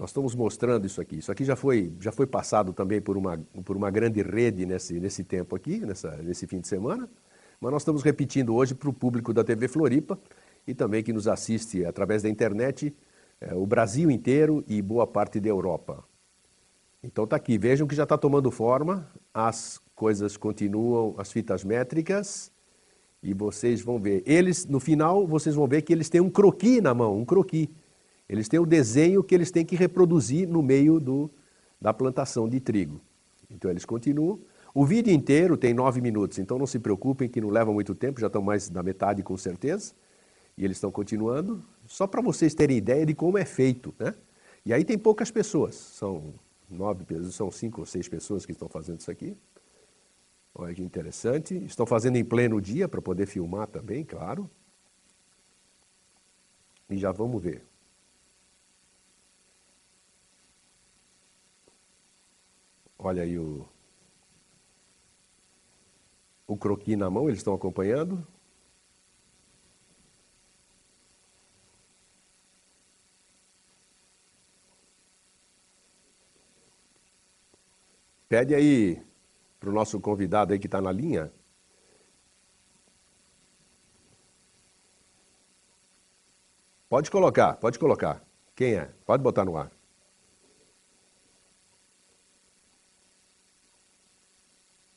Nós 0.00 0.08
estamos 0.08 0.34
mostrando 0.34 0.86
isso 0.86 0.98
aqui. 0.98 1.18
Isso 1.18 1.30
aqui 1.30 1.44
já 1.44 1.54
foi, 1.54 1.92
já 2.00 2.10
foi 2.10 2.26
passado 2.26 2.72
também 2.72 3.02
por 3.02 3.18
uma, 3.18 3.38
por 3.66 3.76
uma 3.76 3.90
grande 3.90 4.22
rede 4.22 4.64
nesse, 4.64 4.98
nesse 4.98 5.22
tempo 5.22 5.54
aqui, 5.54 5.80
nessa, 5.80 6.16
nesse 6.22 6.46
fim 6.46 6.58
de 6.58 6.68
semana. 6.68 7.06
Mas 7.60 7.70
nós 7.70 7.82
estamos 7.82 8.02
repetindo 8.02 8.54
hoje 8.54 8.74
para 8.74 8.88
o 8.88 8.94
público 8.94 9.34
da 9.34 9.44
TV 9.44 9.68
Floripa 9.68 10.18
e 10.66 10.74
também 10.74 11.02
que 11.02 11.12
nos 11.12 11.28
assiste 11.28 11.84
através 11.84 12.22
da 12.22 12.30
internet, 12.30 12.96
é, 13.42 13.54
o 13.54 13.66
Brasil 13.66 14.10
inteiro 14.10 14.64
e 14.66 14.80
boa 14.80 15.06
parte 15.06 15.38
da 15.38 15.50
Europa. 15.50 16.02
Então 17.04 17.24
está 17.24 17.36
aqui, 17.36 17.58
vejam 17.58 17.86
que 17.86 17.94
já 17.94 18.04
está 18.04 18.16
tomando 18.16 18.50
forma 18.50 19.06
as 19.34 19.82
coisas 19.94 20.34
continuam, 20.34 21.14
as 21.18 21.30
fitas 21.30 21.62
métricas, 21.62 22.50
e 23.22 23.34
vocês 23.34 23.82
vão 23.82 23.98
ver. 23.98 24.22
Eles, 24.24 24.64
no 24.64 24.80
final, 24.80 25.26
vocês 25.26 25.54
vão 25.54 25.66
ver 25.66 25.82
que 25.82 25.92
eles 25.92 26.08
têm 26.08 26.22
um 26.22 26.30
croqui 26.30 26.80
na 26.80 26.94
mão, 26.94 27.18
um 27.18 27.24
croqui. 27.26 27.68
Eles 28.30 28.48
têm 28.48 28.60
o 28.60 28.64
desenho 28.64 29.24
que 29.24 29.34
eles 29.34 29.50
têm 29.50 29.66
que 29.66 29.74
reproduzir 29.74 30.48
no 30.48 30.62
meio 30.62 31.00
do, 31.00 31.28
da 31.80 31.92
plantação 31.92 32.48
de 32.48 32.60
trigo. 32.60 33.00
Então 33.50 33.68
eles 33.68 33.84
continuam. 33.84 34.38
O 34.72 34.86
vídeo 34.86 35.12
inteiro 35.12 35.56
tem 35.56 35.74
nove 35.74 36.00
minutos, 36.00 36.38
então 36.38 36.56
não 36.56 36.64
se 36.66 36.78
preocupem 36.78 37.28
que 37.28 37.40
não 37.40 37.50
leva 37.50 37.72
muito 37.72 37.92
tempo, 37.92 38.20
já 38.20 38.28
estão 38.28 38.40
mais 38.40 38.68
da 38.68 38.84
metade 38.84 39.20
com 39.24 39.36
certeza. 39.36 39.92
E 40.56 40.64
eles 40.64 40.76
estão 40.76 40.92
continuando, 40.92 41.60
só 41.88 42.06
para 42.06 42.22
vocês 42.22 42.54
terem 42.54 42.76
ideia 42.76 43.04
de 43.04 43.14
como 43.16 43.36
é 43.36 43.44
feito. 43.44 43.92
Né? 43.98 44.14
E 44.64 44.72
aí 44.72 44.84
tem 44.84 44.96
poucas 44.96 45.32
pessoas, 45.32 45.74
são 45.74 46.32
nove, 46.70 47.04
são 47.32 47.50
cinco 47.50 47.80
ou 47.80 47.86
seis 47.86 48.08
pessoas 48.08 48.46
que 48.46 48.52
estão 48.52 48.68
fazendo 48.68 49.00
isso 49.00 49.10
aqui. 49.10 49.36
Olha 50.54 50.72
que 50.72 50.82
interessante. 50.82 51.56
Estão 51.64 51.84
fazendo 51.84 52.16
em 52.16 52.24
pleno 52.24 52.60
dia 52.60 52.86
para 52.86 53.02
poder 53.02 53.26
filmar 53.26 53.66
também, 53.66 54.04
claro. 54.04 54.48
E 56.88 56.96
já 56.96 57.10
vamos 57.10 57.42
ver. 57.42 57.69
Olha 63.02 63.22
aí 63.22 63.38
o, 63.38 63.66
o 66.46 66.54
croqui 66.54 66.96
na 66.96 67.08
mão, 67.08 67.28
eles 67.28 67.38
estão 67.38 67.54
acompanhando. 67.54 68.26
Pede 78.28 78.54
aí 78.54 79.02
para 79.58 79.70
o 79.70 79.72
nosso 79.72 79.98
convidado 79.98 80.52
aí 80.52 80.58
que 80.58 80.66
está 80.66 80.80
na 80.80 80.92
linha. 80.92 81.32
Pode 86.88 87.10
colocar, 87.10 87.56
pode 87.56 87.78
colocar. 87.78 88.22
Quem 88.54 88.74
é? 88.74 88.92
Pode 89.06 89.22
botar 89.22 89.46
no 89.46 89.56
ar. 89.56 89.79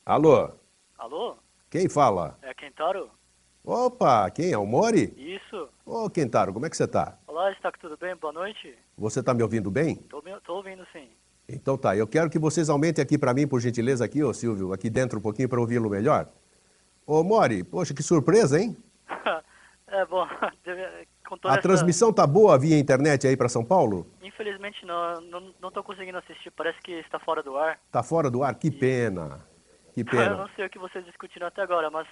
Alô? 0.06 0.50
Alô? 0.98 1.34
Quem 1.70 1.88
fala? 1.88 2.36
É 2.42 2.52
Kentaro? 2.52 3.08
Opa, 3.64 4.30
quem 4.30 4.52
é? 4.52 4.58
O 4.58 4.66
Mori? 4.66 5.14
Isso. 5.16 5.66
Ô, 5.86 6.10
Kentaro, 6.10 6.52
como 6.52 6.66
é 6.66 6.68
que 6.68 6.76
você 6.76 6.84
está? 6.84 7.16
Olá, 7.26 7.50
está 7.50 7.72
tudo 7.72 7.96
bem? 7.96 8.14
Boa 8.14 8.34
noite. 8.34 8.76
Você 8.98 9.20
está 9.20 9.32
me 9.32 9.42
ouvindo 9.42 9.70
bem? 9.70 9.96
Tô, 9.96 10.22
tô 10.44 10.56
ouvindo 10.56 10.86
sim. 10.92 11.08
Então 11.48 11.78
tá, 11.78 11.96
eu 11.96 12.06
quero 12.06 12.28
que 12.28 12.38
vocês 12.38 12.68
aumentem 12.68 13.02
aqui 13.02 13.16
para 13.16 13.32
mim, 13.32 13.48
por 13.48 13.60
gentileza, 13.60 14.04
aqui, 14.04 14.22
ô 14.22 14.34
Silvio, 14.34 14.74
aqui 14.74 14.90
dentro 14.90 15.18
um 15.18 15.22
pouquinho 15.22 15.48
para 15.48 15.58
ouvi-lo 15.58 15.88
melhor. 15.88 16.28
Ô 17.06 17.22
Mori, 17.22 17.64
poxa, 17.64 17.94
que 17.94 18.02
surpresa, 18.02 18.60
hein? 18.60 18.76
é, 19.88 20.04
bom, 20.04 20.26
A 21.44 21.52
essa... 21.52 21.62
transmissão 21.62 22.12
tá 22.12 22.26
boa 22.26 22.58
via 22.58 22.78
internet 22.78 23.26
aí 23.26 23.38
para 23.38 23.48
São 23.48 23.64
Paulo? 23.64 24.06
Infelizmente 24.22 24.84
não, 24.84 25.20
não, 25.22 25.54
não 25.62 25.70
tô 25.70 25.82
conseguindo 25.82 26.18
assistir, 26.18 26.50
parece 26.50 26.78
que 26.82 26.92
está 26.92 27.18
fora 27.18 27.42
do 27.42 27.56
ar. 27.56 27.80
Tá 27.90 28.02
fora 28.02 28.30
do 28.30 28.42
ar? 28.42 28.54
Que 28.54 28.68
e... 28.68 28.70
pena. 28.70 29.53
Que 29.94 30.02
pena. 30.04 30.32
Eu 30.32 30.36
não 30.38 30.48
sei 30.56 30.66
o 30.66 30.70
que 30.70 30.78
vocês 30.78 31.04
discutiram 31.04 31.46
até 31.46 31.62
agora, 31.62 31.90
mas 31.90 32.06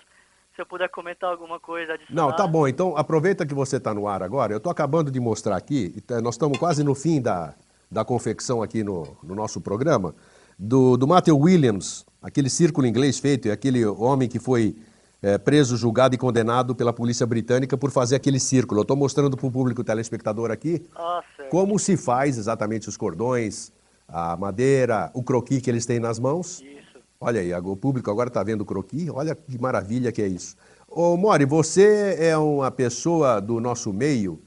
se 0.55 0.61
eu 0.63 0.67
puder 0.67 0.89
comentar 0.89 1.31
alguma 1.31 1.59
coisa 1.59 1.95
adicional... 1.95 2.29
Não, 2.29 2.37
tá 2.37 2.47
bom. 2.47 2.69
Então, 2.69 2.97
aproveita 2.97 3.45
que 3.45 3.55
você 3.55 3.77
está 3.77 3.93
no 3.93 4.07
ar 4.07 4.23
agora. 4.23 4.53
Eu 4.53 4.59
estou 4.59 4.71
acabando 4.71 5.11
de 5.11 5.19
mostrar 5.19 5.57
aqui, 5.57 6.01
tá, 6.03 6.21
nós 6.21 6.35
estamos 6.35 6.59
quase 6.59 6.85
no 6.85 6.95
fim 6.95 7.21
da, 7.21 7.55
da 7.91 8.05
confecção 8.05 8.63
aqui 8.63 8.85
no, 8.85 9.17
no 9.23 9.35
nosso 9.35 9.61
programa, 9.61 10.15
do, 10.59 10.97
do 10.97 11.07
Matthew 11.07 11.39
Williams, 11.39 12.07
aquele 12.23 12.49
círculo 12.49 12.87
inglês 12.87 13.19
feito, 13.19 13.51
aquele 13.51 13.85
homem 13.85 14.29
que 14.29 14.39
foi 14.39 14.77
é, 15.23 15.39
preso, 15.39 15.77
julgado 15.77 16.15
e 16.15 16.19
condenado 16.19 16.75
pela 16.75 16.93
polícia 16.93 17.27
britânica 17.27 17.77
por 17.77 17.91
fazer 17.91 18.17
aquele 18.17 18.39
círculo. 18.39 18.81
Eu 18.81 18.83
estou 18.83 18.97
mostrando 18.97 19.37
para 19.37 19.47
o 19.47 19.51
público 19.51 19.83
telespectador 19.83 20.51
aqui 20.51 20.85
ah, 20.95 21.23
como 21.51 21.79
se 21.79 21.97
faz 21.97 22.37
exatamente 22.37 22.89
os 22.89 22.97
cordões, 22.97 23.73
a 24.09 24.37
madeira, 24.37 25.11
o 25.15 25.23
croqui 25.23 25.61
que 25.61 25.71
eles 25.71 25.87
têm 25.87 25.99
nas 25.99 26.19
mãos. 26.19 26.61
Isso. 26.61 26.82
Olha 27.25 27.41
aí, 27.41 27.55
o 27.55 27.77
público 27.77 28.11
agora 28.11 28.27
está 28.27 28.43
vendo 28.43 28.63
o 28.63 28.65
croqui, 28.65 29.09
olha 29.09 29.33
que 29.33 29.57
maravilha 29.57 30.11
que 30.11 30.21
é 30.21 30.27
isso. 30.27 30.57
Ô 30.89 31.17
Mori, 31.17 31.45
você 31.45 32.17
é 32.19 32.37
uma 32.37 32.69
pessoa 32.69 33.39
do 33.39 33.61
nosso 33.61 33.93
meio 33.93 34.43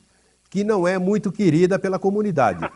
que 0.50 0.62
não 0.62 0.86
é 0.86 0.98
muito 0.98 1.32
querida 1.32 1.80
pela 1.80 1.98
comunidade. 1.98 2.60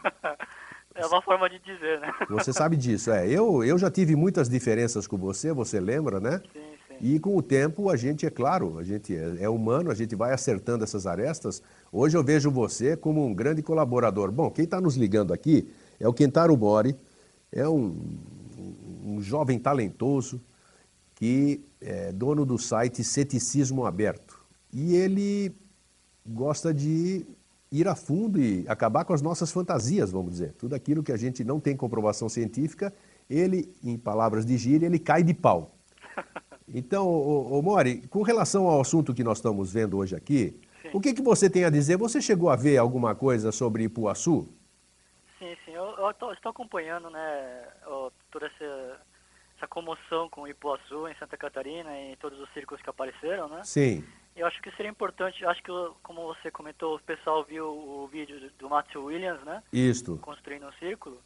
É 0.96 1.06
uma 1.06 1.22
forma 1.22 1.50
de 1.50 1.60
dizer, 1.60 1.98
né? 2.02 2.12
Você 2.30 2.52
sabe 2.52 2.76
disso, 2.76 3.10
é. 3.10 3.26
Eu, 3.26 3.64
eu 3.64 3.78
já 3.78 3.90
tive 3.90 4.18
muitas 4.18 4.50
diferenças 4.50 5.08
com 5.08 5.16
você, 5.16 5.54
você 5.54 5.80
lembra, 5.80 6.20
né? 6.20 6.42
Sim, 6.52 6.60
sim. 6.90 6.96
E 7.00 7.20
com 7.22 7.38
o 7.38 7.42
tempo 7.42 7.90
a 7.90 7.96
gente, 7.96 8.26
é 8.26 8.30
claro, 8.30 8.78
a 8.78 8.84
gente 8.84 9.16
é, 9.16 9.44
é 9.44 9.50
humano, 9.50 9.92
a 9.92 9.96
gente 9.96 10.14
vai 10.14 10.34
acertando 10.34 10.84
essas 10.84 11.08
arestas. 11.08 11.64
Hoje 11.90 12.18
eu 12.18 12.24
vejo 12.24 12.52
você 12.52 12.98
como 12.98 13.26
um 13.26 13.34
grande 13.34 13.64
colaborador. 13.64 14.30
Bom, 14.30 14.52
quem 14.52 14.66
está 14.66 14.82
nos 14.82 14.98
ligando 14.98 15.32
aqui 15.32 15.72
é 16.02 16.06
o 16.06 16.12
Kentaro 16.12 16.58
Mori, 16.58 16.94
é 17.50 17.66
um 17.66 17.96
um 19.10 19.22
jovem 19.22 19.58
talentoso 19.58 20.42
que 21.16 21.62
é 21.82 22.12
dono 22.14 22.46
do 22.46 22.58
site 22.58 23.04
Ceticismo 23.04 23.86
Aberto. 23.86 24.40
E 24.72 24.96
ele 24.96 25.52
gosta 26.26 26.74
de 26.74 27.26
ir 27.72 27.88
a 27.88 27.96
fundo 27.96 28.40
e 28.42 28.66
acabar 28.68 29.04
com 29.04 29.14
as 29.14 29.22
nossas 29.22 29.52
fantasias, 29.52 30.12
vamos 30.12 30.32
dizer. 30.32 30.54
Tudo 30.54 30.76
aquilo 30.76 31.04
que 31.04 31.12
a 31.12 31.18
gente 31.18 31.44
não 31.44 31.60
tem 31.60 31.76
comprovação 31.76 32.30
científica, 32.30 32.94
ele, 33.30 33.70
em 33.84 33.98
palavras 33.98 34.46
de 34.46 34.58
gíria, 34.58 34.86
ele 34.86 35.00
cai 35.00 35.24
de 35.24 35.34
pau. 35.34 35.76
Então, 36.72 37.08
ô, 37.08 37.58
ô 37.58 37.64
Mori, 37.64 38.04
com 38.12 38.22
relação 38.22 38.68
ao 38.68 38.80
assunto 38.80 39.12
que 39.12 39.24
nós 39.24 39.40
estamos 39.40 39.74
vendo 39.74 39.98
hoje 39.98 40.16
aqui, 40.16 40.56
sim. 40.84 40.90
o 40.94 41.02
que, 41.02 41.16
que 41.16 41.22
você 41.24 41.50
tem 41.50 41.64
a 41.64 41.70
dizer? 41.72 41.98
Você 41.98 42.22
chegou 42.22 42.48
a 42.48 42.56
ver 42.56 42.78
alguma 42.78 43.16
coisa 43.16 43.52
sobre 43.52 43.86
Ipuaçu? 43.86 44.48
Sim, 45.40 45.58
sim. 45.66 45.72
Eu, 45.72 45.96
eu 45.98 46.14
tô, 46.14 46.32
estou 46.34 46.52
acompanhando 46.52 47.10
né, 47.10 47.68
toda 48.30 48.46
essa, 48.46 49.02
essa 49.58 49.68
comoção 49.68 50.30
com 50.30 50.42
o 50.42 50.48
Ipuaçu 50.48 51.08
em 51.08 51.16
Santa 51.16 51.38
Catarina 51.38 51.90
e 52.00 52.16
todos 52.18 52.38
os 52.40 52.50
círculos 52.52 52.82
que 52.82 52.90
apareceram, 52.90 53.48
né? 53.48 53.64
Sim. 53.64 54.06
Eu 54.36 54.46
acho 54.46 54.62
que 54.62 54.72
seria 54.72 54.92
importante, 54.92 55.46
acho 55.46 55.64
que, 55.64 55.72
como 56.04 56.28
você 56.28 56.52
comentou, 56.52 56.96
o 56.96 57.02
pessoal 57.02 57.44
viu 57.44 57.66
o 57.68 58.08
vídeo 58.08 58.52
do 58.60 58.70
Matthew 58.70 59.06
Williams, 59.06 59.42
né? 59.44 59.64
Isto. 59.72 60.18
Construindo 60.18 60.68
um 60.68 60.72
círculo. 60.74 61.22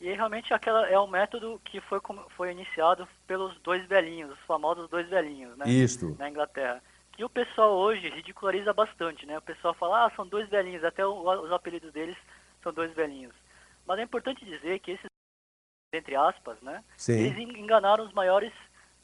E 0.00 0.10
realmente 0.12 0.52
aquela 0.54 0.88
é 0.88 0.98
o 0.98 1.06
método 1.06 1.60
que 1.64 1.80
foi, 1.82 2.00
foi 2.36 2.50
iniciado 2.52 3.06
pelos 3.26 3.58
dois 3.60 3.86
velhinhos, 3.86 4.32
os 4.32 4.38
famosos 4.46 4.88
dois 4.88 5.06
velhinhos, 5.08 5.56
né? 5.58 5.68
Isto. 5.68 6.16
Na 6.18 6.28
Inglaterra. 6.28 6.82
Que 7.12 7.22
o 7.22 7.28
pessoal 7.28 7.76
hoje 7.76 8.08
ridiculariza 8.08 8.72
bastante, 8.72 9.26
né? 9.26 9.36
O 9.36 9.42
pessoal 9.42 9.74
fala, 9.74 10.06
ah, 10.06 10.12
são 10.16 10.26
dois 10.26 10.48
velhinhos, 10.48 10.82
até 10.82 11.06
os 11.06 11.52
apelidos 11.52 11.92
deles 11.92 12.16
são 12.62 12.72
dois 12.72 12.92
velhinhos. 12.94 13.34
Mas 13.90 13.98
é 13.98 14.02
importante 14.04 14.44
dizer 14.44 14.78
que 14.78 14.92
esses, 14.92 15.06
entre 15.92 16.14
aspas, 16.14 16.56
né, 16.62 16.84
Sim. 16.96 17.14
eles 17.14 17.36
enganaram 17.58 18.06
os 18.06 18.12
maiores 18.12 18.52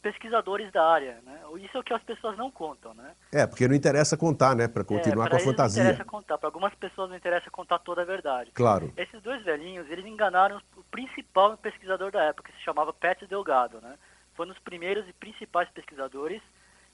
pesquisadores 0.00 0.70
da 0.70 0.88
área, 0.88 1.20
né? 1.26 1.40
Isso 1.56 1.76
é 1.76 1.80
o 1.80 1.82
que 1.82 1.92
as 1.92 2.04
pessoas 2.04 2.38
não 2.38 2.52
contam, 2.52 2.94
né? 2.94 3.16
É, 3.32 3.44
porque 3.48 3.66
não 3.66 3.74
interessa 3.74 4.16
contar, 4.16 4.54
né? 4.54 4.68
Para 4.68 4.84
continuar 4.84 5.26
é, 5.26 5.30
com 5.30 5.36
a 5.38 5.40
fantasia. 5.40 5.82
Não 5.82 5.90
interessa 5.90 6.08
contar. 6.08 6.38
Para 6.38 6.46
algumas 6.46 6.72
pessoas 6.76 7.10
não 7.10 7.16
interessa 7.16 7.50
contar 7.50 7.80
toda 7.80 8.02
a 8.02 8.04
verdade. 8.04 8.52
Claro. 8.52 8.92
Esses 8.96 9.20
dois 9.22 9.42
velhinhos, 9.42 9.90
eles 9.90 10.06
enganaram 10.06 10.62
o 10.76 10.84
principal 10.84 11.56
pesquisador 11.56 12.12
da 12.12 12.22
época, 12.22 12.52
que 12.52 12.56
se 12.56 12.64
chamava 12.64 12.92
Pat 12.92 13.20
Delgado, 13.28 13.80
né? 13.80 13.98
Foi 14.34 14.46
um 14.46 14.50
dos 14.50 14.58
primeiros 14.60 15.04
e 15.08 15.12
principais 15.14 15.68
pesquisadores 15.70 16.40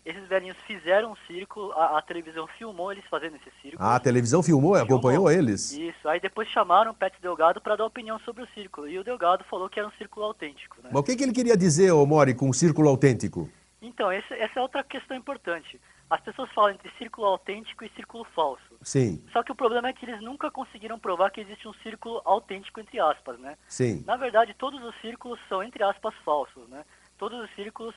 esses 0.04 0.26
velhinhos 0.28 0.56
fizeram 0.66 1.12
um 1.12 1.16
círculo, 1.26 1.72
a, 1.72 1.98
a, 1.98 2.02
televisão 2.02 2.46
filmou 2.58 2.90
eles 2.90 3.04
fazendo 3.08 3.36
esse 3.36 3.50
círculo. 3.62 3.76
Ah, 3.78 3.96
a 3.96 4.00
televisão 4.00 4.42
filmou, 4.42 4.74
filmou, 4.74 4.84
acompanhou 4.84 5.30
eles? 5.30 5.72
Isso, 5.72 6.08
aí 6.08 6.18
depois 6.18 6.48
chamaram 6.48 6.90
o 6.90 6.94
Pet 6.94 7.16
Delgado 7.22 7.60
para 7.60 7.76
dar 7.76 7.86
opinião 7.86 8.18
sobre 8.20 8.42
o 8.42 8.48
círculo, 8.48 8.88
e 8.88 8.98
o 8.98 9.04
Delgado 9.04 9.44
falou 9.44 9.68
que 9.68 9.78
era 9.78 9.88
um 9.88 9.92
círculo 9.92 10.26
autêntico. 10.26 10.76
Né? 10.82 10.90
Mas 10.92 11.00
o 11.00 11.04
que, 11.04 11.14
que 11.14 11.22
ele 11.22 11.32
queria 11.32 11.56
dizer, 11.56 11.92
ô 11.92 12.04
Mori, 12.04 12.34
com 12.34 12.48
um 12.48 12.52
círculo 12.52 12.88
autêntico? 12.88 13.48
Então, 13.80 14.12
esse, 14.12 14.32
essa 14.34 14.58
é 14.58 14.62
outra 14.62 14.82
questão 14.82 15.16
importante. 15.16 15.80
As 16.10 16.20
pessoas 16.20 16.50
falam 16.52 16.72
entre 16.72 16.90
círculo 16.98 17.26
autêntico 17.26 17.84
e 17.84 17.90
círculo 17.96 18.24
falso. 18.34 18.76
Sim. 18.82 19.24
Só 19.32 19.42
que 19.42 19.50
o 19.50 19.54
problema 19.54 19.88
é 19.88 19.92
que 19.92 20.04
eles 20.04 20.20
nunca 20.20 20.50
conseguiram 20.50 20.98
provar 20.98 21.30
que 21.30 21.40
existe 21.40 21.66
um 21.66 21.72
círculo 21.74 22.20
autêntico, 22.24 22.80
entre 22.80 23.00
aspas, 23.00 23.38
né? 23.38 23.56
Sim. 23.66 24.04
Na 24.06 24.16
verdade, 24.16 24.54
todos 24.54 24.82
os 24.84 24.94
círculos 25.00 25.40
são, 25.48 25.62
entre 25.62 25.82
aspas, 25.82 26.14
falsos, 26.24 26.68
né? 26.68 26.84
Todos 27.18 27.40
os 27.40 27.50
círculos 27.54 27.94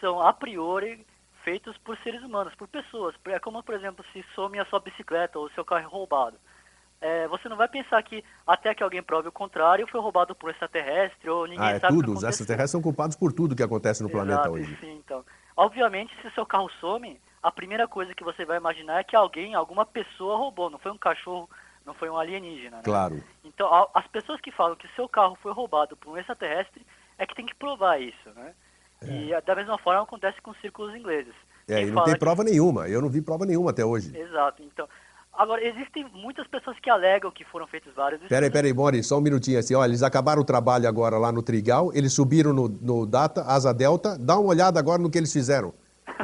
são, 0.00 0.20
a 0.20 0.32
priori, 0.32 1.06
feitos 1.46 1.78
por 1.78 1.96
seres 1.98 2.20
humanos, 2.24 2.52
por 2.56 2.66
pessoas. 2.66 3.14
É 3.26 3.38
como, 3.38 3.62
por 3.62 3.72
exemplo, 3.76 4.04
se 4.12 4.24
some 4.34 4.58
a 4.58 4.64
sua 4.64 4.80
bicicleta 4.80 5.38
ou 5.38 5.46
o 5.46 5.50
seu 5.50 5.64
carro 5.64 5.82
é 5.82 5.86
roubado. 5.86 6.36
É, 7.00 7.28
você 7.28 7.48
não 7.48 7.56
vai 7.56 7.68
pensar 7.68 8.02
que 8.02 8.24
até 8.44 8.74
que 8.74 8.82
alguém 8.82 9.00
prove 9.00 9.28
o 9.28 9.32
contrário 9.32 9.86
foi 9.86 10.00
roubado 10.00 10.34
por 10.34 10.50
extraterrestre 10.50 11.30
ou 11.30 11.46
ninguém 11.46 11.64
ah, 11.64 11.70
é 11.70 11.78
sabe 11.78 11.94
tudo. 11.94 12.12
Os 12.12 12.24
extraterrestres 12.24 12.72
são 12.72 12.82
culpados 12.82 13.14
por 13.14 13.32
tudo 13.32 13.54
que 13.54 13.62
acontece 13.62 14.02
no 14.02 14.08
Exato, 14.08 14.26
planeta 14.26 14.50
hoje. 14.50 14.76
Sim, 14.80 14.96
então. 14.96 15.24
Obviamente, 15.56 16.12
se 16.20 16.28
seu 16.32 16.44
carro 16.44 16.68
some, 16.80 17.20
a 17.40 17.52
primeira 17.52 17.86
coisa 17.86 18.12
que 18.12 18.24
você 18.24 18.44
vai 18.44 18.56
imaginar 18.56 18.98
é 18.98 19.04
que 19.04 19.14
alguém, 19.14 19.54
alguma 19.54 19.86
pessoa 19.86 20.36
roubou. 20.36 20.68
Não 20.68 20.80
foi 20.80 20.90
um 20.90 20.98
cachorro, 20.98 21.48
não 21.84 21.94
foi 21.94 22.10
um 22.10 22.16
alienígena. 22.16 22.78
Né? 22.78 22.82
Claro. 22.82 23.22
Então, 23.44 23.68
as 23.94 24.06
pessoas 24.08 24.40
que 24.40 24.50
falam 24.50 24.74
que 24.74 24.88
seu 24.96 25.08
carro 25.08 25.38
foi 25.40 25.52
roubado 25.52 25.96
por 25.96 26.10
um 26.10 26.18
extraterrestre 26.18 26.84
é 27.16 27.24
que 27.24 27.36
tem 27.36 27.46
que 27.46 27.54
provar 27.54 28.00
isso, 28.00 28.30
né? 28.34 28.52
E 29.02 29.30
da 29.46 29.54
mesma 29.54 29.78
forma 29.78 30.02
acontece 30.02 30.40
com 30.42 30.50
os 30.50 30.60
círculos 30.60 30.94
ingleses. 30.94 31.34
É, 31.68 31.76
Quem 31.80 31.88
e 31.88 31.90
não 31.90 32.04
tem 32.04 32.14
que- 32.14 32.20
prova 32.20 32.42
nenhuma. 32.42 32.88
Eu 32.88 33.02
não 33.02 33.08
vi 33.08 33.20
prova 33.20 33.44
nenhuma 33.44 33.70
até 33.70 33.84
hoje. 33.84 34.16
Exato. 34.16 34.62
Então, 34.62 34.88
agora 35.32 35.62
existem 35.66 36.06
muitas 36.14 36.46
pessoas 36.46 36.78
que 36.80 36.88
alegam 36.88 37.30
que 37.30 37.44
foram 37.44 37.66
feitos 37.66 37.92
vários 37.94 38.20
Peraí, 38.22 38.46
estudos. 38.46 38.52
peraí, 38.52 38.72
Mori, 38.72 39.02
só 39.02 39.18
um 39.18 39.20
minutinho 39.20 39.58
assim. 39.58 39.74
Olha, 39.74 39.90
eles 39.90 40.02
acabaram 40.02 40.40
o 40.42 40.44
trabalho 40.44 40.88
agora 40.88 41.18
lá 41.18 41.30
no 41.30 41.42
Trigal, 41.42 41.90
eles 41.92 42.12
subiram 42.12 42.52
no, 42.52 42.68
no 42.68 43.04
Data, 43.06 43.42
Asa 43.42 43.72
Delta. 43.74 44.16
Dá 44.18 44.38
uma 44.38 44.48
olhada 44.48 44.78
agora 44.80 45.00
no 45.02 45.10
que 45.10 45.18
eles 45.18 45.32
fizeram. 45.32 45.74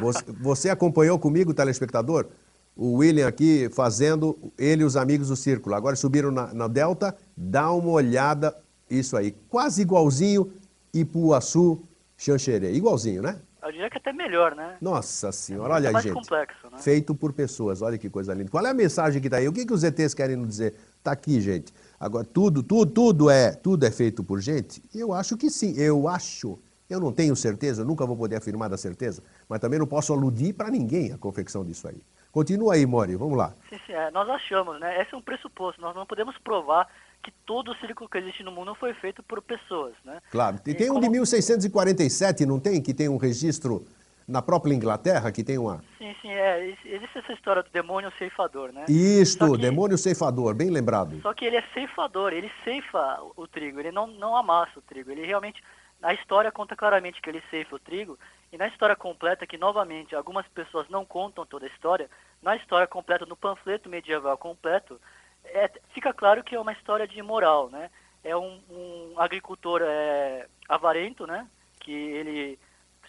Você, 0.01 0.23
você 0.41 0.69
acompanhou 0.69 1.19
comigo, 1.19 1.53
telespectador? 1.53 2.27
O 2.75 2.95
William 2.97 3.27
aqui 3.27 3.69
fazendo, 3.69 4.35
ele 4.57 4.81
e 4.81 4.85
os 4.85 4.97
amigos 4.97 5.27
do 5.27 5.35
Círculo. 5.35 5.75
Agora 5.75 5.95
subiram 5.95 6.31
na, 6.31 6.51
na 6.55 6.67
Delta, 6.67 7.15
dá 7.37 7.71
uma 7.71 7.91
olhada, 7.91 8.55
isso 8.89 9.15
aí. 9.15 9.31
Quase 9.47 9.83
igualzinho 9.83 10.51
Ipuaçu, 10.91 11.81
Xanxerê. 12.17 12.71
Igualzinho, 12.73 13.21
né? 13.21 13.39
Eu 13.61 13.71
diria 13.71 13.89
que 13.89 13.97
até 13.97 14.11
melhor, 14.11 14.55
né? 14.55 14.77
Nossa 14.81 15.31
senhora, 15.31 15.75
olha 15.75 15.87
aí, 15.87 15.93
mais 15.93 16.03
gente. 16.03 16.13
complexo, 16.13 16.69
né? 16.69 16.77
Feito 16.79 17.15
por 17.15 17.31
pessoas, 17.31 17.81
olha 17.81 17.97
que 17.97 18.09
coisa 18.09 18.33
linda. 18.33 18.51
Qual 18.51 18.65
é 18.65 18.69
a 18.69 18.73
mensagem 18.73 19.21
que 19.21 19.27
está 19.27 19.37
aí? 19.37 19.47
O 19.47 19.53
que, 19.53 19.65
que 19.65 19.73
os 19.73 19.85
ETs 19.85 20.13
querem 20.13 20.35
nos 20.35 20.49
dizer? 20.49 20.75
Está 20.97 21.13
aqui, 21.13 21.39
gente. 21.39 21.73
Agora, 21.97 22.25
tudo, 22.25 22.61
tudo, 22.61 22.91
tudo 22.91 23.29
é, 23.29 23.53
tudo 23.53 23.85
é 23.85 23.91
feito 23.91 24.21
por 24.21 24.41
gente? 24.41 24.83
Eu 24.93 25.13
acho 25.13 25.37
que 25.37 25.49
sim, 25.49 25.73
eu 25.77 26.09
acho. 26.09 26.59
Eu 26.89 26.99
não 26.99 27.13
tenho 27.13 27.35
certeza, 27.35 27.81
eu 27.81 27.85
nunca 27.85 28.05
vou 28.05 28.17
poder 28.17 28.35
afirmar 28.35 28.69
da 28.69 28.77
certeza, 28.77 29.23
mas 29.47 29.59
também 29.59 29.79
não 29.79 29.87
posso 29.87 30.11
aludir 30.11 30.53
para 30.53 30.69
ninguém 30.69 31.13
a 31.13 31.17
confecção 31.17 31.63
disso 31.63 31.87
aí. 31.87 32.01
Continua 32.33 32.73
aí, 32.73 32.85
Mori, 32.85 33.15
vamos 33.15 33.37
lá. 33.37 33.53
Sim, 33.69 33.79
sim, 33.85 33.93
é, 33.93 34.11
nós 34.11 34.27
achamos, 34.27 34.79
né? 34.79 35.01
Esse 35.01 35.13
é 35.13 35.17
um 35.17 35.21
pressuposto. 35.21 35.79
Nós 35.79 35.95
não 35.95 36.05
podemos 36.05 36.37
provar 36.39 36.89
que 37.23 37.31
todo 37.45 37.71
o 37.71 37.75
círculo 37.77 38.09
que 38.09 38.17
existe 38.17 38.43
no 38.43 38.51
mundo 38.51 38.75
foi 38.75 38.93
feito 38.95 39.23
por 39.23 39.41
pessoas, 39.41 39.93
né? 40.03 40.19
Claro, 40.29 40.57
e 40.65 40.71
E 40.71 40.75
tem 40.75 40.91
um 40.91 40.95
de 40.99 41.07
como- 41.07 41.11
1647, 41.11 42.45
não 42.45 42.59
tem? 42.59 42.81
Que 42.81 42.93
tem 42.93 43.07
um 43.09 43.17
registro 43.17 43.85
na 44.27 44.41
própria 44.41 44.73
Inglaterra, 44.73 45.31
que 45.31 45.43
tem 45.43 45.57
uma... 45.57 45.83
Sim, 45.97 46.15
sim, 46.21 46.29
é. 46.31 46.65
ex- 46.67 46.85
Existe 46.85 47.17
essa 47.17 47.33
história 47.33 47.63
do 47.63 47.69
demônio 47.71 48.11
ceifador, 48.17 48.71
né? 48.71 48.85
Isto, 48.87 49.53
que- 49.53 49.57
demônio 49.61 49.97
ceifador, 49.97 50.53
bem 50.53 50.69
lembrado. 50.69 51.19
Só 51.21 51.33
que 51.33 51.45
ele 51.45 51.57
é 51.57 51.63
ceifador, 51.73 52.31
ele 52.33 52.51
ceifa 52.63 53.19
o 53.35 53.47
trigo, 53.47 53.79
ele 53.79 53.91
não, 53.91 54.07
não 54.07 54.35
amassa 54.35 54.79
o 54.79 54.81
trigo. 54.81 55.11
Ele 55.11 55.25
realmente, 55.25 55.61
a 56.01 56.13
história 56.13 56.51
conta 56.51 56.75
claramente 56.75 57.21
que 57.21 57.29
ele 57.29 57.41
ceifa 57.49 57.75
o 57.75 57.79
trigo, 57.79 58.17
e 58.51 58.57
na 58.57 58.67
história 58.67 58.95
completa, 58.95 59.47
que 59.47 59.57
novamente 59.57 60.15
algumas 60.15 60.45
pessoas 60.47 60.87
não 60.89 61.03
contam 61.03 61.45
toda 61.45 61.65
a 61.65 61.69
história, 61.69 62.09
na 62.41 62.55
história 62.55 62.85
completa, 62.87 63.25
no 63.25 63.35
panfleto 63.35 63.89
medieval 63.89 64.37
completo, 64.37 64.99
é, 65.45 65.69
fica 65.93 66.13
claro 66.13 66.43
que 66.43 66.55
é 66.55 66.59
uma 66.59 66.73
história 66.73 67.07
de 67.07 67.21
moral, 67.21 67.69
né? 67.69 67.89
É 68.23 68.35
um, 68.35 68.61
um 68.69 69.13
agricultor 69.17 69.81
é, 69.83 70.47
avarento, 70.67 71.27
né? 71.27 71.47
Que 71.79 71.91
ele 71.91 72.59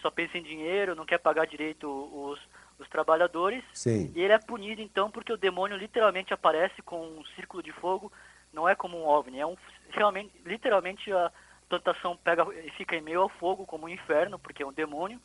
só 0.01 0.11
pensa 0.11 0.37
em 0.37 0.42
dinheiro, 0.42 0.94
não 0.94 1.07
quer 1.07 1.18
pagar 1.18 1.47
direito 1.47 1.88
os, 1.88 2.38
os 2.79 2.88
trabalhadores, 2.88 3.64
Sim. 3.73 4.12
e 4.14 4.20
ele 4.20 4.33
é 4.33 4.38
punido 4.38 4.83
então 4.83 5.11
porque 5.11 5.33
o 5.33 5.37
demônio 5.37 5.77
literalmente 5.77 6.35
aparece 6.35 6.83
com 6.83 7.01
um 7.01 7.25
círculo 7.37 7.62
de 7.62 7.73
fogo, 7.73 8.12
não 8.53 8.68
é 8.68 8.75
como 8.75 8.99
um 8.99 9.07
ovni, 9.07 9.40
é 9.40 9.47
um 9.47 9.57
realmente 9.90 10.31
literalmente 10.44 11.11
a 11.12 11.33
plantação 11.68 12.16
pega 12.16 12.44
e 12.64 12.70
fica 12.73 12.97
em 12.97 13.01
meio 13.01 13.23
ao 13.23 13.29
fogo 13.29 13.64
como 13.64 13.87
um 13.87 13.88
inferno, 13.88 14.38
porque 14.38 14.62
é 14.62 14.66
um 14.66 14.73
demônio, 14.73 15.20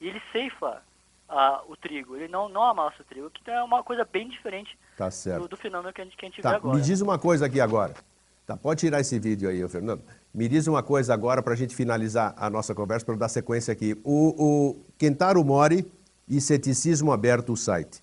e 0.00 0.08
ele 0.08 0.22
ceifa 0.32 0.82
o 1.68 1.76
trigo, 1.76 2.16
ele 2.16 2.28
não 2.28 2.48
não 2.48 2.62
amassa 2.62 3.02
o 3.02 3.04
trigo, 3.04 3.30
que 3.30 3.50
é 3.50 3.62
uma 3.62 3.82
coisa 3.82 4.04
bem 4.10 4.28
diferente 4.28 4.78
Tá 4.96 5.08
do, 5.38 5.48
do 5.48 5.56
fenômeno 5.56 5.92
que 5.92 6.00
a 6.00 6.04
gente, 6.04 6.16
que 6.16 6.24
a 6.26 6.28
gente 6.28 6.36
vê 6.36 6.42
Tá, 6.42 6.56
agora. 6.56 6.76
me 6.76 6.82
diz 6.82 7.00
uma 7.00 7.18
coisa 7.18 7.46
aqui 7.46 7.60
agora. 7.60 7.94
Tá, 8.46 8.56
pode 8.56 8.80
tirar 8.80 9.00
esse 9.00 9.18
vídeo 9.18 9.48
aí, 9.48 9.66
Fernando. 9.68 10.02
Me 10.34 10.48
diz 10.48 10.66
uma 10.66 10.82
coisa 10.82 11.14
agora 11.14 11.42
para 11.42 11.52
a 11.52 11.56
gente 11.56 11.74
finalizar 11.74 12.34
a 12.36 12.50
nossa 12.50 12.74
conversa, 12.74 13.04
para 13.06 13.14
eu 13.14 13.18
dar 13.18 13.28
sequência 13.28 13.72
aqui. 13.72 13.96
O, 14.04 14.34
o 14.38 14.76
Kentaro 14.98 15.42
Mori 15.44 15.90
e 16.28 16.40
Ceticismo 16.40 17.12
Aberto, 17.12 17.52
o 17.52 17.56
site. 17.56 18.02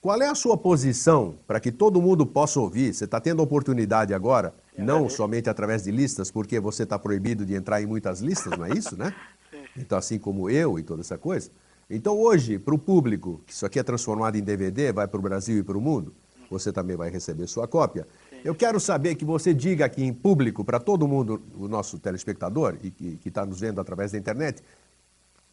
Qual 0.00 0.20
é 0.20 0.28
a 0.28 0.34
sua 0.34 0.56
posição 0.56 1.36
para 1.46 1.58
que 1.58 1.72
todo 1.72 2.00
mundo 2.00 2.24
possa 2.26 2.60
ouvir? 2.60 2.94
Você 2.94 3.04
está 3.04 3.20
tendo 3.20 3.40
a 3.40 3.44
oportunidade 3.44 4.14
agora, 4.14 4.54
Sim, 4.74 4.82
não 4.82 5.08
somente 5.08 5.48
através 5.50 5.82
de 5.84 5.90
listas, 5.90 6.30
porque 6.30 6.60
você 6.60 6.84
está 6.84 6.98
proibido 6.98 7.44
de 7.44 7.54
entrar 7.54 7.82
em 7.82 7.86
muitas 7.86 8.20
listas, 8.20 8.56
não 8.56 8.64
é 8.66 8.70
isso, 8.70 8.96
né? 8.96 9.12
Sim. 9.50 9.64
Então, 9.76 9.98
assim 9.98 10.18
como 10.18 10.48
eu 10.48 10.78
e 10.78 10.82
toda 10.82 11.00
essa 11.00 11.18
coisa. 11.18 11.50
Então, 11.88 12.18
hoje, 12.18 12.58
para 12.58 12.74
o 12.74 12.78
público, 12.78 13.40
que 13.46 13.52
isso 13.52 13.64
aqui 13.64 13.78
é 13.78 13.82
transformado 13.82 14.36
em 14.36 14.42
DVD, 14.42 14.92
vai 14.92 15.06
para 15.06 15.18
o 15.18 15.22
Brasil 15.22 15.58
e 15.58 15.62
para 15.62 15.78
o 15.78 15.80
mundo, 15.80 16.12
você 16.50 16.72
também 16.72 16.96
vai 16.96 17.10
receber 17.10 17.46
sua 17.46 17.68
cópia. 17.68 18.06
Eu 18.44 18.54
quero 18.54 18.78
saber 18.80 19.14
que 19.14 19.24
você 19.24 19.54
diga 19.54 19.84
aqui 19.84 20.02
em 20.02 20.12
público, 20.12 20.64
para 20.64 20.80
todo 20.80 21.06
mundo, 21.06 21.42
o 21.54 21.68
nosso 21.68 21.98
telespectador, 21.98 22.76
e 22.82 22.90
que 22.90 23.28
está 23.28 23.46
nos 23.46 23.60
vendo 23.60 23.80
através 23.80 24.12
da 24.12 24.18
internet, 24.18 24.62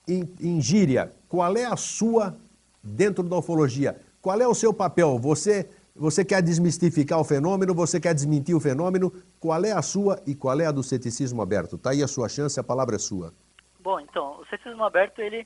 em, 0.07 0.27
em 0.41 0.59
gíria, 0.59 1.11
qual 1.29 1.55
é 1.55 1.65
a 1.65 1.75
sua, 1.75 2.35
dentro 2.83 3.23
da 3.23 3.37
ufologia, 3.37 3.99
qual 4.21 4.39
é 4.39 4.47
o 4.47 4.55
seu 4.55 4.73
papel? 4.73 5.17
Você, 5.19 5.69
você 5.95 6.25
quer 6.25 6.41
desmistificar 6.41 7.19
o 7.19 7.23
fenômeno, 7.23 7.73
você 7.73 7.99
quer 7.99 8.13
desmentir 8.13 8.55
o 8.55 8.59
fenômeno, 8.59 9.13
qual 9.39 9.63
é 9.63 9.71
a 9.71 9.81
sua 9.81 10.21
e 10.25 10.33
qual 10.35 10.59
é 10.59 10.65
a 10.65 10.71
do 10.71 10.83
ceticismo 10.83 11.41
aberto? 11.41 11.75
Está 11.75 11.91
aí 11.91 12.01
a 12.01 12.07
sua 12.07 12.27
chance, 12.27 12.59
a 12.59 12.63
palavra 12.63 12.95
é 12.95 12.99
sua. 12.99 13.33
Bom, 13.79 13.99
então, 13.99 14.39
o 14.39 14.45
ceticismo 14.45 14.83
aberto, 14.83 15.19
ele, 15.19 15.45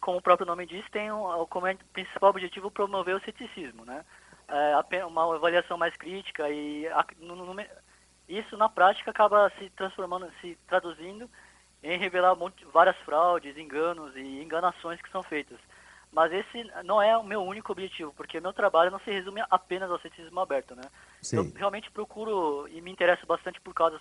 como 0.00 0.18
o 0.18 0.22
próprio 0.22 0.46
nome 0.46 0.66
diz, 0.66 0.88
tem 0.90 1.12
um, 1.12 1.46
como 1.46 1.66
é- 1.66 1.76
principal 1.92 2.30
objetivo 2.30 2.70
promover 2.70 3.16
o 3.16 3.20
ceticismo, 3.20 3.84
né? 3.84 4.04
É, 4.48 5.04
uma 5.04 5.34
avaliação 5.34 5.78
mais 5.78 5.94
crítica 5.96 6.48
e 6.48 6.86
a- 6.88 7.06
no- 7.18 7.36
no- 7.36 7.64
isso 8.28 8.56
na 8.56 8.68
prática 8.68 9.10
acaba 9.10 9.50
se 9.58 9.70
transformando, 9.70 10.30
se 10.40 10.56
traduzindo 10.66 11.28
em 11.82 11.98
revelar 11.98 12.36
várias 12.72 12.96
fraudes, 12.98 13.56
enganos 13.56 14.14
e 14.16 14.42
enganações 14.42 15.00
que 15.00 15.10
são 15.10 15.22
feitas. 15.22 15.58
Mas 16.12 16.32
esse 16.32 16.64
não 16.84 17.00
é 17.00 17.16
o 17.16 17.22
meu 17.22 17.42
único 17.42 17.70
objetivo, 17.70 18.12
porque 18.14 18.40
meu 18.40 18.52
trabalho 18.52 18.90
não 18.90 18.98
se 19.00 19.10
resume 19.10 19.42
apenas 19.48 19.90
ao 19.90 20.00
ceticismo 20.00 20.40
aberto, 20.40 20.74
né? 20.74 20.82
Sim. 21.22 21.36
Eu 21.36 21.52
realmente 21.54 21.90
procuro 21.90 22.66
e 22.68 22.80
me 22.80 22.90
interesso 22.90 23.24
bastante 23.26 23.60
por 23.60 23.72
casos 23.72 24.00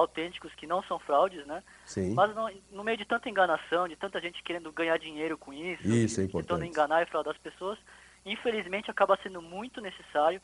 autênticos 0.00 0.54
que 0.54 0.66
não 0.66 0.82
são 0.82 0.98
fraudes, 0.98 1.46
né? 1.46 1.62
Sim. 1.86 2.12
Mas 2.14 2.34
no, 2.34 2.50
no 2.70 2.84
meio 2.84 2.98
de 2.98 3.04
tanta 3.06 3.28
enganação, 3.30 3.88
de 3.88 3.96
tanta 3.96 4.20
gente 4.20 4.42
querendo 4.42 4.70
ganhar 4.70 4.98
dinheiro 4.98 5.38
com 5.38 5.52
isso, 5.52 5.86
Isso 5.88 6.20
é 6.20 6.24
e 6.24 6.26
tentando 6.26 6.64
importante. 6.64 6.68
enganar 6.68 7.02
e 7.02 7.06
fraudar 7.06 7.32
as 7.34 7.40
pessoas, 7.40 7.78
infelizmente 8.24 8.90
acaba 8.90 9.18
sendo 9.22 9.40
muito 9.40 9.80
necessário, 9.80 10.40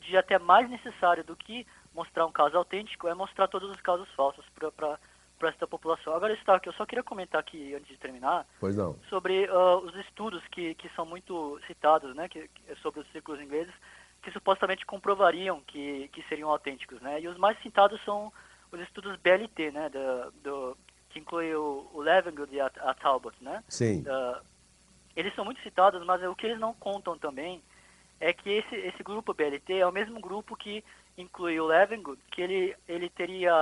de 0.00 0.16
até 0.16 0.38
mais 0.38 0.68
necessário 0.68 1.24
do 1.24 1.34
que 1.34 1.66
mostrar 1.94 2.26
um 2.26 2.32
caso 2.32 2.56
autêntico, 2.56 3.08
é 3.08 3.14
mostrar 3.14 3.48
todos 3.48 3.70
os 3.70 3.80
casos 3.80 4.08
falsos 4.10 4.44
para 4.76 5.48
esta 5.48 5.66
população. 5.66 6.14
Agora, 6.14 6.34
Stark, 6.34 6.66
eu 6.66 6.72
só 6.74 6.84
queria 6.84 7.02
comentar 7.02 7.40
aqui, 7.40 7.74
antes 7.74 7.88
de 7.88 7.96
terminar, 7.96 8.46
sobre 9.08 9.46
ah, 9.46 9.76
os 9.78 9.94
estudos 9.96 10.42
que, 10.48 10.74
que 10.74 10.88
são 10.90 11.06
muito 11.06 11.58
citados, 11.66 12.14
né, 12.14 12.28
que, 12.28 12.46
que- 12.48 12.74
sobre 12.76 13.00
os 13.00 13.06
círculos 13.10 13.40
ingleses, 13.40 13.72
que 14.22 14.30
supostamente 14.30 14.86
comprovariam 14.86 15.60
que, 15.66 16.08
que 16.12 16.22
seriam 16.28 16.48
autênticos, 16.50 17.00
né? 17.00 17.20
E 17.20 17.26
os 17.26 17.36
mais 17.36 17.60
citados 17.60 18.00
são 18.04 18.32
os 18.72 18.80
estudos 18.80 19.16
BLT, 19.22 19.70
né, 19.70 19.88
da- 19.88 20.30
do, 20.42 20.76
que 21.10 21.18
inclui 21.18 21.54
o, 21.54 21.88
o 21.92 22.00
Levengood 22.00 22.54
e 22.54 22.60
a, 22.60 22.66
a 22.80 22.94
Talbot, 22.94 23.36
né? 23.40 23.62
Sim. 23.68 24.04
Ah, 24.08 24.40
eles 25.14 25.34
são 25.34 25.44
muito 25.44 25.60
citados, 25.62 26.04
mas 26.06 26.22
o 26.22 26.34
que 26.34 26.46
eles 26.46 26.58
não 26.58 26.72
contam 26.74 27.18
também 27.18 27.62
é 28.18 28.32
que 28.32 28.48
esse, 28.48 28.74
esse 28.74 29.02
grupo 29.02 29.34
BLT 29.34 29.74
é 29.78 29.86
o 29.86 29.92
mesmo 29.92 30.20
grupo 30.20 30.56
que 30.56 30.82
inclui 31.18 31.60
o 31.60 31.66
Levengood, 31.66 32.18
que 32.30 32.40
ele, 32.40 32.74
ele 32.88 33.10
teria... 33.10 33.52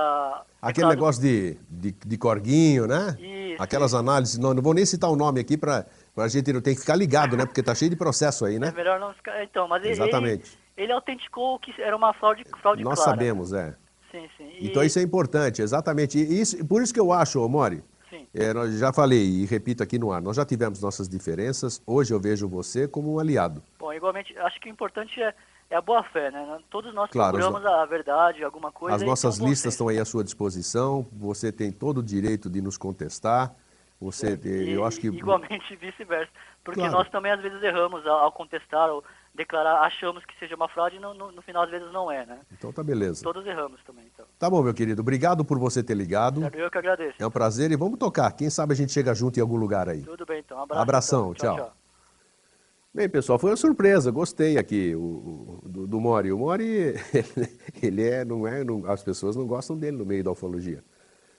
Aquele 0.61 0.87
negócio 0.87 1.21
de, 1.21 1.55
de, 1.69 1.91
de 1.91 2.17
corguinho, 2.17 2.87
né? 2.87 3.17
Isso, 3.19 3.61
Aquelas 3.61 3.93
análises, 3.93 4.37
não, 4.37 4.53
não 4.53 4.61
vou 4.63 4.73
nem 4.73 4.85
citar 4.85 5.09
o 5.09 5.17
nome 5.17 5.41
aqui 5.41 5.57
para 5.57 5.85
a 6.15 6.27
gente 6.29 6.53
não 6.53 6.61
ter 6.61 6.73
que 6.75 6.79
ficar 6.79 6.95
ligado, 6.95 7.35
né? 7.35 7.45
Porque 7.45 7.61
tá 7.61 7.75
cheio 7.75 7.89
de 7.91 7.97
processo 7.97 8.45
aí, 8.45 8.55
É 8.55 8.59
né? 8.59 8.71
melhor 8.71 8.97
não 9.01 9.13
ficar. 9.13 9.43
Então, 9.43 9.67
mas 9.67 9.83
ele- 9.83 9.91
Exatamente. 9.91 10.57
Ele, 10.77 10.85
ele 10.85 10.93
autenticou 10.93 11.59
que 11.59 11.73
era 11.81 11.93
uma 11.97 12.13
fraude, 12.13 12.45
fraude 12.61 12.81
Nós 12.83 12.95
clara. 12.95 13.11
sabemos, 13.11 13.51
é. 13.51 13.75
Sim, 14.11 14.29
sim. 14.37 14.49
E- 14.59 14.67
Então 14.67 14.83
isso 14.83 14.99
é 14.99 15.01
importante, 15.01 15.61
exatamente. 15.61 16.17
E 16.17 16.41
isso, 16.41 16.63
por 16.65 16.81
isso 16.81 16.93
que 16.93 16.99
eu 16.99 17.11
acho, 17.11 17.47
Mori, 17.47 17.83
é, 18.33 18.53
nós 18.53 18.77
já 18.77 18.91
falei 18.93 19.23
e 19.23 19.45
repito 19.45 19.81
aqui 19.81 19.97
no 19.97 20.11
ar, 20.11 20.21
nós 20.21 20.35
já 20.35 20.45
tivemos 20.45 20.81
nossas 20.81 21.07
diferenças, 21.07 21.81
hoje 21.87 22.13
eu 22.13 22.19
vejo 22.19 22.47
você 22.47 22.87
como 22.87 23.13
um 23.15 23.19
aliado. 23.19 23.63
Bom, 23.79 23.91
igualmente, 23.93 24.37
acho 24.37 24.59
que 24.59 24.69
o 24.69 24.71
importante 24.71 25.21
é, 25.21 25.33
é 25.69 25.75
a 25.75 25.81
boa 25.81 26.03
fé, 26.03 26.29
né? 26.29 26.59
Todos 26.69 26.93
nós 26.93 27.09
Claro, 27.09 27.37
procuramos 27.37 27.65
a 27.65 27.85
verdade, 27.85 28.43
alguma 28.43 28.71
coisa. 28.71 28.95
As 28.95 29.01
nossas 29.03 29.37
listas 29.37 29.73
estão 29.73 29.87
aí 29.87 29.97
à 29.99 30.05
sua 30.05 30.23
disposição, 30.23 31.07
você 31.13 31.51
tem 31.51 31.71
todo 31.71 31.99
o 31.99 32.03
direito 32.03 32.49
de 32.49 32.61
nos 32.61 32.77
contestar. 32.77 33.55
Você, 33.99 34.37
E- 34.43 34.71
eu 34.73 34.83
acho 34.83 34.99
que 34.99 35.07
Igualmente 35.07 35.75
vice-versa. 35.77 36.31
Porque 36.63 36.79
Claro. 36.81 36.95
nós 36.97 37.09
também 37.09 37.31
às 37.31 37.41
vezes 37.41 37.61
erramos 37.63 38.05
ao, 38.05 38.19
ao 38.19 38.31
contestar 38.31 38.89
ou 38.89 39.03
declarar, 39.33 39.81
achamos 39.81 40.25
que 40.25 40.37
seja 40.37 40.55
uma 40.55 40.67
fraude 40.67 40.97
e 40.97 40.99
no, 40.99 41.13
no, 41.13 41.31
no 41.31 41.41
final 41.41 41.63
às 41.63 41.69
vezes 41.69 41.91
não 41.93 42.11
é, 42.11 42.25
né? 42.25 42.39
então 42.51 42.71
tá 42.73 42.83
beleza. 42.83 43.23
Todos 43.23 43.45
erramos 43.45 43.79
também, 43.85 44.05
então. 44.13 44.25
Tá 44.37 44.49
bom, 44.49 44.61
meu 44.61 44.73
querido. 44.73 45.01
Obrigado 45.01 45.45
por 45.45 45.57
você 45.57 45.81
ter 45.81 45.93
ligado. 45.95 46.43
Eu 46.53 46.69
que 46.69 46.77
agradeço. 46.77 47.15
É 47.17 47.25
um 47.25 47.31
prazer 47.31 47.71
e 47.71 47.75
vamos 47.77 47.97
tocar. 47.97 48.31
Quem 48.33 48.49
sabe 48.49 48.73
a 48.73 48.75
gente 48.75 48.91
chega 48.91 49.13
junto 49.15 49.37
em 49.37 49.41
algum 49.41 49.55
lugar 49.57 49.87
aí. 49.87 50.01
Tudo 50.03 50.25
bem, 50.25 50.39
então. 50.39 50.57
Um 50.57 50.61
abraço. 50.63 50.81
Abração, 50.81 51.31
então. 51.31 51.55
tchau. 51.55 51.73
Bem, 52.93 53.07
pessoal, 53.07 53.39
foi 53.39 53.51
uma 53.51 53.55
surpresa. 53.55 54.11
Gostei 54.11 54.57
aqui 54.57 54.93
o, 54.95 54.99
o- 54.99 55.61
do, 55.69 55.87
do 55.87 56.01
Mori. 56.01 56.31
O 56.33 56.37
Mori, 56.37 56.93
ele 57.81 58.03
é, 58.07 58.25
não 58.25 58.45
é, 58.45 58.65
não- 58.65 58.85
as 58.91 59.01
pessoas 59.01 59.35
não 59.35 59.47
gostam 59.47 59.77
dele 59.77 59.95
no 59.95 60.05
meio 60.05 60.23
da 60.25 60.31
ufologia. 60.31 60.83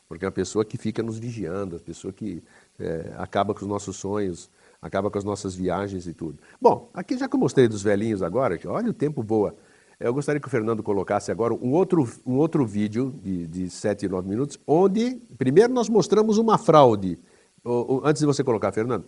Porque 0.09 0.25
é 0.25 0.29
uma 0.29 0.33
pessoa 0.33 0.65
que 0.65 0.79
fica 0.79 1.03
nos 1.03 1.19
vigiando, 1.19 1.77
a 1.77 1.79
pessoa 1.79 2.11
que 2.13 2.43
é, 2.79 3.13
acaba 3.19 3.53
com 3.55 3.61
os 3.61 3.67
nossos 3.67 3.97
sonhos, 3.97 4.51
acaba 4.83 5.09
com 5.09 5.17
as 5.17 5.25
nossas 5.25 5.55
viagens 5.55 6.09
e 6.09 6.13
tudo. 6.13 6.39
Bom, 6.61 6.91
aqui 6.93 7.17
já 7.17 7.29
que 7.29 7.37
eu 7.37 7.41
mostrei 7.41 7.69
dos 7.69 7.83
velhinhos 7.83 8.21
agora, 8.21 8.59
que 8.59 8.67
olha 8.67 8.91
o 8.91 8.93
tempo 8.93 9.23
voa. 9.23 9.55
Eu 10.01 10.13
gostaria 10.13 10.41
que 10.41 10.49
o 10.49 10.51
Fernando 10.51 10.83
colocasse 10.83 11.31
agora 11.31 11.55
um 11.55 11.71
outro, 11.71 12.11
um 12.27 12.35
outro 12.35 12.67
vídeo 12.67 13.15
de, 13.23 13.47
de 13.47 13.71
7 13.71 14.07
e 14.07 14.09
9 14.09 14.29
minutos, 14.29 14.59
onde 14.67 15.23
primeiro 15.39 15.73
nós 15.73 15.89
mostramos 15.89 16.39
uma 16.39 16.59
fraude. 16.59 17.17
O, 17.63 17.99
o, 17.99 18.03
antes 18.05 18.19
de 18.19 18.27
você 18.27 18.43
colocar, 18.43 18.73
Fernando, 18.73 19.05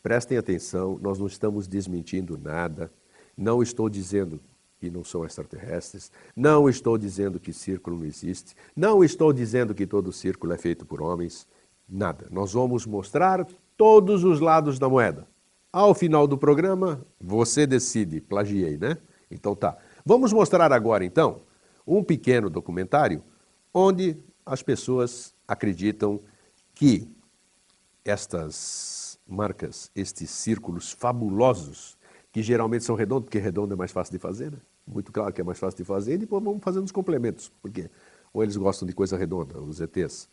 prestem 0.00 0.38
atenção, 0.38 0.96
nós 1.02 1.18
não 1.18 1.26
estamos 1.26 1.66
desmentindo 1.66 2.38
nada. 2.38 2.92
Não 3.36 3.60
estou 3.60 3.90
dizendo 3.90 4.40
que 4.78 4.88
não 4.88 5.02
são 5.02 5.24
extraterrestres, 5.24 6.12
não 6.36 6.68
estou 6.68 6.96
dizendo 6.96 7.40
que 7.40 7.52
círculo 7.52 7.98
não 7.98 8.04
existe, 8.04 8.54
não 8.76 9.02
estou 9.02 9.32
dizendo 9.32 9.74
que 9.74 9.86
todo 9.86 10.12
círculo 10.12 10.52
é 10.52 10.58
feito 10.58 10.86
por 10.86 11.02
homens, 11.02 11.48
nada. 11.88 12.28
Nós 12.30 12.52
vamos 12.52 12.86
mostrar 12.86 13.46
todos 13.76 14.24
os 14.24 14.40
lados 14.40 14.78
da 14.78 14.88
moeda. 14.88 15.26
Ao 15.72 15.94
final 15.94 16.26
do 16.26 16.38
programa, 16.38 17.04
você 17.20 17.66
decide, 17.66 18.20
plagiei, 18.20 18.78
né? 18.78 18.96
Então 19.30 19.54
tá. 19.54 19.76
Vamos 20.04 20.32
mostrar 20.32 20.72
agora, 20.72 21.04
então, 21.04 21.42
um 21.86 22.02
pequeno 22.02 22.48
documentário 22.48 23.22
onde 23.74 24.16
as 24.44 24.62
pessoas 24.62 25.34
acreditam 25.46 26.20
que 26.74 27.08
estas 28.04 29.18
marcas, 29.26 29.90
estes 29.94 30.30
círculos 30.30 30.92
fabulosos, 30.92 31.98
que 32.32 32.42
geralmente 32.42 32.84
são 32.84 32.94
redondos, 32.94 33.24
porque 33.24 33.38
redondo 33.38 33.74
é 33.74 33.76
mais 33.76 33.90
fácil 33.90 34.12
de 34.12 34.18
fazer, 34.18 34.52
né? 34.52 34.58
Muito 34.86 35.10
claro 35.10 35.32
que 35.32 35.40
é 35.40 35.44
mais 35.44 35.58
fácil 35.58 35.76
de 35.78 35.84
fazer, 35.84 36.14
e 36.14 36.18
depois 36.18 36.42
vamos 36.42 36.62
fazendo 36.62 36.84
os 36.84 36.92
complementos, 36.92 37.50
porque 37.60 37.90
ou 38.32 38.42
eles 38.42 38.56
gostam 38.56 38.86
de 38.86 38.94
coisa 38.94 39.16
redonda, 39.16 39.60
os 39.60 39.80
ETs, 39.80 40.28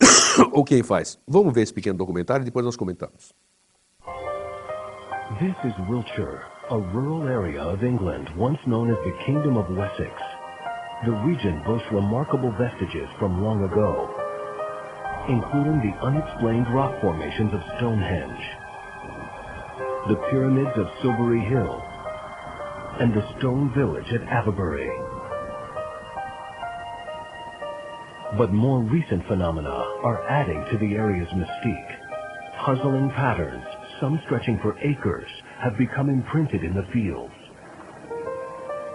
faz. 0.84 1.18
Vamos 1.26 1.52
ver 1.52 1.62
esse 1.62 1.74
pequeno 1.74 1.98
documentário 1.98 2.42
e 2.42 2.44
depois 2.44 2.64
nós 2.64 2.76
comentamos. 2.76 3.32
This 5.38 5.54
is 5.64 5.72
Wiltshire, 5.88 6.42
a 6.70 6.76
rural 6.76 7.28
area 7.28 7.62
of 7.62 7.84
England 7.84 8.28
once 8.36 8.58
known 8.66 8.90
as 8.90 8.98
the 9.04 9.12
Kingdom 9.24 9.56
of 9.56 9.70
Wessex. 9.70 10.12
The 11.04 11.12
region 11.24 11.62
boasts 11.64 11.86
remarkable 11.92 12.50
vestiges 12.58 13.08
from 13.18 13.42
long 13.42 13.64
ago, 13.64 14.10
including 15.28 15.80
the 15.80 15.96
unexplained 16.04 16.66
rock 16.74 17.00
formations 17.00 17.54
of 17.54 17.62
Stonehenge, 17.78 18.44
the 20.08 20.16
pyramids 20.30 20.76
of 20.76 20.90
Silbury 21.00 21.40
Hill, 21.40 21.80
and 23.00 23.14
the 23.14 23.24
stone 23.38 23.72
village 23.72 24.12
at 24.12 24.22
Avebury. 24.28 24.90
But 28.38 28.52
more 28.52 28.80
recent 28.80 29.26
phenomena 29.26 29.70
are 30.04 30.24
adding 30.28 30.64
to 30.70 30.78
the 30.78 30.94
area's 30.94 31.28
mystique. 31.28 31.96
Puzzling 32.64 33.10
patterns, 33.16 33.64
some 34.00 34.20
stretching 34.24 34.58
for 34.62 34.78
acres, 34.78 35.28
have 35.60 35.76
become 35.76 36.08
imprinted 36.08 36.62
in 36.62 36.74
the 36.74 36.86
fields. 36.92 37.34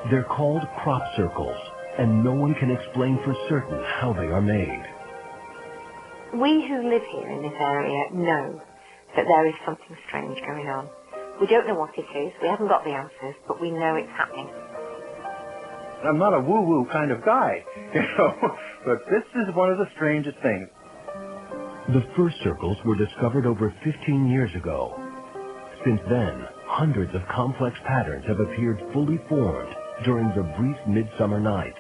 They're 0.10 0.24
called 0.24 0.62
crop 0.82 1.04
circles, 1.18 1.58
and 2.00 2.24
no 2.24 2.32
one 2.34 2.56
can 2.56 2.72
explain 2.72 3.20
for 3.26 3.36
certain 3.50 3.84
how 4.00 4.14
they 4.14 4.28
are 4.28 4.42
made. 4.42 4.86
We 6.40 6.68
who 6.68 6.90
live 6.90 7.04
here 7.12 7.30
in 7.30 7.42
this 7.42 7.60
area 7.60 8.12
know 8.14 8.62
that 9.18 9.26
there 9.28 9.48
is 9.48 9.56
something 9.66 9.98
strange 10.08 10.40
going 10.48 10.68
on. 10.68 10.88
We 11.42 11.48
don't 11.48 11.68
know 11.68 11.76
what 11.76 11.92
it 11.98 12.08
is, 12.18 12.32
we 12.42 12.48
haven't 12.48 12.70
got 12.70 12.86
the 12.86 12.92
answers, 12.92 13.36
but 13.48 13.60
we 13.60 13.72
know 13.72 13.96
it's 13.96 14.10
happening. 14.16 14.48
I'm 16.08 16.20
not 16.20 16.34
a 16.34 16.40
woo-woo 16.40 16.88
kind 16.92 17.12
of 17.12 17.24
guy, 17.26 17.64
you 17.94 18.02
know, 18.18 18.34
but 18.86 19.00
this 19.10 19.24
is 19.36 19.56
one 19.56 19.72
of 19.72 19.78
the 19.78 19.88
strangest 19.96 20.38
things. 20.42 20.70
The 21.90 22.04
first 22.18 22.36
circles 22.44 22.78
were 22.86 22.96
discovered 22.96 23.46
over 23.46 23.74
15 23.84 24.28
years 24.30 24.50
ago. 24.56 24.96
Since 25.86 26.02
then, 26.10 26.46
hundreds 26.66 27.14
of 27.14 27.22
complex 27.34 27.78
patterns 27.86 28.26
have 28.28 28.40
appeared 28.40 28.82
fully 28.92 29.20
formed 29.30 29.74
during 30.04 30.30
the 30.30 30.44
brief 30.58 30.78
midsummer 30.88 31.40
nights. 31.40 31.78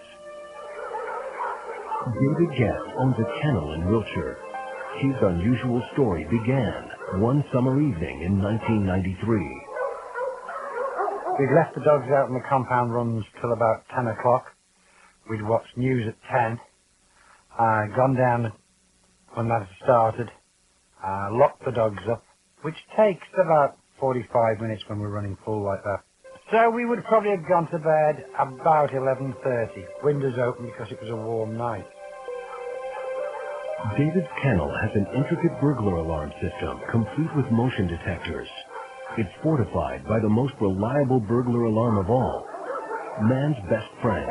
David 2.14 2.50
Guest 2.58 2.86
owns 3.00 3.16
a 3.18 3.42
kennel 3.42 3.74
in 3.74 3.90
Wiltshire. 3.90 4.38
His 5.00 5.16
unusual 5.24 5.82
story 5.94 6.24
began 6.26 7.20
one 7.20 7.44
summer 7.52 7.82
evening 7.82 8.22
in 8.22 8.42
1993. 8.42 9.65
We'd 11.40 11.52
left 11.54 11.76
the 11.76 11.84
dogs 11.84 12.08
out 12.16 12.30
in 12.30 12.34
the 12.34 12.44
compound 12.50 12.94
runs 12.94 13.26
till 13.42 13.52
about 13.52 13.84
10 13.94 14.08
o'clock. 14.08 14.46
We'd 15.30 15.42
watched 15.42 15.76
news 15.76 16.08
at 16.08 16.16
10. 16.32 16.60
Uh, 17.60 17.96
gone 17.96 18.16
down 18.16 18.54
when 19.34 19.50
that 19.50 19.68
had 19.68 19.76
started. 19.84 20.30
Uh, 21.06 21.30
locked 21.32 21.64
the 21.66 21.72
dogs 21.72 22.02
up, 22.10 22.24
which 22.62 22.76
takes 22.98 23.28
about 23.34 23.78
45 24.00 24.62
minutes 24.62 24.84
when 24.88 25.00
we're 25.00 25.10
running 25.10 25.38
full 25.44 25.64
like 25.64 25.84
that. 25.84 26.00
So 26.52 26.70
we 26.70 26.86
would 26.86 27.04
probably 27.06 27.32
have 27.32 27.48
gone 27.50 27.68
to 27.72 27.80
bed 27.80 28.26
about 28.40 28.92
11.30. 28.92 30.04
Windows 30.04 30.36
open 30.40 30.66
because 30.68 30.92
it 30.92 31.02
was 31.02 31.12
a 31.12 31.16
warm 31.16 31.58
night. 31.58 31.86
David's 33.98 34.28
kennel 34.42 34.72
has 34.82 34.92
an 34.96 35.06
intricate 35.16 35.60
burglar 35.62 35.98
alarm 35.98 36.32
system 36.42 36.80
complete 36.90 37.30
with 37.36 37.46
motion 37.52 37.88
detectors. 37.88 38.48
It's 39.18 39.32
fortified 39.42 40.06
by 40.08 40.20
the 40.20 40.28
most 40.28 40.54
reliable 40.60 41.22
burglar 41.22 41.64
alarm 41.64 41.98
of 41.98 42.10
all, 42.10 42.46
man's 43.22 43.56
best 43.70 43.88
friend. 44.02 44.28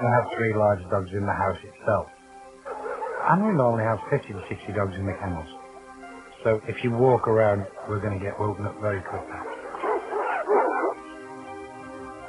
We 0.00 0.06
have 0.08 0.24
three 0.36 0.54
large 0.54 0.80
dogs 0.90 1.10
in 1.12 1.26
the 1.26 1.32
house 1.32 1.58
itself. 1.60 2.06
And 3.28 3.44
we 3.44 3.52
normally 3.52 3.84
have 3.84 3.98
50 4.08 4.32
to 4.32 4.42
60 4.48 4.72
dogs 4.72 4.94
in 4.96 5.04
the 5.04 5.12
kennels. 5.20 5.48
So 6.44 6.60
if 6.66 6.82
you 6.82 6.92
walk 6.92 7.28
around, 7.28 7.66
we're 7.90 8.00
going 8.00 8.18
to 8.18 8.24
get 8.24 8.40
woken 8.40 8.64
up 8.64 8.80
very 8.80 9.02
quickly. 9.02 9.36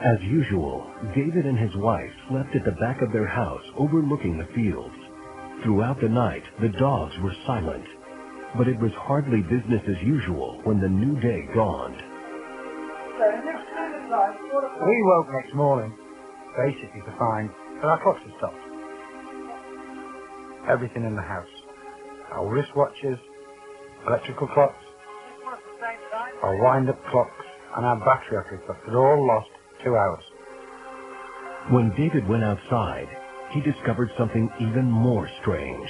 As 0.04 0.22
usual, 0.24 0.92
David 1.16 1.46
and 1.46 1.58
his 1.58 1.76
wife 1.78 2.12
slept 2.28 2.54
at 2.54 2.66
the 2.66 2.78
back 2.80 3.02
of 3.02 3.14
their 3.14 3.28
house 3.28 3.64
overlooking 3.78 4.38
the 4.38 4.54
fields. 4.54 4.96
Throughout 5.64 6.02
the 6.02 6.10
night, 6.10 6.44
the 6.62 6.70
dogs 6.80 7.16
were 7.24 7.34
silent, 7.46 7.86
but 8.58 8.68
it 8.68 8.80
was 8.80 8.92
hardly 8.98 9.42
business 9.42 9.82
as 9.88 10.02
usual 10.04 10.60
when 10.64 10.82
the 10.82 10.90
new 10.90 11.20
day 11.22 11.46
dawned. 11.54 12.02
We 14.86 15.04
woke 15.04 15.28
next 15.32 15.54
morning, 15.54 15.94
basically 16.58 17.02
to 17.02 17.18
find 17.20 17.50
that 17.82 17.86
our 17.86 18.02
clocks 18.02 18.22
had 18.24 18.34
stopped. 18.38 18.58
Everything 20.70 21.06
in 21.06 21.16
the 21.16 21.22
house. 21.22 21.48
Our 22.32 22.46
wristwatches, 22.46 23.20
electrical 24.08 24.48
clocks, 24.48 24.84
our 26.44 26.62
wind-up 26.62 27.00
clocks, 27.12 27.46
and 27.76 27.86
our 27.86 28.00
battery 28.00 28.38
operated 28.38 28.66
clocks 28.66 28.82
had 28.86 28.96
all 28.96 29.26
lost 29.28 29.50
two 29.84 29.96
hours. 29.96 30.24
When 31.70 31.90
David 31.98 32.28
went 32.28 32.44
outside, 32.44 33.08
he 33.52 33.62
discovered 33.62 34.10
something 34.18 34.50
even 34.60 34.86
more 34.86 35.30
strange. 35.42 35.90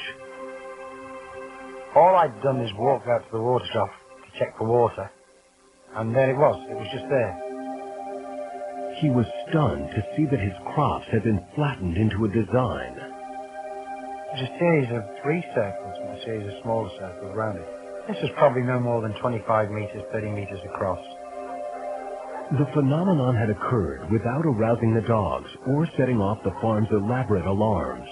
All 1.98 2.14
I'd 2.14 2.44
done 2.44 2.62
is 2.62 2.70
walk 2.78 3.02
out 3.10 3.26
to 3.26 3.32
the 3.34 3.42
water 3.42 3.66
trough 3.74 3.90
to 3.90 4.30
check 4.38 4.56
for 4.56 4.70
water, 4.70 5.10
and 5.96 6.14
there 6.14 6.30
it 6.30 6.38
was. 6.38 6.54
It 6.70 6.78
was 6.78 6.86
just 6.94 7.10
there. 7.10 7.34
He 9.02 9.10
was 9.10 9.26
stunned 9.50 9.90
to 9.98 10.06
see 10.14 10.30
that 10.30 10.38
his 10.38 10.54
crops 10.78 11.10
had 11.10 11.24
been 11.26 11.42
flattened 11.58 11.98
into 11.98 12.22
a 12.26 12.30
design. 12.30 13.02
It 13.02 14.38
was 14.38 14.46
a 14.46 14.54
series 14.62 14.94
of 14.94 15.10
three 15.26 15.42
circles 15.58 15.98
with 15.98 16.22
a 16.22 16.24
series 16.24 16.46
of 16.46 16.62
smaller 16.62 16.94
circles 17.02 17.34
around 17.34 17.58
it. 17.58 17.70
This 18.06 18.22
was 18.22 18.30
probably 18.38 18.62
no 18.62 18.78
more 18.80 19.02
than 19.02 19.18
25 19.18 19.74
metres, 19.74 20.06
30 20.14 20.38
metres 20.38 20.62
across. 20.70 21.02
The 22.62 22.70
phenomenon 22.78 23.34
had 23.34 23.50
occurred 23.50 24.06
without 24.14 24.46
arousing 24.46 24.94
the 24.94 25.08
dogs 25.10 25.50
or 25.66 25.90
setting 25.98 26.22
off 26.22 26.46
the 26.46 26.54
farm's 26.62 26.94
elaborate 26.94 27.50
alarms. 27.50 28.06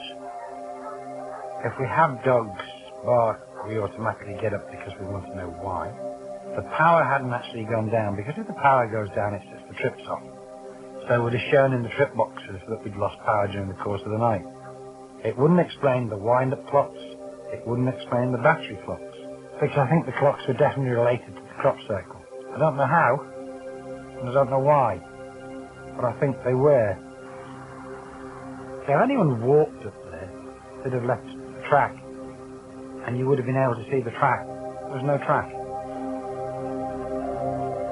If 1.62 1.78
we 1.78 1.86
have 1.86 2.18
dogs 2.26 2.66
bark, 3.06 3.45
we 3.68 3.80
automatically 3.80 4.38
get 4.42 4.54
up 4.54 4.70
because 4.72 4.94
we 5.00 5.06
want 5.08 5.26
to 5.28 5.36
know 5.36 5.50
why. 5.62 5.92
The 6.56 6.64
power 6.78 7.04
hadn't 7.04 7.34
actually 7.34 7.66
gone 7.66 7.90
down 7.90 8.16
because 8.16 8.34
if 8.38 8.48
the 8.48 8.60
power 8.62 8.88
goes 8.88 9.10
down, 9.16 9.34
it 9.34 9.42
sets 9.52 9.66
the 9.68 9.76
trips 9.76 10.04
off. 10.08 10.24
So 11.08 11.16
it 11.16 11.22
would 11.22 11.34
have 11.34 11.52
shown 11.52 11.74
in 11.74 11.84
the 11.84 11.90
trip 11.90 12.16
boxes 12.16 12.62
that 12.70 12.84
we'd 12.84 12.96
lost 12.96 13.18
power 13.26 13.48
during 13.48 13.68
the 13.68 13.82
course 13.84 14.02
of 14.06 14.12
the 14.12 14.18
night. 14.18 14.46
It 15.24 15.38
wouldn't 15.38 15.60
explain 15.60 16.10
the 16.10 16.18
wind-up 16.18 16.68
clocks. 16.70 17.02
It 17.54 17.66
wouldn't 17.68 17.90
explain 17.90 18.32
the 18.32 18.38
battery 18.38 18.80
clocks. 18.86 19.18
Because 19.60 19.78
I 19.78 19.90
think 19.90 20.06
the 20.06 20.18
clocks 20.20 20.42
were 20.48 20.54
definitely 20.54 20.92
related 20.92 21.34
to 21.36 21.42
the 21.42 21.56
crop 21.60 21.78
circle. 21.88 22.22
I 22.54 22.60
don't 22.60 22.78
know 22.78 22.86
how, 22.86 23.20
and 24.20 24.30
I 24.30 24.34
don't 24.34 24.50
know 24.50 24.60
why, 24.60 25.00
but 25.96 26.06
I 26.06 26.14
think 26.20 26.38
they 26.44 26.54
were. 26.54 26.98
If 28.84 29.02
anyone 29.02 29.42
walked 29.42 29.86
up 29.86 29.96
there, 30.12 30.30
they'd 30.84 30.94
have 30.94 31.06
left 31.06 31.26
a 31.26 31.68
track, 31.70 31.96
and 33.06 33.18
you 33.18 33.28
would 33.28 33.38
have 33.38 33.46
been 33.46 33.58
able 33.58 33.76
to 33.76 33.86
see 33.92 34.02
the 34.02 34.16
track. 34.18 34.46
There 34.46 34.98
was 34.98 35.06
no 35.06 35.18
track. 35.26 35.52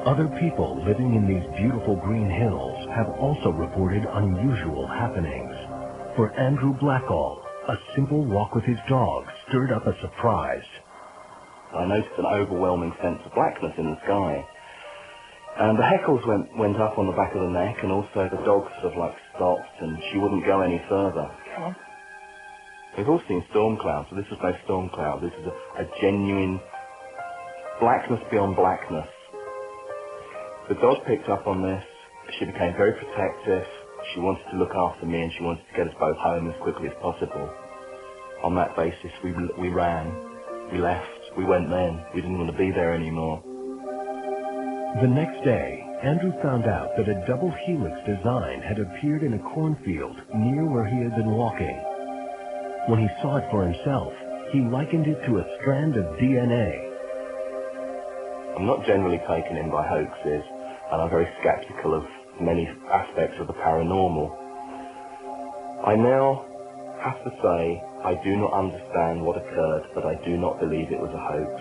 Other 0.05 0.27
people 0.39 0.83
living 0.83 1.15
in 1.15 1.27
these 1.27 1.47
beautiful 1.55 1.95
green 1.95 2.29
hills 2.29 2.87
have 2.95 3.07
also 3.21 3.49
reported 3.49 4.03
unusual 4.03 4.85
happenings. 4.87 5.55
For 6.15 6.33
Andrew 6.37 6.73
Blackall, 6.77 7.39
a 7.69 7.75
simple 7.95 8.25
walk 8.25 8.53
with 8.53 8.65
his 8.65 8.77
dog 8.89 9.25
stirred 9.47 9.71
up 9.71 9.87
a 9.87 9.95
surprise. 10.01 10.65
I 11.73 11.85
noticed 11.85 12.13
an 12.17 12.25
overwhelming 12.25 12.93
sense 13.01 13.19
of 13.25 13.33
blackness 13.33 13.73
in 13.77 13.85
the 13.85 13.99
sky. 14.03 14.45
And 15.57 15.77
the 15.77 15.83
heckles 15.83 16.27
went, 16.27 16.55
went 16.57 16.77
up 16.81 16.97
on 16.97 17.07
the 17.07 17.13
back 17.13 17.33
of 17.35 17.41
the 17.41 17.49
neck, 17.49 17.77
and 17.83 17.91
also 17.91 18.27
the 18.29 18.43
dog 18.43 18.67
sort 18.81 18.93
of 18.93 18.99
like 18.99 19.15
stopped, 19.35 19.81
and 19.81 19.97
she 20.11 20.17
wouldn't 20.17 20.45
go 20.45 20.61
any 20.61 20.81
further. 20.89 21.31
Come 21.55 21.75
We've 22.97 23.09
all 23.09 23.21
seen 23.27 23.43
storm 23.49 23.77
clouds, 23.81 24.07
so 24.11 24.15
this 24.15 24.29
was 24.29 24.39
no 24.43 24.53
storm 24.65 24.89
cloud. 24.93 25.23
This 25.23 25.33
is 25.41 25.47
a, 25.47 25.81
a 25.81 25.85
genuine 25.99 26.61
blackness 27.81 28.21
beyond 28.29 28.55
blackness. 28.55 29.09
The 30.69 30.75
dog 30.75 31.01
picked 31.07 31.27
up 31.27 31.47
on 31.47 31.63
this. 31.63 31.83
She 32.37 32.45
became 32.45 32.77
very 32.77 32.93
protective. 32.93 33.65
She 34.13 34.19
wanted 34.19 34.45
to 34.51 34.57
look 34.57 34.75
after 34.75 35.07
me, 35.07 35.21
and 35.21 35.31
she 35.33 35.43
wanted 35.43 35.65
to 35.65 35.75
get 35.75 35.87
us 35.87 35.93
both 35.99 36.17
home 36.17 36.47
as 36.47 36.55
quickly 36.61 36.87
as 36.87 36.93
possible. 37.01 37.49
On 38.43 38.53
that 38.55 38.75
basis, 38.75 39.11
we, 39.23 39.33
we 39.57 39.69
ran. 39.69 40.13
We 40.71 40.77
left. 40.77 41.33
We 41.35 41.45
went 41.45 41.71
then. 41.71 42.05
We 42.13 42.21
didn't 42.21 42.37
want 42.37 42.51
to 42.51 42.57
be 42.57 42.69
there 42.69 42.93
anymore. 42.93 43.41
The 45.01 45.07
next 45.07 45.43
day, 45.43 45.81
Andrew 46.03 46.31
found 46.43 46.65
out 46.65 46.93
that 46.95 47.09
a 47.09 47.25
double 47.25 47.49
helix 47.65 47.97
design 48.05 48.61
had 48.61 48.77
appeared 48.77 49.23
in 49.23 49.33
a 49.33 49.43
cornfield 49.55 50.15
near 50.35 50.69
where 50.69 50.85
he 50.85 51.01
had 51.01 51.15
been 51.15 51.31
walking. 51.31 51.92
When 52.85 52.99
he 52.99 53.07
saw 53.21 53.37
it 53.37 53.47
for 53.49 53.63
himself, 53.63 54.11
he 54.51 54.59
likened 54.59 55.07
it 55.07 55.15
to 55.25 55.39
a 55.39 55.47
strand 55.55 55.95
of 55.95 56.03
DNA. 56.19 56.91
I'm 58.57 58.65
not 58.67 58.85
generally 58.85 59.23
taken 59.23 59.55
in 59.55 59.71
by 59.71 59.87
hoaxes, 59.87 60.43
and 60.91 61.01
I'm 61.01 61.09
very 61.09 61.31
skeptical 61.39 61.95
of 61.95 62.03
many 62.41 62.67
aspects 62.91 63.39
of 63.39 63.47
the 63.47 63.53
paranormal. 63.53 64.35
I 65.87 65.95
now 65.95 66.43
have 66.99 67.23
to 67.23 67.31
say 67.39 67.81
I 68.03 68.19
do 68.21 68.35
not 68.35 68.51
understand 68.51 69.23
what 69.23 69.37
occurred, 69.37 69.87
but 69.95 70.05
I 70.05 70.19
do 70.25 70.35
not 70.35 70.59
believe 70.59 70.91
it 70.91 70.99
was 70.99 71.15
a 71.15 71.23
hoax. 71.23 71.55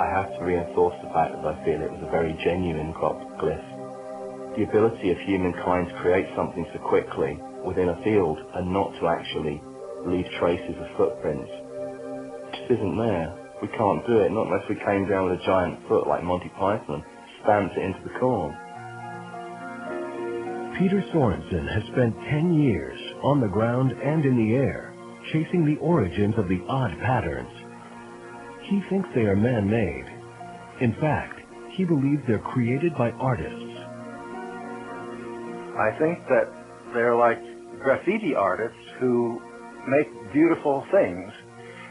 I 0.00 0.08
have 0.08 0.32
to 0.38 0.44
reinforce 0.44 0.96
the 1.04 1.12
fact 1.12 1.36
that 1.36 1.52
I 1.52 1.64
feel 1.66 1.82
it 1.82 1.92
was 1.92 2.00
a 2.00 2.10
very 2.10 2.32
genuine 2.42 2.94
glyph. 2.96 4.56
The 4.56 4.64
ability 4.64 5.12
of 5.12 5.18
humankind 5.18 5.88
to 5.88 6.00
create 6.00 6.32
something 6.34 6.64
so 6.72 6.78
quickly 6.80 7.38
within 7.62 7.90
a 7.90 8.02
field 8.02 8.38
and 8.54 8.72
not 8.72 8.96
to 8.98 9.08
actually 9.08 9.60
leave 10.06 10.26
traces 10.40 10.76
of 10.78 10.96
footprints 10.96 11.50
It 11.50 12.52
just 12.58 12.72
isn't 12.72 12.98
there. 12.98 13.38
We 13.62 13.68
can't 13.68 14.06
do 14.06 14.20
it, 14.20 14.32
not 14.32 14.48
unless 14.48 14.68
we 14.68 14.76
came 14.76 15.08
down 15.08 15.30
with 15.30 15.40
a 15.40 15.46
giant 15.46 15.86
foot 15.88 16.06
like 16.08 16.24
Monty 16.24 16.50
Python, 16.58 17.04
stamped 17.42 17.76
it 17.76 17.82
into 17.82 18.00
the 18.04 18.18
corn. 18.18 18.56
Peter 20.78 21.02
Sorensen 21.14 21.68
has 21.72 21.84
spent 21.92 22.14
10 22.30 22.54
years 22.54 22.98
on 23.22 23.40
the 23.40 23.48
ground 23.48 23.92
and 23.92 24.24
in 24.24 24.36
the 24.36 24.54
air, 24.56 24.94
chasing 25.32 25.64
the 25.64 25.80
origins 25.80 26.34
of 26.38 26.48
the 26.48 26.60
odd 26.68 26.92
patterns 27.00 27.50
he 28.64 28.80
thinks 28.88 29.08
they 29.14 29.22
are 29.22 29.36
man-made. 29.36 30.06
In 30.80 30.94
fact, 31.00 31.40
he 31.72 31.84
believes 31.84 32.22
they're 32.26 32.38
created 32.38 32.96
by 32.96 33.10
artists. 33.12 33.76
I 35.58 35.90
think 35.98 36.18
that 36.28 36.46
they're 36.94 37.16
like 37.16 37.38
graffiti 37.82 38.34
artists 38.34 38.78
who 39.00 39.40
make 39.88 40.08
beautiful 40.32 40.84
things, 40.90 41.30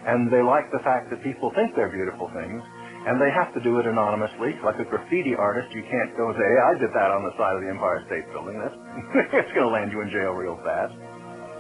and 0.07 0.31
they 0.31 0.41
like 0.41 0.71
the 0.71 0.83
fact 0.83 1.09
that 1.11 1.23
people 1.23 1.51
think 1.55 1.75
they're 1.75 1.91
beautiful 1.91 2.31
things, 2.33 2.61
and 3.07 3.17
they 3.17 3.33
have 3.33 3.53
to 3.53 3.61
do 3.61 3.79
it 3.81 3.85
anonymously. 3.89 4.53
Like 4.61 4.77
a 4.77 4.85
graffiti 4.85 5.33
artist, 5.33 5.73
you 5.73 5.81
can't 5.89 6.13
go 6.17 6.29
and 6.29 6.35
say, 6.37 6.45
hey, 6.45 6.59
I 6.61 6.73
did 6.77 6.91
that 6.93 7.09
on 7.09 7.25
the 7.25 7.33
side 7.37 7.57
of 7.57 7.61
the 7.65 7.69
Empire 7.69 8.05
State 8.05 8.25
Building. 8.29 8.61
That's 8.61 8.77
it's 9.41 9.53
going 9.57 9.65
to 9.65 9.73
land 9.73 9.91
you 9.91 10.01
in 10.01 10.09
jail 10.13 10.37
real 10.37 10.59
fast. 10.61 10.93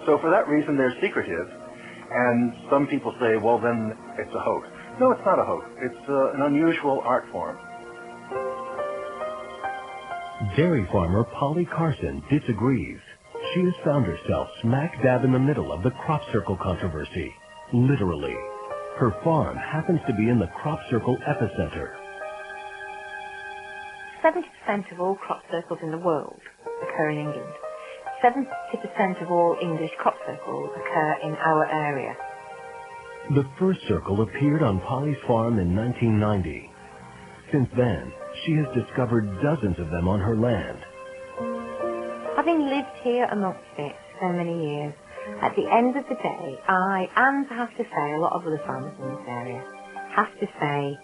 So 0.05 0.17
for 0.21 0.29
that 0.29 0.47
reason, 0.47 0.77
they're 0.77 0.93
secretive. 1.01 1.49
And 2.11 2.53
some 2.69 2.87
people 2.87 3.15
say, 3.19 3.37
well, 3.37 3.57
then 3.57 3.95
it's 4.19 4.33
a 4.35 4.41
hoax. 4.41 4.67
No, 4.99 5.11
it's 5.11 5.25
not 5.25 5.39
a 5.39 5.45
hoax. 5.45 5.65
It's 5.81 6.03
uh, 6.09 6.33
an 6.37 6.41
unusual 6.41 7.01
art 7.05 7.25
form. 7.31 7.57
Dairy 10.57 10.85
farmer 10.91 11.23
Polly 11.23 11.65
Carson 11.65 12.21
disagrees. 12.29 12.99
She 13.53 13.59
has 13.61 13.73
found 13.83 14.05
herself 14.05 14.47
smack 14.61 15.01
dab 15.03 15.25
in 15.25 15.33
the 15.33 15.39
middle 15.39 15.73
of 15.73 15.83
the 15.83 15.91
crop 15.91 16.21
circle 16.31 16.55
controversy. 16.55 17.33
Literally. 17.73 18.35
Her 18.97 19.11
farm 19.25 19.57
happens 19.57 19.99
to 20.07 20.13
be 20.13 20.29
in 20.29 20.39
the 20.39 20.47
crop 20.61 20.79
circle 20.89 21.17
epicenter. 21.27 21.91
70% 24.23 24.91
of 24.93 25.01
all 25.01 25.15
crop 25.15 25.41
circles 25.51 25.79
in 25.83 25.91
the 25.91 25.97
world 25.97 26.39
occur 26.81 27.09
in 27.09 27.17
England. 27.17 27.53
70% 28.23 29.21
of 29.21 29.31
all 29.31 29.57
English 29.61 29.91
crop 29.97 30.15
circles 30.25 30.69
occur 30.75 31.17
in 31.23 31.33
our 31.35 31.65
area. 31.65 32.15
The 33.31 33.49
first 33.59 33.79
circle 33.87 34.21
appeared 34.21 34.63
on 34.63 34.79
Polly's 34.81 35.17
farm 35.27 35.59
in 35.59 35.75
1990. 35.75 36.69
Since 37.51 37.69
then, 37.75 38.13
she 38.45 38.53
has 38.53 38.67
discovered 38.73 39.41
dozens 39.41 39.77
of 39.79 39.89
them 39.89 40.07
on 40.07 40.21
her 40.21 40.37
land. 40.37 40.77
Having 42.41 42.69
lived 42.69 42.97
here 43.03 43.25
amongst 43.25 43.59
it 43.77 43.95
so 44.19 44.29
many 44.29 44.73
years, 44.73 44.95
at 45.43 45.55
the 45.55 45.69
end 45.71 45.95
of 45.95 46.03
the 46.09 46.15
day, 46.15 46.59
I, 46.67 47.07
and 47.15 47.45
I 47.51 47.53
have 47.53 47.69
to 47.77 47.83
say 47.83 48.13
a 48.13 48.17
lot 48.17 48.33
of 48.33 48.41
other 48.47 48.59
farmers 48.65 48.95
in 48.99 49.09
this 49.09 49.27
area, 49.27 49.63
have 50.15 50.33
to 50.39 50.47
say 50.59 50.97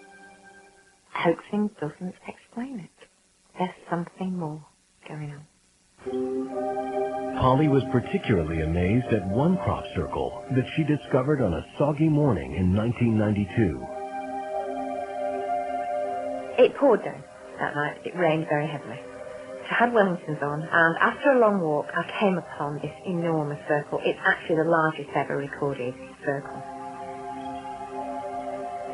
hoaxing 1.14 1.70
doesn't 1.80 2.16
explain 2.26 2.80
it. 2.80 2.90
There's 3.56 3.70
something 3.88 4.36
more 4.36 4.66
going 5.06 5.30
on. 5.30 5.46
Polly 7.40 7.68
was 7.68 7.84
particularly 7.92 8.62
amazed 8.62 9.06
at 9.14 9.24
one 9.28 9.58
crop 9.58 9.84
circle 9.94 10.44
that 10.56 10.66
she 10.74 10.82
discovered 10.82 11.40
on 11.40 11.54
a 11.54 11.64
soggy 11.78 12.08
morning 12.08 12.56
in 12.56 12.74
1992. 12.74 13.86
It 16.64 16.74
poured 16.74 17.04
down 17.04 17.22
that 17.60 17.76
night. 17.76 17.98
It 18.04 18.16
rained 18.16 18.48
very 18.48 18.66
heavily. 18.66 18.98
I 19.68 19.74
had 19.84 19.92
Wellingtons 19.92 20.40
on, 20.42 20.62
and 20.64 20.96
after 20.96 21.32
a 21.32 21.38
long 21.38 21.60
walk, 21.60 21.92
I 21.92 22.00
came 22.18 22.38
upon 22.38 22.80
this 22.80 22.94
enormous 23.04 23.60
circle. 23.68 24.00
It's 24.02 24.18
actually 24.24 24.56
the 24.56 24.64
largest 24.64 25.10
ever 25.14 25.36
recorded 25.36 25.92
circle. 26.24 26.56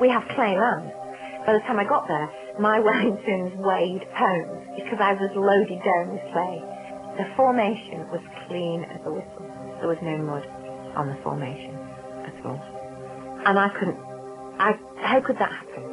We 0.03 0.11
have 0.11 0.27
clay 0.35 0.59
land. 0.59 0.91
By 1.47 1.55
the 1.55 1.63
time 1.71 1.79
I 1.79 1.87
got 1.87 2.09
there, 2.09 2.27
my 2.59 2.81
Wellingtons 2.87 3.55
weighed 3.55 4.03
pounds 4.19 4.67
because 4.75 4.99
I 4.99 5.15
was 5.15 5.31
loaded 5.39 5.79
down 5.87 6.11
with 6.11 6.27
clay. 6.35 6.59
The 7.23 7.31
formation 7.39 8.11
was 8.11 8.21
clean 8.51 8.83
as 8.83 8.99
a 9.07 9.15
whistle. 9.15 9.47
There 9.79 9.87
was 9.87 10.03
no 10.03 10.19
mud 10.19 10.43
on 10.99 11.07
the 11.07 11.15
formation 11.23 11.79
at 12.27 12.35
all. 12.43 12.59
And 13.47 13.59
I 13.63 13.71
couldn't, 13.79 13.99
I, 14.59 14.75
how 15.07 15.21
could 15.21 15.39
that 15.39 15.55
happen? 15.55 15.87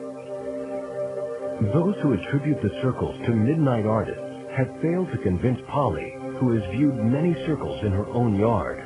Those 1.69 1.93
who 2.01 2.13
attribute 2.13 2.63
the 2.63 2.73
circles 2.81 3.13
to 3.27 3.31
midnight 3.31 3.85
artists 3.85 4.30
have 4.57 4.67
failed 4.81 5.11
to 5.11 5.17
convince 5.23 5.59
Polly, 5.67 6.13
who 6.39 6.53
has 6.53 6.63
viewed 6.71 6.95
many 6.95 7.33
circles 7.45 7.83
in 7.83 7.91
her 7.91 8.05
own 8.07 8.37
yard. 8.37 8.79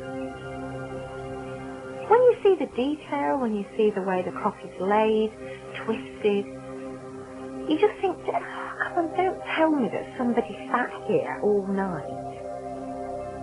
When 2.09 2.19
you 2.21 2.35
see 2.43 2.55
the 2.59 2.69
detail, 2.75 3.39
when 3.39 3.55
you 3.55 3.65
see 3.75 3.91
the 3.93 4.01
way 4.01 4.21
the 4.23 4.31
crop 4.31 4.57
is 4.63 4.75
laid, 4.79 5.31
twisted, 5.85 6.45
you 7.69 7.77
just 7.79 7.99
think, 8.01 8.17
come 8.25 8.93
on, 8.97 9.07
don't 9.17 9.41
tell 9.57 9.71
me 9.71 9.89
that 9.89 10.15
somebody 10.17 10.53
sat 10.69 10.91
here 11.07 11.39
all 11.41 11.65
night 11.67 12.25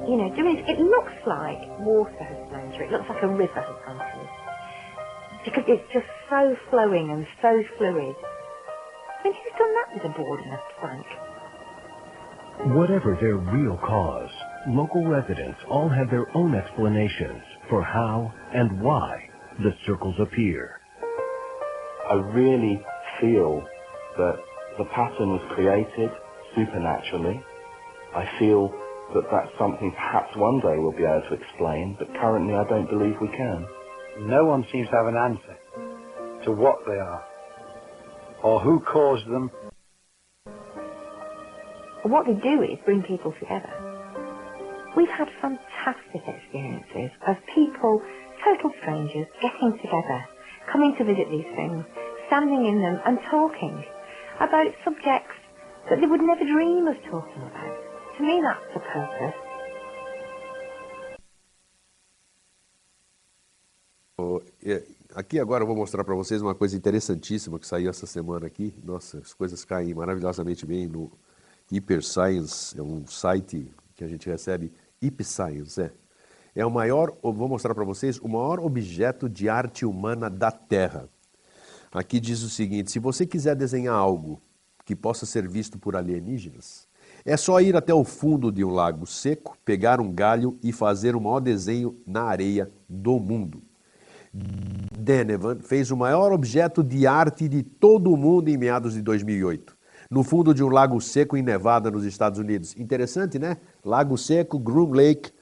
you 0.08 0.16
know, 0.16 0.34
doing 0.34 0.58
it 0.66 0.80
looks 0.80 1.14
like 1.26 1.62
water 1.78 2.24
has 2.26 2.38
flown 2.50 2.72
through. 2.74 2.86
It 2.86 2.92
looks 2.92 3.08
like 3.08 3.22
a 3.22 3.28
river 3.28 3.62
has 3.62 3.78
gone 3.86 4.02
through. 4.02 4.30
Because 5.44 5.64
it's 5.68 5.86
just 5.92 6.06
so 6.28 6.56
flowing 6.70 7.10
and 7.10 7.26
so 7.40 7.62
fluid. 7.78 8.16
I 8.18 9.20
mean, 9.22 9.34
who's 9.34 9.54
done 9.58 9.72
that 9.78 9.88
with 9.94 10.04
a 10.10 10.14
board 10.18 10.40
and 10.40 10.54
a 10.54 10.60
plank? 10.80 11.06
Whatever 12.66 13.18
their 13.20 13.38
real 13.38 13.76
cause, 13.78 14.30
local 14.68 15.04
residents 15.04 15.58
all 15.68 15.88
have 15.88 16.08
their 16.10 16.26
own 16.36 16.54
explanations 16.54 17.42
for 17.68 17.82
how 17.82 18.32
and 18.54 18.80
why 18.80 19.18
the 19.58 19.72
circles 19.84 20.14
appear. 20.20 20.80
I 22.08 22.14
really 22.14 22.80
feel 23.20 23.66
that 24.16 24.36
the 24.78 24.84
pattern 24.94 25.30
was 25.30 25.42
created 25.56 26.10
supernaturally. 26.54 27.42
I 28.14 28.30
feel 28.38 28.68
that 29.14 29.24
that's 29.32 29.50
something 29.58 29.90
perhaps 29.90 30.30
one 30.36 30.60
day 30.60 30.78
we'll 30.78 30.92
be 30.92 31.02
able 31.02 31.22
to 31.30 31.34
explain, 31.34 31.96
but 31.98 32.14
currently 32.20 32.54
I 32.54 32.62
don't 32.68 32.88
believe 32.88 33.16
we 33.20 33.28
can. 33.36 33.66
No 34.20 34.44
one 34.44 34.64
seems 34.70 34.88
to 34.90 34.96
have 34.96 35.06
an 35.06 35.16
answer 35.16 36.44
to 36.44 36.52
what 36.52 36.78
they 36.86 36.94
are, 36.94 37.24
or 38.44 38.60
who 38.60 38.78
caused 38.80 39.26
them. 39.26 39.50
What 42.02 42.26
they 42.26 42.34
do 42.34 42.62
is 42.62 42.78
bring 42.84 43.02
people 43.02 43.32
together. 43.38 43.70
We've 44.96 45.08
had 45.08 45.28
fantastic 45.40 46.22
experiences 46.26 47.10
of 47.28 47.36
people, 47.54 48.02
total 48.44 48.72
strangers, 48.80 49.28
getting 49.40 49.78
together, 49.78 50.24
coming 50.70 50.96
to 50.98 51.04
visit 51.04 51.30
these 51.30 51.46
things, 51.54 51.84
standing 52.26 52.66
in 52.66 52.82
them 52.82 53.00
and 53.06 53.20
talking 53.30 53.84
about 54.40 54.66
subjects 54.84 55.38
that 55.88 56.00
they 56.00 56.06
would 56.06 56.20
never 56.20 56.44
dream 56.44 56.88
of 56.88 56.96
talking 57.08 57.42
about. 57.42 57.78
To 58.18 58.22
me, 58.24 58.42
that's 58.42 58.74
the 58.74 58.80
purpose. 58.80 59.36
Oh, 64.18 64.42
aqui 65.14 65.38
agora 65.38 65.62
eu 65.62 65.66
vou 65.68 65.76
mostrar 65.76 66.02
para 66.02 66.14
vocês 66.16 66.42
uma 66.42 66.54
coisa 66.54 66.76
interessantíssima 66.76 67.60
que 67.60 67.66
saiu 67.66 67.90
essa 67.90 68.06
semana 68.06 68.46
aqui. 68.46 68.74
Nossa, 68.82 69.18
as 69.18 69.32
coisas 69.32 69.64
caem 69.64 69.94
maravilhosamente 69.94 70.66
bem 70.66 70.88
no 70.88 71.10
Hyper 71.72 72.02
Science, 72.02 72.78
é 72.78 72.82
um 72.82 73.06
site 73.06 73.66
que 73.94 74.04
a 74.04 74.08
gente 74.08 74.28
recebe, 74.28 74.70
Hyper 75.00 75.26
Science, 75.26 75.80
é. 75.80 75.90
É 76.54 76.66
o 76.66 76.70
maior, 76.70 77.16
vou 77.22 77.48
mostrar 77.48 77.74
para 77.74 77.82
vocês, 77.82 78.18
o 78.18 78.28
maior 78.28 78.60
objeto 78.60 79.26
de 79.26 79.48
arte 79.48 79.86
humana 79.86 80.28
da 80.28 80.50
Terra. 80.50 81.08
Aqui 81.90 82.20
diz 82.20 82.42
o 82.42 82.50
seguinte: 82.50 82.90
se 82.90 82.98
você 82.98 83.24
quiser 83.24 83.56
desenhar 83.56 83.94
algo 83.94 84.38
que 84.84 84.94
possa 84.94 85.24
ser 85.24 85.48
visto 85.48 85.78
por 85.78 85.96
alienígenas, 85.96 86.86
é 87.24 87.38
só 87.38 87.58
ir 87.58 87.74
até 87.74 87.94
o 87.94 88.04
fundo 88.04 88.52
de 88.52 88.62
um 88.62 88.70
lago 88.70 89.06
seco, 89.06 89.56
pegar 89.64 89.98
um 89.98 90.12
galho 90.12 90.58
e 90.62 90.72
fazer 90.72 91.16
o 91.16 91.20
maior 91.20 91.40
desenho 91.40 91.96
na 92.06 92.24
areia 92.24 92.70
do 92.86 93.18
mundo. 93.18 93.62
Denevan 94.98 95.58
fez 95.60 95.90
o 95.90 95.96
maior 95.96 96.32
objeto 96.32 96.82
de 96.82 97.06
arte 97.06 97.48
de 97.48 97.62
todo 97.62 98.12
o 98.12 98.16
mundo 98.16 98.48
em 98.48 98.56
meados 98.56 98.94
de 98.94 99.02
2008, 99.02 99.76
no 100.12 100.22
fundo 100.22 100.52
de 100.52 100.62
um 100.62 100.68
lago 100.68 101.00
seco 101.00 101.38
em 101.38 101.42
Nevada, 101.42 101.90
nos 101.90 102.04
Estados 102.04 102.38
Unidos. 102.38 102.76
Interessante, 102.76 103.38
né? 103.38 103.56
Lago 103.82 104.18
Seco, 104.18 104.58
Groom 104.58 104.92
Lake, 104.92 105.32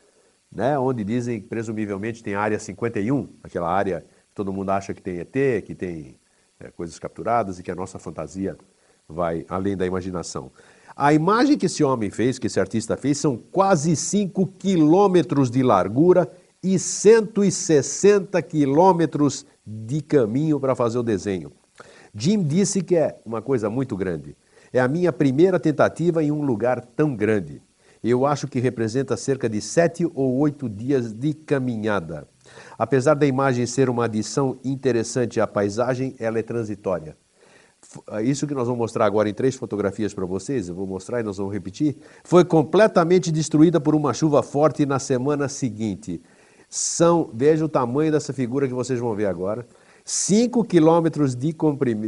né? 0.50 0.78
onde 0.78 1.02
dizem, 1.02 1.40
presumivelmente, 1.40 2.22
tem 2.22 2.36
área 2.36 2.56
51, 2.56 3.28
aquela 3.42 3.68
área 3.68 4.02
que 4.28 4.32
todo 4.32 4.52
mundo 4.52 4.70
acha 4.70 4.94
que 4.94 5.02
tem 5.02 5.18
ET, 5.18 5.64
que 5.64 5.74
tem 5.74 6.16
é, 6.60 6.70
coisas 6.70 6.96
capturadas 7.00 7.58
e 7.58 7.64
que 7.64 7.70
a 7.72 7.74
nossa 7.74 7.98
fantasia 7.98 8.56
vai 9.08 9.44
além 9.48 9.76
da 9.76 9.84
imaginação. 9.84 10.52
A 10.94 11.12
imagem 11.12 11.58
que 11.58 11.66
esse 11.66 11.82
homem 11.82 12.08
fez, 12.08 12.38
que 12.38 12.46
esse 12.46 12.60
artista 12.60 12.96
fez, 12.96 13.18
são 13.18 13.36
quase 13.36 13.96
5 13.96 14.46
quilômetros 14.56 15.50
de 15.50 15.64
largura 15.64 16.30
e 16.62 16.78
160 16.78 18.40
quilômetros 18.42 19.44
de 19.66 20.00
caminho 20.00 20.60
para 20.60 20.76
fazer 20.76 20.98
o 20.98 21.02
desenho. 21.02 21.50
Jim 22.14 22.40
disse 22.40 22.82
que 22.82 22.94
é 22.94 23.20
uma 23.26 23.42
coisa 23.42 23.68
muito 23.68 23.96
grande. 23.96 24.36
É 24.72 24.80
a 24.80 24.88
minha 24.88 25.12
primeira 25.12 25.58
tentativa 25.58 26.22
em 26.22 26.30
um 26.30 26.42
lugar 26.42 26.80
tão 26.80 27.16
grande. 27.16 27.60
Eu 28.02 28.24
acho 28.24 28.48
que 28.48 28.60
representa 28.60 29.16
cerca 29.16 29.48
de 29.48 29.60
sete 29.60 30.06
ou 30.14 30.38
oito 30.38 30.68
dias 30.68 31.12
de 31.12 31.34
caminhada. 31.34 32.26
Apesar 32.78 33.14
da 33.14 33.26
imagem 33.26 33.66
ser 33.66 33.90
uma 33.90 34.06
adição 34.06 34.58
interessante 34.64 35.40
à 35.40 35.46
paisagem, 35.46 36.14
ela 36.18 36.38
é 36.38 36.42
transitória. 36.42 37.16
Ah, 38.06 38.22
isso 38.22 38.46
que 38.46 38.54
nós 38.54 38.66
vamos 38.66 38.78
mostrar 38.78 39.06
agora 39.06 39.28
em 39.28 39.34
três 39.34 39.54
fotografias 39.54 40.14
para 40.14 40.24
vocês, 40.24 40.68
eu 40.68 40.74
vou 40.74 40.86
mostrar 40.86 41.20
e 41.20 41.22
nós 41.22 41.38
vamos 41.38 41.52
repetir, 41.52 41.96
foi 42.22 42.44
completamente 42.44 43.32
destruída 43.32 43.80
por 43.80 43.94
uma 43.94 44.14
chuva 44.14 44.42
forte 44.42 44.86
na 44.86 44.98
semana 44.98 45.48
seguinte. 45.48 46.22
São, 46.68 47.30
veja 47.34 47.64
o 47.64 47.68
tamanho 47.68 48.12
dessa 48.12 48.32
figura 48.32 48.68
que 48.68 48.74
vocês 48.74 48.98
vão 48.98 49.14
ver 49.14 49.26
agora. 49.26 49.66
5 50.10 50.64
quilômetros 50.64 51.36
de, 51.36 51.54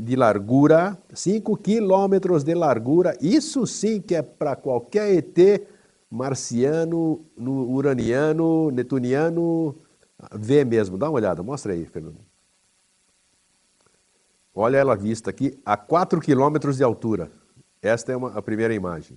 de 0.01 0.17
largura, 0.17 0.99
5 1.15 1.57
quilômetros 1.57 2.43
de 2.43 2.53
largura, 2.53 3.17
isso 3.21 3.65
sim 3.65 4.01
que 4.01 4.17
é 4.17 4.23
para 4.23 4.57
qualquer 4.57 5.15
ET 5.15 5.69
marciano, 6.11 7.25
uraniano, 7.39 8.73
netuniano, 8.73 9.77
ver 10.35 10.67
mesmo. 10.67 10.99
Dá 10.99 11.09
uma 11.09 11.15
olhada, 11.15 11.45
mostra 11.45 11.75
aí, 11.75 11.87
Fernando. 11.87 12.19
Olha 14.53 14.79
ela 14.79 14.97
vista 14.97 15.31
aqui 15.31 15.57
a 15.65 15.77
4 15.77 16.21
quilômetros 16.21 16.79
de 16.79 16.83
altura. 16.83 17.31
Esta 17.81 18.11
é 18.11 18.17
uma, 18.17 18.37
a 18.37 18.43
primeira 18.43 18.75
imagem, 18.75 19.17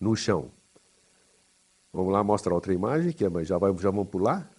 no 0.00 0.16
chão. 0.16 0.50
Vamos 1.92 2.12
lá, 2.12 2.24
mostra 2.24 2.52
outra 2.52 2.74
imagem, 2.74 3.12
que 3.12 3.22
já, 3.44 3.56
vai, 3.56 3.72
já 3.78 3.90
vamos 3.90 4.08
pular. 4.08 4.50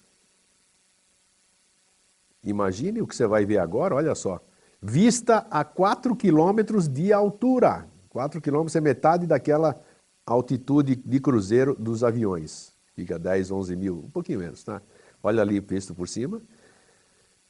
Imagine 2.45 3.01
o 3.01 3.07
que 3.07 3.15
você 3.15 3.25
vai 3.25 3.45
ver 3.45 3.57
agora, 3.57 3.95
olha 3.95 4.13
só. 4.13 4.39
Vista 4.81 5.47
a 5.49 5.63
4 5.63 6.15
quilômetros 6.15 6.87
de 6.87 7.11
altura. 7.11 7.87
4 8.09 8.39
quilômetros 8.39 8.75
é 8.75 8.81
metade 8.81 9.25
daquela 9.25 9.81
altitude 10.25 10.95
de 10.95 11.19
cruzeiro 11.19 11.75
dos 11.75 12.03
aviões. 12.03 12.73
Fica 12.93 13.17
10, 13.17 13.51
11 13.51 13.75
mil, 13.75 13.97
um 14.05 14.09
pouquinho 14.09 14.39
menos, 14.39 14.63
tá? 14.63 14.81
Olha 15.23 15.41
ali 15.41 15.59
visto 15.59 15.93
por 15.95 16.07
cima. 16.07 16.41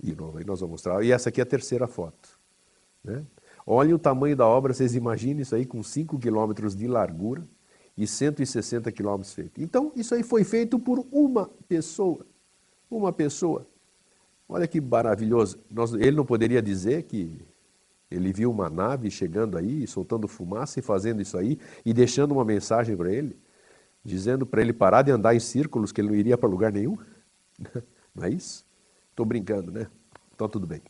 E 0.02 0.16
nós 0.16 0.60
vamos 0.60 0.72
mostrar. 0.72 1.04
E 1.04 1.12
essa 1.12 1.30
aqui 1.30 1.42
é 1.42 1.44
a 1.44 1.46
terceira 1.46 1.88
foto. 1.88 2.40
Né? 3.04 3.24
O 3.66 4.00
tamanho 4.00 4.36
da 4.36 4.48
obra, 4.48 4.74
vocês 4.74 4.96
imaginem 4.96 5.42
isso 5.42 5.56
aí 5.56 5.66
com 5.66 5.84
5 5.84 6.18
quilômetros 6.20 6.76
de 6.76 6.88
largura 6.88 7.46
e 7.98 8.08
160 8.08 8.92
quilômetros 8.92 9.34
feito. 9.34 9.62
Então, 9.62 9.92
isso 9.96 10.16
aí 10.16 10.24
foi 10.24 10.44
feito 10.44 10.80
por 10.80 11.06
uma 11.12 11.50
pessoa. 11.68 12.26
Uma 12.90 13.12
pessoa. 13.12 13.68
Olha 14.48 14.68
que 14.68 14.80
maravilhoso. 14.80 15.58
Nós, 15.70 15.94
ele 15.94 16.12
não 16.12 16.26
poderia 16.26 16.62
dizer 16.62 17.04
que 17.04 17.42
ele 18.10 18.32
viu 18.32 18.52
uma 18.52 18.70
nave 18.70 19.10
chegando 19.10 19.58
aí, 19.58 19.88
soltando 19.88 20.28
fumaça 20.28 20.80
e 20.80 20.82
fazendo 20.82 21.22
isso 21.22 21.38
aí, 21.38 21.60
e 21.84 21.94
deixando 21.94 22.32
uma 22.32 22.46
mensagem 22.46 22.96
para 22.96 23.12
ele, 23.12 23.36
dizendo 24.04 24.46
para 24.46 24.62
ele 24.62 24.72
parar 24.72 25.02
de 25.02 25.12
andar 25.12 25.36
em 25.36 25.40
círculos, 25.40 25.92
que 25.92 26.02
ele 26.02 26.10
não 26.10 26.16
iria 26.16 26.38
para 26.38 26.48
lugar 26.48 26.72
nenhum. 26.72 26.98
Não 28.16 28.24
é 28.24 28.30
isso? 28.30 28.66
Estou 29.10 29.26
brincando, 29.26 29.74
né? 29.74 29.88
Então 30.34 30.48
tudo 30.48 30.66
bem. 30.66 30.82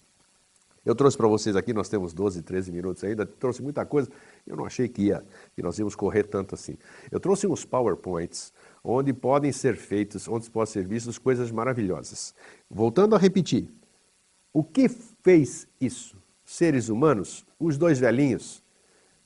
Eu 0.86 0.93
trouxe 0.93 1.18
para 1.18 1.28
vocês 1.28 1.56
aqui, 1.56 1.74
nós 1.74 1.89
temos 1.89 2.14
12, 2.14 2.43
13 2.43 2.72
minutos 2.72 3.03
ainda, 3.03 3.26
trouxe 3.26 3.64
muita 3.64 3.84
coisa. 3.84 4.08
Eu 4.45 4.56
não 4.56 4.66
achei 4.66 4.88
que, 4.88 5.06
ia, 5.06 5.26
que 5.56 5.64
nós 5.64 5.80
íamos 5.80 5.95
correr 5.95 6.26
tanto 6.26 6.53
assim. 6.53 6.78
Eu 7.12 7.20
trouxe 7.20 7.47
uns 7.47 7.66
PowerPoints 7.66 8.53
onde 8.86 9.12
podem 9.12 9.52
ser 9.52 9.76
feitos, 9.76 10.28
onde 10.28 10.50
podem 10.50 10.72
ser 10.72 10.88
vistas 10.88 11.18
coisas 11.18 11.52
maravilhosas. 11.52 12.36
Voltando 12.70 13.16
a 13.16 13.18
repetir, 13.18 13.68
o 14.54 14.64
que 14.64 14.88
fez 14.88 15.68
isso? 15.82 16.16
Seres 16.46 16.88
humanos? 16.88 17.46
Os 17.60 17.78
dois 17.78 18.00
velhinhos? 18.00 18.64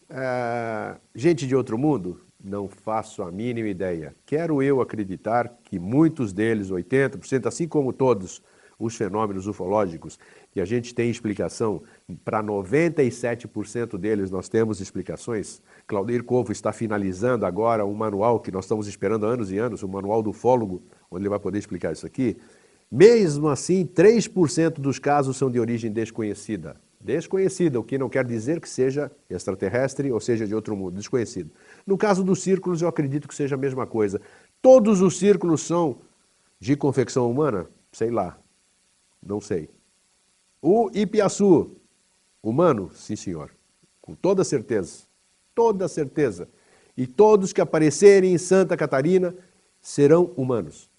Ah, 0.10 0.98
gente 1.14 1.46
de 1.46 1.56
outro 1.56 1.78
mundo? 1.78 2.22
Não 2.42 2.70
faço 2.70 3.22
a 3.22 3.30
mínima 3.30 3.68
ideia. 3.68 4.16
Quero 4.26 4.64
eu 4.64 4.80
acreditar 4.80 5.60
que 5.66 5.78
muitos 5.78 6.32
deles, 6.32 6.72
80%, 6.72 7.46
assim 7.46 7.68
como 7.68 7.92
todos, 7.92 8.42
os 8.80 8.96
fenômenos 8.96 9.46
ufológicos, 9.46 10.18
que 10.52 10.62
a 10.62 10.66
gente 10.66 10.96
tem 10.96 11.10
explicação, 11.10 11.84
para 12.24 12.42
97% 12.42 13.98
deles 13.98 14.32
nós 14.32 14.48
temos 14.48 14.80
explicações. 14.80 15.62
Claudir 15.86 16.24
Covo 16.24 16.54
está 16.54 16.72
finalizando 16.72 17.46
agora 17.46 17.86
um 17.86 17.94
manual 17.94 18.40
que 18.40 18.52
nós 18.52 18.64
estamos 18.64 18.88
esperando 18.88 19.26
há 19.26 19.30
anos 19.30 19.52
e 19.52 19.58
anos, 19.58 19.84
o 19.84 19.88
manual 19.88 20.24
do 20.24 20.30
ufólogo, 20.30 20.82
onde 21.12 21.24
ele 21.24 21.30
vai 21.30 21.40
poder 21.40 21.60
explicar 21.60 21.92
isso 21.92 22.06
aqui. 22.06 22.38
Mesmo 22.90 23.50
assim, 23.50 23.86
3% 23.86 24.80
dos 24.80 24.98
casos 24.98 25.36
são 25.36 25.52
de 25.52 25.60
origem 25.60 25.92
desconhecida. 25.92 26.78
Desconhecida, 27.02 27.80
o 27.80 27.84
que 27.84 27.98
não 27.98 28.10
quer 28.10 28.26
dizer 28.26 28.60
que 28.60 28.68
seja 28.68 29.12
extraterrestre 29.30 30.12
ou 30.12 30.20
seja 30.20 30.46
de 30.48 30.56
outro 30.56 30.76
mundo, 30.76 30.96
desconhecido. 30.96 31.52
No 31.86 31.98
caso 31.98 32.24
dos 32.24 32.42
círculos, 32.42 32.82
eu 32.82 32.88
acredito 32.88 33.28
que 33.28 33.36
seja 33.36 33.56
a 33.56 33.58
mesma 33.58 33.86
coisa. 33.86 34.20
Todos 34.62 35.02
os 35.02 35.18
círculos 35.18 35.62
são 35.62 35.98
de 36.60 36.76
confecção 36.76 37.30
humana? 37.30 37.68
Sei 37.92 38.12
lá, 38.12 38.38
não 39.22 39.40
sei. 39.40 39.70
O 40.62 40.90
Ipiaçu, 40.94 41.76
humano? 42.44 42.92
Sim, 42.94 43.16
senhor. 43.16 43.52
Com 44.02 44.16
toda 44.16 44.44
certeza. 44.44 45.04
Toda 45.54 45.88
certeza. 45.88 46.48
E 46.98 47.08
todos 47.08 47.54
que 47.54 47.62
aparecerem 47.62 48.34
em 48.34 48.38
Santa 48.38 48.76
Catarina 48.76 49.34
serão 49.82 50.32
humanos. 50.36 50.90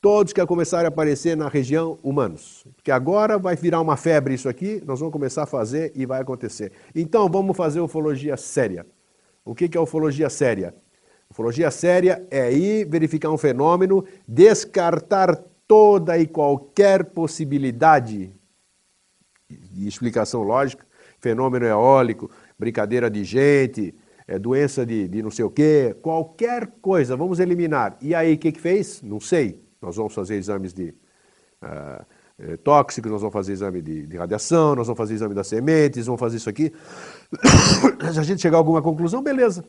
Todos 0.00 0.32
que 0.32 0.44
começarem 0.46 0.86
a 0.86 0.88
aparecer 0.88 1.36
na 1.36 1.48
região, 1.48 1.98
humanos. 2.02 2.66
Porque 2.74 2.90
agora 2.90 3.38
vai 3.38 3.54
virar 3.54 3.80
uma 3.80 3.96
febre 3.96 4.34
isso 4.34 4.48
aqui, 4.48 4.82
nós 4.84 4.98
vamos 4.98 5.12
começar 5.12 5.44
a 5.44 5.46
fazer 5.46 5.92
e 5.94 6.04
vai 6.04 6.20
acontecer. 6.20 6.72
Então, 6.92 7.28
vamos 7.28 7.56
fazer 7.56 7.80
ufologia 7.80 8.36
séria. 8.36 8.84
O 9.44 9.54
que 9.54 9.76
é 9.76 9.80
ufologia 9.80 10.28
séria? 10.28 10.74
Ufologia 11.30 11.70
séria 11.70 12.26
é 12.30 12.52
ir 12.52 12.84
verificar 12.84 13.30
um 13.30 13.38
fenômeno, 13.38 14.04
descartar 14.26 15.40
toda 15.72 16.18
e 16.18 16.26
qualquer 16.26 17.02
possibilidade 17.02 18.30
de 19.48 19.88
explicação 19.88 20.42
lógica, 20.42 20.84
fenômeno 21.18 21.64
eólico, 21.64 22.30
brincadeira 22.58 23.10
de 23.10 23.24
gente, 23.24 23.94
é, 24.28 24.38
doença 24.38 24.84
de, 24.84 25.08
de 25.08 25.22
não 25.22 25.30
sei 25.30 25.46
o 25.46 25.50
quê, 25.50 25.96
qualquer 26.02 26.66
coisa, 26.82 27.16
vamos 27.16 27.40
eliminar. 27.40 27.96
E 28.02 28.14
aí, 28.14 28.34
o 28.34 28.38
que, 28.38 28.52
que 28.52 28.60
fez? 28.60 29.00
Não 29.00 29.18
sei. 29.18 29.64
Nós 29.80 29.96
vamos 29.96 30.14
fazer 30.14 30.34
exames 30.34 30.74
de 30.74 30.94
uh, 31.62 32.58
tóxicos, 32.58 33.10
nós 33.10 33.22
vamos 33.22 33.32
fazer 33.32 33.54
exame 33.54 33.80
de, 33.80 34.06
de, 34.06 34.16
radiação, 34.18 34.74
nós 34.76 34.86
vamos 34.86 34.98
fazer 34.98 35.14
exame 35.14 35.34
das 35.34 35.46
sementes, 35.46 36.04
vamos 36.04 36.20
fazer 36.20 36.36
isso 36.36 36.50
aqui. 36.50 36.70
Se 38.12 38.20
a 38.20 38.22
gente 38.22 38.42
chegar 38.42 38.58
a 38.58 38.60
alguma 38.60 38.82
conclusão, 38.82 39.22
beleza. 39.22 39.64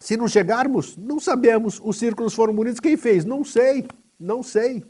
Se 0.00 0.16
não 0.16 0.28
chegarmos, 0.28 0.96
não 0.96 1.20
sabemos. 1.20 1.78
Os 1.84 1.98
círculos 1.98 2.32
foram 2.32 2.54
bonitos, 2.54 2.80
quem 2.80 2.96
fez? 2.96 3.26
Não 3.26 3.44
sei, 3.44 3.86
não 4.18 4.42
sei. 4.42 4.82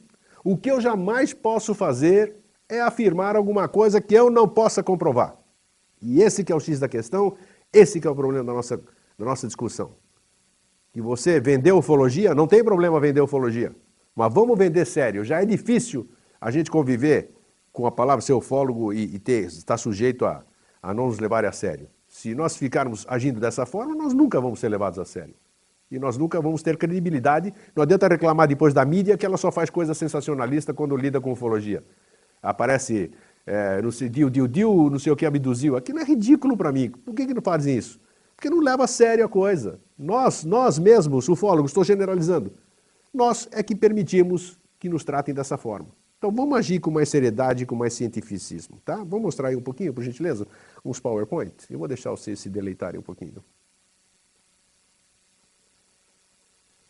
O 0.48 0.56
que 0.56 0.70
eu 0.70 0.80
jamais 0.80 1.34
posso 1.34 1.74
fazer 1.74 2.36
é 2.68 2.80
afirmar 2.80 3.34
alguma 3.34 3.66
coisa 3.66 4.00
que 4.00 4.14
eu 4.14 4.30
não 4.30 4.46
possa 4.46 4.80
comprovar. 4.80 5.36
E 6.00 6.22
esse 6.22 6.44
que 6.44 6.52
é 6.52 6.54
o 6.54 6.60
X 6.60 6.78
da 6.78 6.88
questão, 6.88 7.36
esse 7.72 8.00
que 8.00 8.06
é 8.06 8.10
o 8.10 8.14
problema 8.14 8.44
da 8.44 8.52
nossa, 8.52 8.76
da 8.76 9.24
nossa 9.24 9.48
discussão. 9.48 9.96
Que 10.92 11.02
você 11.02 11.40
vendeu 11.40 11.78
ufologia, 11.78 12.32
não 12.32 12.46
tem 12.46 12.62
problema 12.62 13.00
vender 13.00 13.20
ufologia. 13.20 13.74
Mas 14.14 14.32
vamos 14.32 14.56
vender 14.56 14.84
sério. 14.84 15.24
Já 15.24 15.42
é 15.42 15.44
difícil 15.44 16.08
a 16.40 16.48
gente 16.52 16.70
conviver 16.70 17.34
com 17.72 17.84
a 17.84 17.90
palavra 17.90 18.22
ser 18.22 18.32
ufólogo 18.32 18.92
e, 18.92 19.16
e 19.16 19.18
ter, 19.18 19.46
estar 19.46 19.76
sujeito 19.76 20.24
a, 20.24 20.44
a 20.80 20.94
não 20.94 21.08
nos 21.08 21.18
levar 21.18 21.44
a 21.44 21.50
sério. 21.50 21.88
Se 22.06 22.36
nós 22.36 22.56
ficarmos 22.56 23.04
agindo 23.08 23.40
dessa 23.40 23.66
forma, 23.66 23.96
nós 23.96 24.14
nunca 24.14 24.40
vamos 24.40 24.60
ser 24.60 24.68
levados 24.68 25.00
a 25.00 25.04
sério. 25.04 25.34
E 25.90 25.98
nós 25.98 26.16
nunca 26.16 26.40
vamos 26.40 26.62
ter 26.62 26.76
credibilidade. 26.76 27.52
Não 27.74 27.82
adianta 27.82 28.08
reclamar 28.08 28.48
depois 28.48 28.74
da 28.74 28.84
mídia 28.84 29.16
que 29.16 29.24
ela 29.24 29.36
só 29.36 29.52
faz 29.52 29.70
coisa 29.70 29.94
sensacionalista 29.94 30.74
quando 30.74 30.96
lida 30.96 31.20
com 31.20 31.32
ufologia. 31.32 31.82
Aparece, 32.42 33.10
é, 33.46 33.80
não 33.80 33.90
sei, 33.90 34.08
diu, 34.08 34.28
diu, 34.28 34.90
não 34.90 34.98
sei 34.98 35.12
o 35.12 35.16
que, 35.16 35.24
abduziu. 35.24 35.76
Aquilo 35.76 35.98
é 35.98 36.04
ridículo 36.04 36.56
para 36.56 36.72
mim. 36.72 36.90
Por 36.90 37.14
que, 37.14 37.26
que 37.26 37.34
não 37.34 37.42
fazem 37.42 37.76
isso? 37.76 38.00
Porque 38.34 38.50
não 38.50 38.60
leva 38.60 38.84
a 38.84 38.86
sério 38.86 39.24
a 39.24 39.28
coisa. 39.28 39.80
Nós, 39.98 40.44
nós 40.44 40.78
mesmos, 40.78 41.28
ufólogos, 41.28 41.70
estou 41.70 41.84
generalizando, 41.84 42.52
nós 43.12 43.48
é 43.50 43.62
que 43.62 43.74
permitimos 43.74 44.58
que 44.78 44.88
nos 44.88 45.04
tratem 45.04 45.34
dessa 45.34 45.56
forma. 45.56 45.88
Então 46.18 46.30
vamos 46.30 46.58
agir 46.58 46.80
com 46.80 46.90
mais 46.90 47.08
seriedade 47.08 47.64
com 47.66 47.74
mais 47.74 47.94
cientificismo, 47.94 48.78
tá? 48.84 48.96
Vamos 48.96 49.22
mostrar 49.22 49.48
aí 49.48 49.56
um 49.56 49.62
pouquinho, 49.62 49.92
por 49.92 50.02
gentileza, 50.02 50.46
uns 50.84 50.98
PowerPoint. 50.98 51.54
Eu 51.70 51.78
vou 51.78 51.88
deixar 51.88 52.10
vocês 52.10 52.40
se 52.40 52.48
deleitarem 52.48 52.98
um 52.98 53.02
pouquinho. 53.02 53.42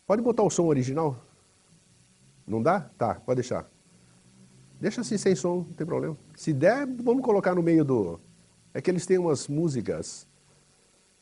Pode 0.07 0.23
botar 0.23 0.43
o 0.43 0.51
som 0.51 0.67
original? 0.67 1.17
Não 2.47 2.63
dá? 2.63 2.81
Tá, 2.97 3.17
pode 3.17 3.41
deixar. 3.41 3.69
Deixa 4.81 5.01
assim 5.01 5.19
sem 5.19 5.35
som, 5.35 5.57
não 5.57 5.75
tem 5.75 5.87
problema. 5.87 6.17
Se 6.35 6.53
der, 6.53 6.87
vamos 6.87 7.25
colocar 7.25 7.55
no 7.55 7.63
meio 7.63 7.85
do... 7.85 8.21
É 8.73 8.81
que 8.81 8.91
eles 8.91 9.07
têm 9.07 9.19
umas 9.19 9.49
músicas 9.49 10.29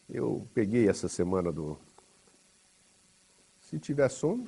eu 0.08 0.46
peguei 0.52 0.88
essa 0.88 1.08
semana 1.08 1.50
do... 1.50 1.78
Se 3.60 3.78
tiver 3.78 4.08
som... 4.08 4.44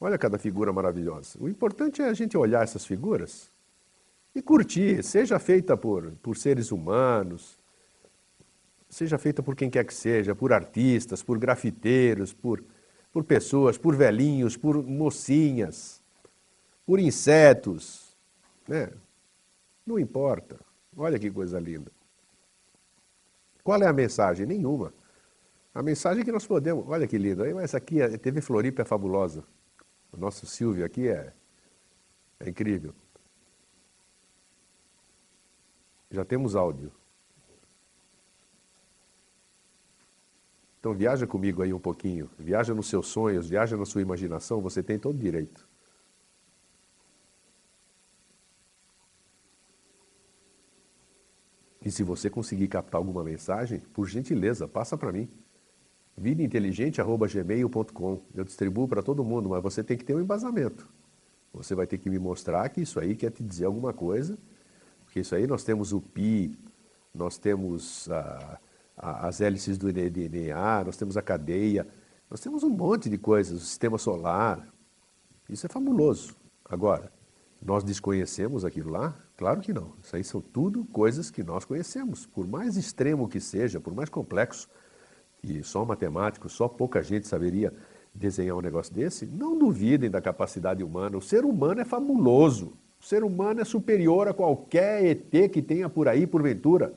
Olha 0.00 0.16
cada 0.16 0.38
figura 0.38 0.72
maravilhosa. 0.72 1.38
O 1.38 1.46
importante 1.48 2.00
é 2.00 2.06
a 2.06 2.14
gente 2.14 2.36
olhar 2.36 2.62
essas 2.62 2.86
figuras 2.86 3.50
e 4.34 4.40
curtir, 4.40 5.02
seja 5.02 5.38
feita 5.38 5.76
por, 5.76 6.12
por 6.22 6.38
seres 6.38 6.72
humanos, 6.72 7.58
seja 8.90 9.16
feita 9.16 9.42
por 9.42 9.54
quem 9.54 9.70
quer 9.70 9.84
que 9.84 9.94
seja, 9.94 10.34
por 10.34 10.52
artistas, 10.52 11.22
por 11.22 11.38
grafiteiros, 11.38 12.34
por, 12.34 12.62
por 13.12 13.22
pessoas, 13.22 13.78
por 13.78 13.94
velhinhos, 13.94 14.56
por 14.56 14.82
mocinhas, 14.82 16.02
por 16.84 16.98
insetos, 16.98 18.16
né? 18.66 18.90
Não 19.86 19.98
importa. 19.98 20.58
Olha 20.96 21.18
que 21.18 21.30
coisa 21.30 21.58
linda. 21.60 21.90
Qual 23.62 23.80
é 23.80 23.86
a 23.86 23.92
mensagem? 23.92 24.44
Nenhuma. 24.44 24.92
A 25.72 25.82
mensagem 25.82 26.22
é 26.22 26.24
que 26.24 26.32
nós 26.32 26.46
podemos... 26.46 26.84
Olha 26.88 27.06
que 27.06 27.16
lindo. 27.16 27.44
Essa 27.60 27.76
aqui, 27.76 28.02
a 28.02 28.18
TV 28.18 28.40
Floripa 28.40 28.82
é 28.82 28.84
fabulosa. 28.84 29.44
O 30.12 30.16
nosso 30.16 30.46
Silvio 30.46 30.84
aqui 30.84 31.08
é, 31.08 31.32
é 32.40 32.48
incrível. 32.48 32.92
Já 36.10 36.24
temos 36.24 36.56
áudio. 36.56 36.92
Então 40.80 40.92
viaja 40.94 41.26
comigo 41.26 41.62
aí 41.62 41.74
um 41.74 41.78
pouquinho. 41.78 42.30
Viaja 42.38 42.72
nos 42.74 42.88
seus 42.88 43.06
sonhos, 43.06 43.46
viaja 43.48 43.76
na 43.76 43.84
sua 43.84 44.00
imaginação, 44.00 44.62
você 44.62 44.82
tem 44.82 44.98
todo 44.98 45.18
direito. 45.18 45.68
E 51.84 51.90
se 51.90 52.02
você 52.02 52.30
conseguir 52.30 52.68
captar 52.68 52.98
alguma 52.98 53.22
mensagem, 53.22 53.80
por 53.92 54.08
gentileza, 54.08 54.66
passa 54.66 54.96
para 54.96 55.12
mim. 55.12 55.28
vidainteligente.gmail.com 56.16 58.22
Eu 58.34 58.44
distribuo 58.44 58.88
para 58.88 59.02
todo 59.02 59.22
mundo, 59.22 59.50
mas 59.50 59.62
você 59.62 59.84
tem 59.84 59.98
que 59.98 60.04
ter 60.04 60.14
um 60.14 60.20
embasamento. 60.20 60.88
Você 61.52 61.74
vai 61.74 61.86
ter 61.86 61.98
que 61.98 62.08
me 62.08 62.18
mostrar 62.18 62.66
que 62.70 62.80
isso 62.80 62.98
aí 63.00 63.14
quer 63.14 63.30
te 63.30 63.42
dizer 63.42 63.66
alguma 63.66 63.92
coisa, 63.92 64.38
porque 65.04 65.20
isso 65.20 65.34
aí 65.34 65.46
nós 65.46 65.62
temos 65.64 65.92
o 65.92 66.00
pi, 66.00 66.58
nós 67.14 67.36
temos 67.38 68.10
a, 68.10 68.58
as 69.00 69.40
hélices 69.40 69.78
do 69.78 69.92
DNA, 69.92 70.84
nós 70.84 70.96
temos 70.96 71.16
a 71.16 71.22
cadeia, 71.22 71.86
nós 72.30 72.40
temos 72.40 72.62
um 72.62 72.68
monte 72.68 73.08
de 73.08 73.16
coisas, 73.16 73.62
o 73.62 73.64
sistema 73.64 73.96
solar. 73.96 74.68
Isso 75.48 75.66
é 75.66 75.68
fabuloso. 75.68 76.36
Agora, 76.64 77.10
nós 77.64 77.82
desconhecemos 77.82 78.64
aquilo 78.64 78.90
lá? 78.90 79.16
Claro 79.36 79.60
que 79.60 79.72
não. 79.72 79.94
Isso 80.02 80.14
aí 80.14 80.22
são 80.22 80.40
tudo 80.40 80.84
coisas 80.84 81.30
que 81.30 81.42
nós 81.42 81.64
conhecemos. 81.64 82.26
Por 82.26 82.46
mais 82.46 82.76
extremo 82.76 83.28
que 83.28 83.40
seja, 83.40 83.80
por 83.80 83.94
mais 83.94 84.08
complexo, 84.08 84.68
e 85.42 85.62
só 85.62 85.84
matemático, 85.84 86.48
só 86.48 86.68
pouca 86.68 87.02
gente 87.02 87.26
saberia 87.26 87.72
desenhar 88.14 88.56
um 88.56 88.60
negócio 88.60 88.92
desse, 88.94 89.24
não 89.24 89.58
duvidem 89.58 90.10
da 90.10 90.20
capacidade 90.20 90.84
humana. 90.84 91.16
O 91.16 91.22
ser 91.22 91.44
humano 91.44 91.80
é 91.80 91.84
fabuloso. 91.84 92.74
O 93.00 93.04
ser 93.04 93.24
humano 93.24 93.60
é 93.60 93.64
superior 93.64 94.28
a 94.28 94.34
qualquer 94.34 95.04
ET 95.04 95.50
que 95.50 95.62
tenha 95.62 95.88
por 95.88 96.06
aí, 96.06 96.26
porventura. 96.26 96.92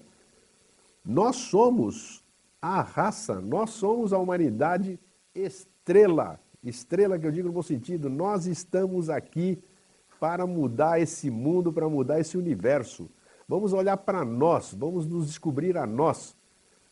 Nós 1.05 1.35
somos 1.35 2.23
a 2.61 2.81
raça, 2.81 3.41
nós 3.41 3.71
somos 3.71 4.13
a 4.13 4.17
humanidade 4.17 4.99
estrela. 5.35 6.39
Estrela 6.63 7.19
que 7.19 7.27
eu 7.27 7.31
digo 7.31 7.47
no 7.49 7.53
bom 7.53 7.61
sentido. 7.61 8.09
Nós 8.09 8.45
estamos 8.45 9.09
aqui 9.09 9.61
para 10.19 10.47
mudar 10.47 11.01
esse 11.01 11.29
mundo, 11.29 11.73
para 11.73 11.89
mudar 11.89 12.19
esse 12.19 12.37
universo. 12.37 13.09
Vamos 13.47 13.73
olhar 13.73 13.97
para 13.97 14.23
nós, 14.23 14.73
vamos 14.73 15.05
nos 15.05 15.27
descobrir 15.27 15.77
a 15.77 15.85
nós, 15.85 16.37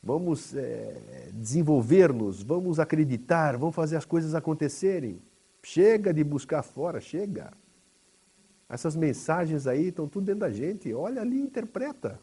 vamos 0.04 0.54
é, 0.54 1.30
desenvolver-nos, 1.34 2.44
vamos 2.44 2.78
acreditar, 2.78 3.56
vamos 3.56 3.74
fazer 3.74 3.96
as 3.96 4.04
coisas 4.04 4.36
acontecerem. 4.36 5.22
Chega 5.64 6.14
de 6.14 6.24
buscar 6.24 6.64
fora, 6.64 7.00
chega. 7.00 7.54
Essas 8.68 8.96
mensagens 8.96 9.68
aí 9.68 9.88
estão 9.88 10.08
tudo 10.08 10.26
dentro 10.26 10.42
da 10.42 10.52
gente. 10.52 10.94
Olha 10.94 11.22
ali, 11.22 11.40
interpreta. 11.40 12.20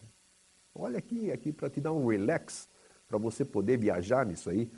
Olha 0.75 0.99
aqui, 0.99 1.31
aqui 1.33 1.53
para 1.53 1.69
te 1.69 1.81
dar 1.81 1.93
um 1.93 2.07
relax, 2.07 2.69
para 3.09 3.19
você 3.19 3.45
poder 3.45 3.79
viajar 3.79 4.25
nisso 4.25 4.51
aí, 4.51 4.71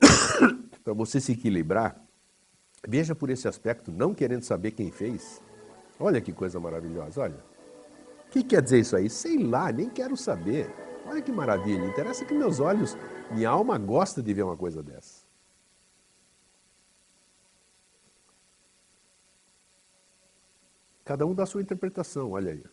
para 0.84 0.92
você 0.92 1.20
se 1.20 1.32
equilibrar. 1.32 2.00
Veja 2.86 3.14
por 3.14 3.30
esse 3.30 3.48
aspecto, 3.48 3.90
não 3.90 4.14
querendo 4.14 4.42
saber 4.42 4.70
quem 4.70 4.92
fez, 4.92 5.40
Olha 5.98 6.20
que 6.20 6.32
coisa 6.32 6.60
maravilhosa, 6.60 7.22
olha. 7.22 7.44
O 8.26 8.30
que 8.30 8.42
quer 8.42 8.60
dizer 8.60 8.80
isso 8.80 8.96
aí? 8.96 9.08
Sei 9.08 9.38
lá, 9.38 9.72
nem 9.72 9.88
quero 9.88 10.16
saber. 10.16 10.70
Olha 11.06 11.22
que 11.22 11.32
maravilha. 11.32 11.86
Interessa 11.86 12.24
que 12.24 12.34
meus 12.34 12.60
olhos, 12.60 12.96
minha 13.30 13.48
alma 13.48 13.78
gosta 13.78 14.22
de 14.22 14.34
ver 14.34 14.42
uma 14.42 14.56
coisa 14.56 14.82
dessa. 14.82 15.24
Cada 21.04 21.24
um 21.24 21.34
dá 21.34 21.44
a 21.44 21.46
sua 21.46 21.62
interpretação, 21.62 22.32
olha 22.32 22.52
aí. 22.52 22.64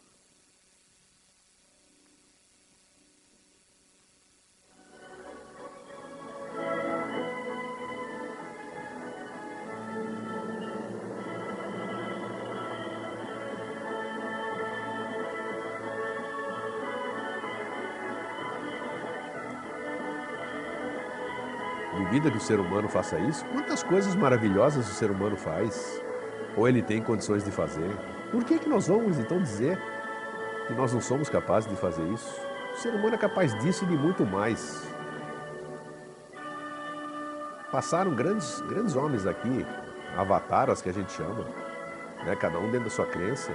Duvida 22.24 22.38
que 22.39 22.43
o 22.43 22.47
ser 22.47 22.57
humano 22.57 22.88
faça 22.88 23.19
isso? 23.19 23.43
Quantas 23.47 23.84
coisas 23.84 24.15
maravilhosas 24.15 24.89
o 24.89 24.93
ser 24.93 25.11
humano 25.11 25.36
faz? 25.36 26.01
Ou 26.55 26.69
ele 26.69 26.82
tem 26.82 27.01
condições 27.01 27.43
de 27.43 27.51
fazer? 27.51 27.89
Por 28.32 28.45
que, 28.45 28.59
que 28.59 28.69
nós 28.69 28.88
vamos 28.88 29.19
então 29.19 29.41
dizer 29.41 29.78
que 30.65 30.74
nós 30.74 30.93
não 30.93 31.01
somos 31.01 31.28
capazes 31.28 31.69
de 31.69 31.76
fazer 31.76 32.01
isso? 32.13 32.34
O 32.74 32.78
ser 32.78 32.93
humano 32.95 33.15
é 33.15 33.17
capaz 33.17 33.53
disso 33.59 33.84
e 33.84 33.88
de 33.88 33.97
muito 33.97 34.26
mais. 34.26 34.88
Passaram 37.69 38.15
grandes, 38.15 38.61
grandes 38.69 38.95
homens 38.95 39.28
aqui, 39.28 39.65
avataras 40.15 40.82
que 40.82 40.88
a 40.88 40.93
gente 40.93 41.11
chama, 41.11 41.43
né? 42.24 42.38
cada 42.38 42.57
um 42.57 42.71
dentro 42.71 42.86
da 42.86 42.89
sua 42.89 43.05
crença. 43.05 43.51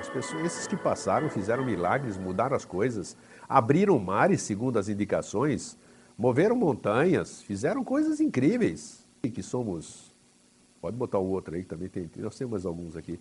As 0.00 0.08
pessoas, 0.08 0.42
esses 0.42 0.66
que 0.66 0.76
passaram 0.76 1.28
fizeram 1.28 1.66
milagres, 1.66 2.16
mudaram 2.16 2.56
as 2.56 2.64
coisas, 2.64 3.14
abriram 3.46 3.98
mares 3.98 4.40
segundo 4.40 4.78
as 4.78 4.88
indicações, 4.88 5.76
moveram 6.16 6.56
montanhas, 6.56 7.42
fizeram 7.42 7.84
coisas 7.84 8.20
incríveis. 8.20 9.04
E 9.22 9.30
que 9.30 9.42
somos, 9.42 10.14
pode 10.80 10.96
botar 10.96 11.18
o 11.18 11.28
outro 11.28 11.54
aí 11.56 11.64
também, 11.64 11.88
tem, 11.88 12.08
nós 12.16 12.36
temos 12.36 12.52
mais 12.52 12.66
alguns 12.66 12.96
aqui. 12.96 13.18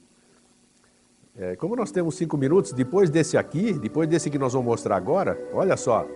É, 1.38 1.56
como 1.56 1.76
nós 1.76 1.92
temos 1.92 2.16
cinco 2.16 2.38
minutos, 2.38 2.72
depois 2.72 3.10
desse 3.10 3.38
aqui, 3.38 3.74
depois 3.74 4.08
desse 4.08 4.30
que 4.30 4.38
nós 4.38 4.54
vamos 4.54 4.68
mostrar 4.68 4.96
agora, 4.96 5.38
olha 5.54 5.76
só, 5.76 6.08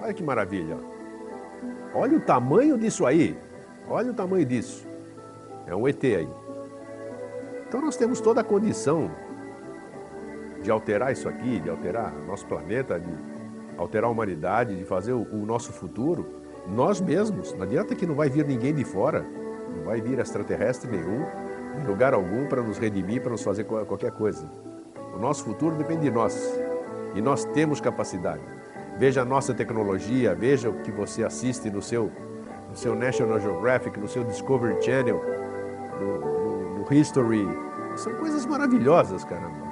olha 0.00 0.12
que 0.12 0.22
maravilha. 0.22 0.78
Olha 1.94 2.18
o 2.18 2.20
tamanho 2.20 2.76
disso 2.76 3.06
aí, 3.06 3.38
olha 3.88 4.10
o 4.10 4.14
tamanho 4.14 4.44
disso. 4.44 4.86
É 5.66 5.74
um 5.74 5.86
ET 5.86 6.02
aí. 6.04 6.28
Então 7.66 7.80
nós 7.80 7.96
temos 7.96 8.20
toda 8.20 8.40
a 8.40 8.44
condição 8.44 9.10
de 10.62 10.70
alterar 10.70 11.12
isso 11.12 11.28
aqui, 11.28 11.60
de 11.60 11.70
alterar 11.70 12.12
nosso 12.26 12.46
planeta, 12.46 13.00
de 13.00 13.31
alterar 13.82 14.08
a 14.08 14.12
humanidade, 14.12 14.76
de 14.76 14.84
fazer 14.84 15.12
o, 15.12 15.26
o 15.32 15.44
nosso 15.46 15.72
futuro, 15.72 16.26
nós 16.66 17.00
mesmos. 17.00 17.52
Não 17.54 17.62
adianta 17.62 17.94
que 17.94 18.06
não 18.06 18.14
vai 18.14 18.28
vir 18.28 18.46
ninguém 18.46 18.74
de 18.74 18.84
fora, 18.84 19.24
não 19.76 19.84
vai 19.84 20.00
vir 20.00 20.18
extraterrestre 20.18 20.90
nenhum, 20.90 21.26
em 21.80 21.86
lugar 21.86 22.14
algum, 22.14 22.46
para 22.46 22.62
nos 22.62 22.78
redimir, 22.78 23.20
para 23.20 23.32
nos 23.32 23.42
fazer 23.42 23.64
qualquer 23.64 24.12
coisa. 24.12 24.50
O 25.14 25.18
nosso 25.18 25.44
futuro 25.44 25.76
depende 25.76 26.02
de 26.02 26.10
nós. 26.10 26.60
E 27.14 27.20
nós 27.20 27.44
temos 27.44 27.80
capacidade. 27.80 28.42
Veja 28.98 29.22
a 29.22 29.24
nossa 29.24 29.52
tecnologia, 29.52 30.34
veja 30.34 30.70
o 30.70 30.80
que 30.80 30.90
você 30.90 31.24
assiste 31.24 31.70
no 31.70 31.82
seu, 31.82 32.10
no 32.68 32.76
seu 32.76 32.94
National 32.94 33.40
Geographic, 33.40 33.98
no 33.98 34.08
seu 34.08 34.24
Discovery 34.24 34.82
Channel, 34.82 35.20
no, 36.00 36.18
no, 36.20 36.78
no 36.78 36.92
History. 36.92 37.46
São 37.96 38.14
coisas 38.14 38.46
maravilhosas, 38.46 39.24
caramba. 39.24 39.62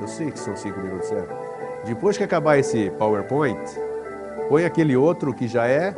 Eu 0.00 0.08
sei 0.08 0.30
que 0.30 0.38
são 0.38 0.56
cinco 0.56 0.80
minutos, 0.80 1.10
é. 1.12 1.45
Depois 1.86 2.18
que 2.18 2.24
acabar 2.24 2.58
esse 2.58 2.90
PowerPoint, 2.98 3.60
põe 4.48 4.64
aquele 4.64 4.96
outro 4.96 5.32
que 5.32 5.46
já 5.46 5.68
é, 5.68 5.94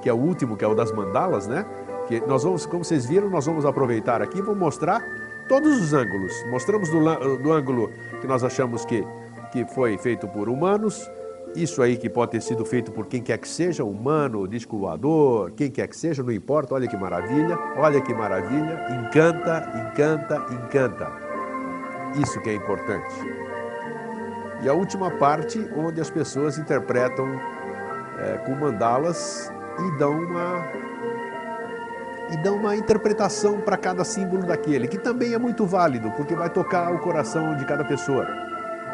que 0.00 0.08
é 0.08 0.12
o 0.12 0.16
último, 0.16 0.56
que 0.56 0.64
é 0.64 0.68
o 0.68 0.74
das 0.74 0.90
mandalas, 0.90 1.46
né? 1.46 1.66
Que 2.08 2.20
nós 2.26 2.42
vamos, 2.42 2.64
como 2.64 2.82
vocês 2.82 3.04
viram, 3.04 3.28
nós 3.28 3.44
vamos 3.44 3.66
aproveitar 3.66 4.22
aqui, 4.22 4.40
vou 4.40 4.56
mostrar 4.56 5.02
todos 5.46 5.78
os 5.78 5.92
ângulos. 5.92 6.32
Mostramos 6.50 6.88
do, 6.88 7.36
do 7.36 7.52
ângulo 7.52 7.90
que 8.20 8.26
nós 8.26 8.42
achamos 8.42 8.84
que, 8.86 9.06
que 9.52 9.66
foi 9.66 9.98
feito 9.98 10.26
por 10.28 10.48
humanos, 10.48 11.10
isso 11.54 11.82
aí 11.82 11.96
que 11.96 12.10
pode 12.10 12.32
ter 12.32 12.42
sido 12.42 12.64
feito 12.64 12.90
por 12.90 13.06
quem 13.06 13.22
quer 13.22 13.38
que 13.38 13.48
seja, 13.48 13.84
humano, 13.84 14.48
disco 14.48 14.78
voador, 14.78 15.52
quem 15.52 15.70
quer 15.70 15.86
que 15.86 15.96
seja, 15.96 16.22
não 16.22 16.32
importa, 16.32 16.74
olha 16.74 16.88
que 16.88 16.96
maravilha, 16.96 17.58
olha 17.76 18.00
que 18.00 18.12
maravilha, 18.12 18.86
encanta, 18.90 19.90
encanta, 19.92 20.46
encanta. 20.50 21.12
Isso 22.20 22.40
que 22.40 22.50
é 22.50 22.54
importante. 22.54 23.43
E 24.64 24.68
a 24.68 24.72
última 24.72 25.10
parte, 25.10 25.70
onde 25.76 26.00
as 26.00 26.08
pessoas 26.08 26.56
interpretam 26.56 27.28
é, 28.18 28.38
com 28.38 28.52
mandalas 28.54 29.52
e 29.78 29.98
dão 29.98 30.12
uma 30.12 30.64
e 32.32 32.36
dão 32.38 32.56
uma 32.56 32.74
interpretação 32.74 33.60
para 33.60 33.76
cada 33.76 34.02
símbolo 34.02 34.46
daquele, 34.46 34.88
que 34.88 34.96
também 34.96 35.34
é 35.34 35.38
muito 35.38 35.66
válido, 35.66 36.10
porque 36.12 36.34
vai 36.34 36.48
tocar 36.48 36.90
o 36.94 36.98
coração 36.98 37.54
de 37.54 37.66
cada 37.66 37.84
pessoa. 37.84 38.26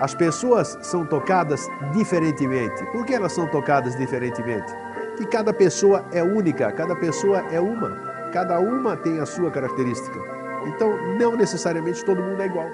As 0.00 0.12
pessoas 0.12 0.76
são 0.82 1.06
tocadas 1.06 1.68
diferentemente. 1.92 2.84
Por 2.86 3.06
que 3.06 3.14
elas 3.14 3.32
são 3.32 3.46
tocadas 3.46 3.94
diferentemente? 3.94 4.74
Que 5.16 5.24
cada 5.24 5.54
pessoa 5.54 6.04
é 6.10 6.20
única, 6.20 6.72
cada 6.72 6.96
pessoa 6.96 7.44
é 7.52 7.60
uma, 7.60 7.90
cada 8.32 8.58
uma 8.58 8.96
tem 8.96 9.20
a 9.20 9.26
sua 9.26 9.52
característica. 9.52 10.18
Então, 10.66 10.96
não 11.16 11.36
necessariamente 11.36 12.04
todo 12.04 12.20
mundo 12.20 12.42
é 12.42 12.46
igual. 12.46 12.66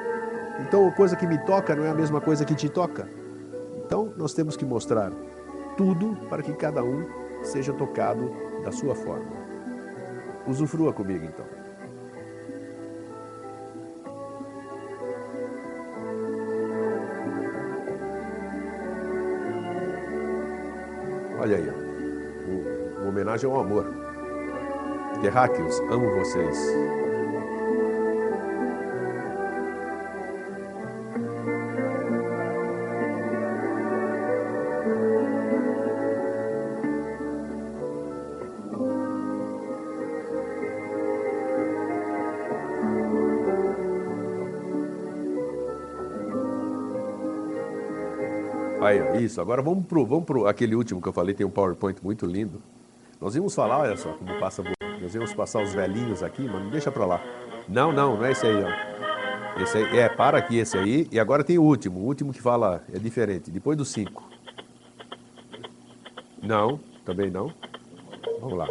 Então, 0.61 0.88
a 0.88 0.92
coisa 0.92 1.16
que 1.16 1.26
me 1.26 1.38
toca 1.44 1.74
não 1.74 1.84
é 1.84 1.90
a 1.90 1.94
mesma 1.94 2.20
coisa 2.20 2.44
que 2.44 2.54
te 2.54 2.68
toca. 2.68 3.09
Então, 3.84 4.12
nós 4.16 4.34
temos 4.34 4.57
que 4.57 4.64
mostrar 4.64 5.12
tudo 5.76 6.16
para 6.28 6.42
que 6.42 6.52
cada 6.54 6.82
um 6.82 7.07
seja 7.42 7.72
tocado 7.72 8.30
da 8.64 8.72
sua 8.72 8.94
forma. 8.94 9.36
Usufrua 10.46 10.92
comigo 10.92 11.24
então. 11.24 11.44
Olha 21.38 21.57
aí, 21.59 21.68
uma 22.98 23.09
homenagem 23.09 23.48
ao 23.48 23.61
amor. 23.61 23.86
Terráqueos, 25.20 25.78
amo 25.90 26.11
vocês. 26.16 27.05
Aí, 48.87 49.24
isso. 49.24 49.41
Agora 49.41 49.61
vamos 49.61 49.84
pro, 49.87 50.07
vamos 50.07 50.24
pro 50.24 50.47
aquele 50.47 50.74
último 50.74 51.03
que 51.03 51.09
eu 51.09 51.12
falei, 51.12 51.34
tem 51.34 51.45
um 51.45 51.51
PowerPoint 51.51 51.99
muito 52.03 52.24
lindo. 52.24 52.62
Nós 53.20 53.34
íamos 53.34 53.55
falar, 53.55 53.78
olha 53.78 53.97
só, 53.97 54.12
como 54.12 54.39
passa 54.39 54.62
Nós 55.01 55.14
íamos 55.14 55.34
passar 55.34 55.62
os 55.62 55.74
velhinhos 55.74 56.22
aqui, 56.22 56.43
mas 56.43 56.62
não 56.62 56.70
deixa 56.70 56.93
pra 56.93 57.05
lá. 57.05 57.20
Não, 57.68 57.93
não, 57.93 58.16
não 58.16 58.24
é 58.24 58.32
esse 58.32 58.47
aí, 58.47 58.62
ó. 58.62 59.61
Esse 59.61 59.78
aí, 59.78 59.99
é, 59.99 60.09
para 60.09 60.39
aqui 60.39 60.59
esse 60.59 60.76
aí. 60.76 61.09
E 61.11 61.18
agora 61.18 61.43
tem 61.43 61.59
o 61.59 61.62
último. 61.62 62.01
O 62.01 62.05
último 62.05 62.32
que 62.32 62.41
fala 62.41 62.84
é 62.93 62.99
diferente. 62.99 63.51
Depois 63.51 63.76
do 63.76 63.84
5. 63.84 64.22
Não, 66.43 66.78
também 67.05 67.30
não. 67.30 67.53
Vamos 68.41 68.57
lá. 68.57 68.68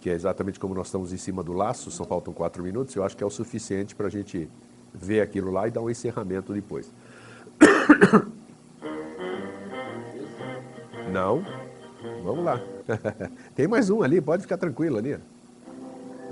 Que 0.00 0.10
é 0.10 0.12
exatamente 0.12 0.60
como 0.60 0.74
nós 0.74 0.88
estamos 0.88 1.12
em 1.12 1.16
cima 1.16 1.42
do 1.42 1.52
laço, 1.52 1.90
só 1.90 2.04
faltam 2.04 2.34
quatro 2.34 2.62
minutos. 2.62 2.94
Eu 2.94 3.04
acho 3.04 3.16
que 3.16 3.22
é 3.22 3.26
o 3.26 3.30
suficiente 3.30 3.94
para 3.94 4.08
a 4.08 4.10
gente 4.10 4.50
ver 4.92 5.20
aquilo 5.20 5.50
lá 5.50 5.66
e 5.66 5.70
dar 5.70 5.80
um 5.80 5.88
encerramento 5.88 6.52
depois. 6.52 6.92
Não. 11.18 11.44
Vamos 12.22 12.44
lá. 12.44 12.60
tem 13.56 13.66
mais 13.66 13.90
um 13.90 14.02
ali, 14.02 14.20
pode 14.20 14.42
ficar 14.42 14.56
tranquilo 14.56 14.98
ali. 14.98 15.18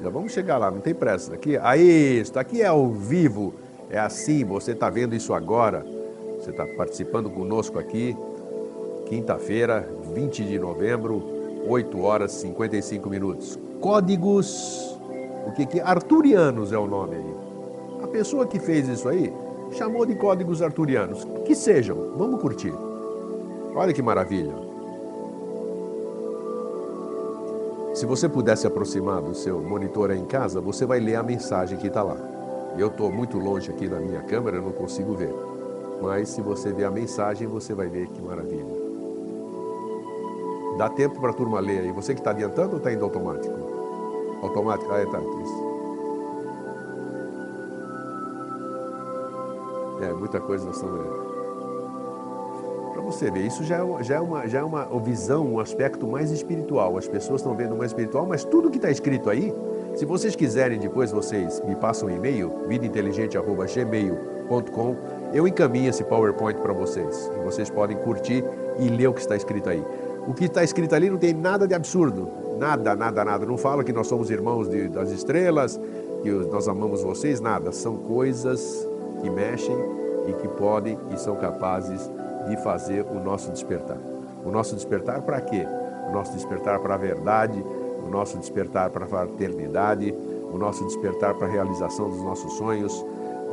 Já 0.00 0.10
vamos 0.10 0.32
chegar 0.32 0.58
lá, 0.58 0.70
não 0.70 0.78
tem 0.78 0.94
pressa. 0.94 1.34
Aqui, 1.34 1.58
aí, 1.58 2.20
isso 2.20 2.38
aqui 2.38 2.62
é 2.62 2.66
ao 2.66 2.88
vivo. 2.92 3.52
É 3.90 3.98
assim, 3.98 4.44
você 4.44 4.72
está 4.72 4.88
vendo 4.88 5.16
isso 5.16 5.34
agora. 5.34 5.84
Você 6.38 6.50
está 6.50 6.64
participando 6.64 7.28
conosco 7.28 7.80
aqui. 7.80 8.16
Quinta-feira, 9.06 9.88
20 10.14 10.44
de 10.44 10.56
novembro, 10.56 11.64
8 11.66 12.00
horas 12.00 12.32
e 12.36 12.40
55 12.42 13.10
minutos. 13.10 13.58
Códigos, 13.80 14.96
o 15.48 15.52
que 15.52 15.66
que 15.66 15.80
arturianos 15.80 16.72
é 16.72 16.78
o 16.78 16.86
nome 16.86 17.16
aí. 17.16 17.34
A 18.04 18.06
pessoa 18.06 18.46
que 18.46 18.60
fez 18.60 18.86
isso 18.86 19.08
aí 19.08 19.32
chamou 19.72 20.06
de 20.06 20.14
códigos 20.14 20.62
arturianos. 20.62 21.26
Que 21.44 21.56
sejam, 21.56 22.12
vamos 22.16 22.40
curtir. 22.40 22.72
Olha 23.74 23.92
que 23.92 24.02
maravilha. 24.02 24.65
Se 27.96 28.04
você 28.04 28.28
puder 28.28 28.54
se 28.58 28.66
aproximar 28.66 29.22
do 29.22 29.34
seu 29.34 29.58
monitor 29.58 30.10
em 30.10 30.26
casa, 30.26 30.60
você 30.60 30.84
vai 30.84 31.00
ler 31.00 31.16
a 31.16 31.22
mensagem 31.22 31.78
que 31.78 31.86
está 31.86 32.02
lá. 32.02 32.18
Eu 32.76 32.88
estou 32.88 33.10
muito 33.10 33.38
longe 33.38 33.70
aqui 33.70 33.88
na 33.88 33.98
minha 33.98 34.20
câmera, 34.20 34.60
não 34.60 34.70
consigo 34.70 35.14
ver. 35.14 35.34
Mas 36.02 36.28
se 36.28 36.42
você 36.42 36.74
ver 36.74 36.84
a 36.84 36.90
mensagem, 36.90 37.48
você 37.48 37.72
vai 37.72 37.88
ver 37.88 38.06
que 38.08 38.20
maravilha. 38.20 38.76
Dá 40.76 40.90
tempo 40.90 41.18
para 41.18 41.30
a 41.30 41.32
turma 41.32 41.58
ler 41.58 41.80
aí. 41.80 41.92
Você 41.92 42.12
que 42.12 42.20
está 42.20 42.32
adiantando 42.32 42.72
ou 42.72 42.76
está 42.76 42.92
indo 42.92 43.02
automático? 43.02 43.56
Automático? 44.42 44.92
Ah, 44.92 44.98
é, 44.98 45.06
tá. 45.06 45.18
Isso. 45.18 45.64
É, 50.02 50.12
muita 50.12 50.38
coisa 50.38 50.66
nós 50.66 50.76
estamos 50.76 51.35
você 53.06 53.30
ver, 53.30 53.46
isso 53.46 53.62
já 53.62 53.76
é, 53.76 54.02
já 54.02 54.16
é, 54.16 54.20
uma, 54.20 54.48
já 54.48 54.58
é 54.58 54.62
uma 54.62 54.84
visão, 55.00 55.46
um 55.46 55.60
aspecto 55.60 56.04
mais 56.06 56.30
espiritual. 56.32 56.98
As 56.98 57.06
pessoas 57.06 57.40
estão 57.40 57.54
vendo 57.54 57.76
mais 57.76 57.92
espiritual, 57.92 58.26
mas 58.26 58.42
tudo 58.44 58.68
que 58.68 58.78
está 58.78 58.90
escrito 58.90 59.30
aí, 59.30 59.54
se 59.94 60.04
vocês 60.04 60.34
quiserem 60.34 60.76
depois, 60.78 61.12
vocês 61.12 61.62
me 61.64 61.76
passam 61.76 62.08
um 62.08 62.10
e-mail, 62.10 62.52
vidainteligente.gmail.com, 62.66 64.96
eu 65.32 65.46
encaminho 65.46 65.88
esse 65.88 66.02
PowerPoint 66.04 66.60
para 66.60 66.72
vocês. 66.72 67.30
E 67.34 67.38
vocês 67.44 67.70
podem 67.70 67.96
curtir 67.96 68.42
e 68.78 68.88
ler 68.88 69.06
o 69.06 69.14
que 69.14 69.20
está 69.20 69.36
escrito 69.36 69.70
aí. 69.70 69.84
O 70.26 70.34
que 70.34 70.46
está 70.46 70.64
escrito 70.64 70.92
ali 70.94 71.08
não 71.08 71.18
tem 71.18 71.32
nada 71.32 71.68
de 71.68 71.74
absurdo. 71.74 72.28
Nada, 72.58 72.96
nada, 72.96 73.24
nada. 73.24 73.46
Não 73.46 73.56
fala 73.56 73.84
que 73.84 73.92
nós 73.92 74.08
somos 74.08 74.30
irmãos 74.30 74.68
de, 74.68 74.88
das 74.88 75.10
estrelas, 75.10 75.80
que 76.22 76.30
nós 76.30 76.66
amamos 76.66 77.02
vocês, 77.02 77.40
nada. 77.40 77.70
São 77.70 77.96
coisas 77.96 78.88
que 79.22 79.30
mexem 79.30 79.76
e 80.26 80.32
que 80.32 80.48
podem 80.48 80.98
e 81.14 81.18
são 81.18 81.36
capazes 81.36 82.10
de 82.48 82.56
fazer 82.58 83.02
o 83.02 83.14
nosso 83.14 83.50
despertar. 83.50 83.98
O 84.44 84.50
nosso 84.50 84.74
despertar 84.74 85.22
para 85.22 85.40
quê? 85.40 85.66
O 86.08 86.12
nosso 86.12 86.32
despertar 86.32 86.78
para 86.78 86.94
a 86.94 86.98
verdade, 86.98 87.64
o 88.04 88.08
nosso 88.08 88.38
despertar 88.38 88.90
para 88.90 89.04
a 89.04 89.08
fraternidade, 89.08 90.14
o 90.52 90.56
nosso 90.56 90.84
despertar 90.84 91.34
para 91.34 91.46
a 91.46 91.50
realização 91.50 92.08
dos 92.08 92.22
nossos 92.22 92.52
sonhos, 92.54 93.04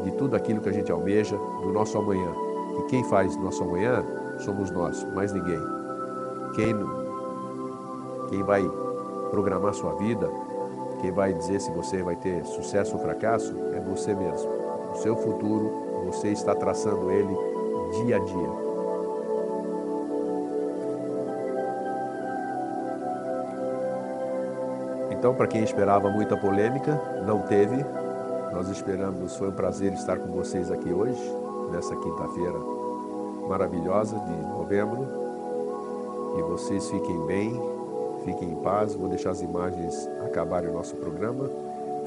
de 0.03 0.11
tudo 0.11 0.35
aquilo 0.35 0.61
que 0.61 0.69
a 0.69 0.73
gente 0.73 0.91
almeja, 0.91 1.35
do 1.35 1.71
nosso 1.71 1.97
amanhã. 1.97 2.29
E 2.77 2.83
quem 2.83 3.03
faz 3.05 3.35
nosso 3.37 3.63
amanhã 3.63 4.03
somos 4.39 4.69
nós, 4.71 5.03
mais 5.13 5.33
ninguém. 5.33 5.59
Quem, 6.55 6.75
quem 8.29 8.43
vai 8.43 8.63
programar 9.31 9.73
sua 9.73 9.95
vida, 9.95 10.29
quem 11.01 11.11
vai 11.11 11.33
dizer 11.33 11.59
se 11.59 11.71
você 11.71 12.03
vai 12.03 12.15
ter 12.15 12.45
sucesso 12.45 12.95
ou 12.95 13.01
fracasso, 13.01 13.55
é 13.73 13.79
você 13.79 14.13
mesmo. 14.13 14.49
O 14.91 14.95
seu 14.97 15.15
futuro, 15.15 15.71
você 16.05 16.29
está 16.29 16.53
traçando 16.53 17.09
ele 17.09 17.35
dia 17.91 18.17
a 18.17 18.19
dia. 18.19 18.62
Então, 25.23 25.33
para 25.33 25.47
quem 25.47 25.63
esperava 25.63 26.09
muita 26.09 26.35
polêmica, 26.35 27.01
não 27.25 27.43
teve. 27.43 27.77
Nós 28.51 28.67
esperamos, 28.67 29.37
foi 29.37 29.47
um 29.47 29.53
prazer 29.53 29.93
estar 29.93 30.19
com 30.19 30.27
vocês 30.33 30.69
aqui 30.69 30.91
hoje, 30.91 31.17
nessa 31.71 31.95
quinta-feira 31.95 32.59
maravilhosa 33.47 34.19
de 34.19 34.33
novembro. 34.49 35.07
E 36.37 36.41
vocês 36.41 36.89
fiquem 36.89 37.25
bem, 37.25 37.57
fiquem 38.25 38.51
em 38.51 38.55
paz. 38.55 38.95
Vou 38.95 39.07
deixar 39.07 39.29
as 39.29 39.41
imagens 39.41 40.09
acabarem 40.25 40.69
o 40.69 40.73
nosso 40.73 40.93
programa. 40.97 41.49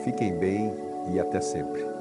Fiquem 0.05 0.37
bem 0.37 0.75
e 1.11 1.19
até 1.19 1.41
sempre. 1.41 1.96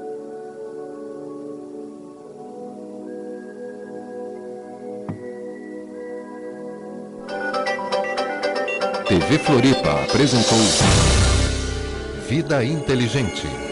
TV 9.18 9.38
Floripa 9.38 10.02
apresentou 10.02 10.58
Vida 12.28 12.62
Inteligente. 12.62 13.65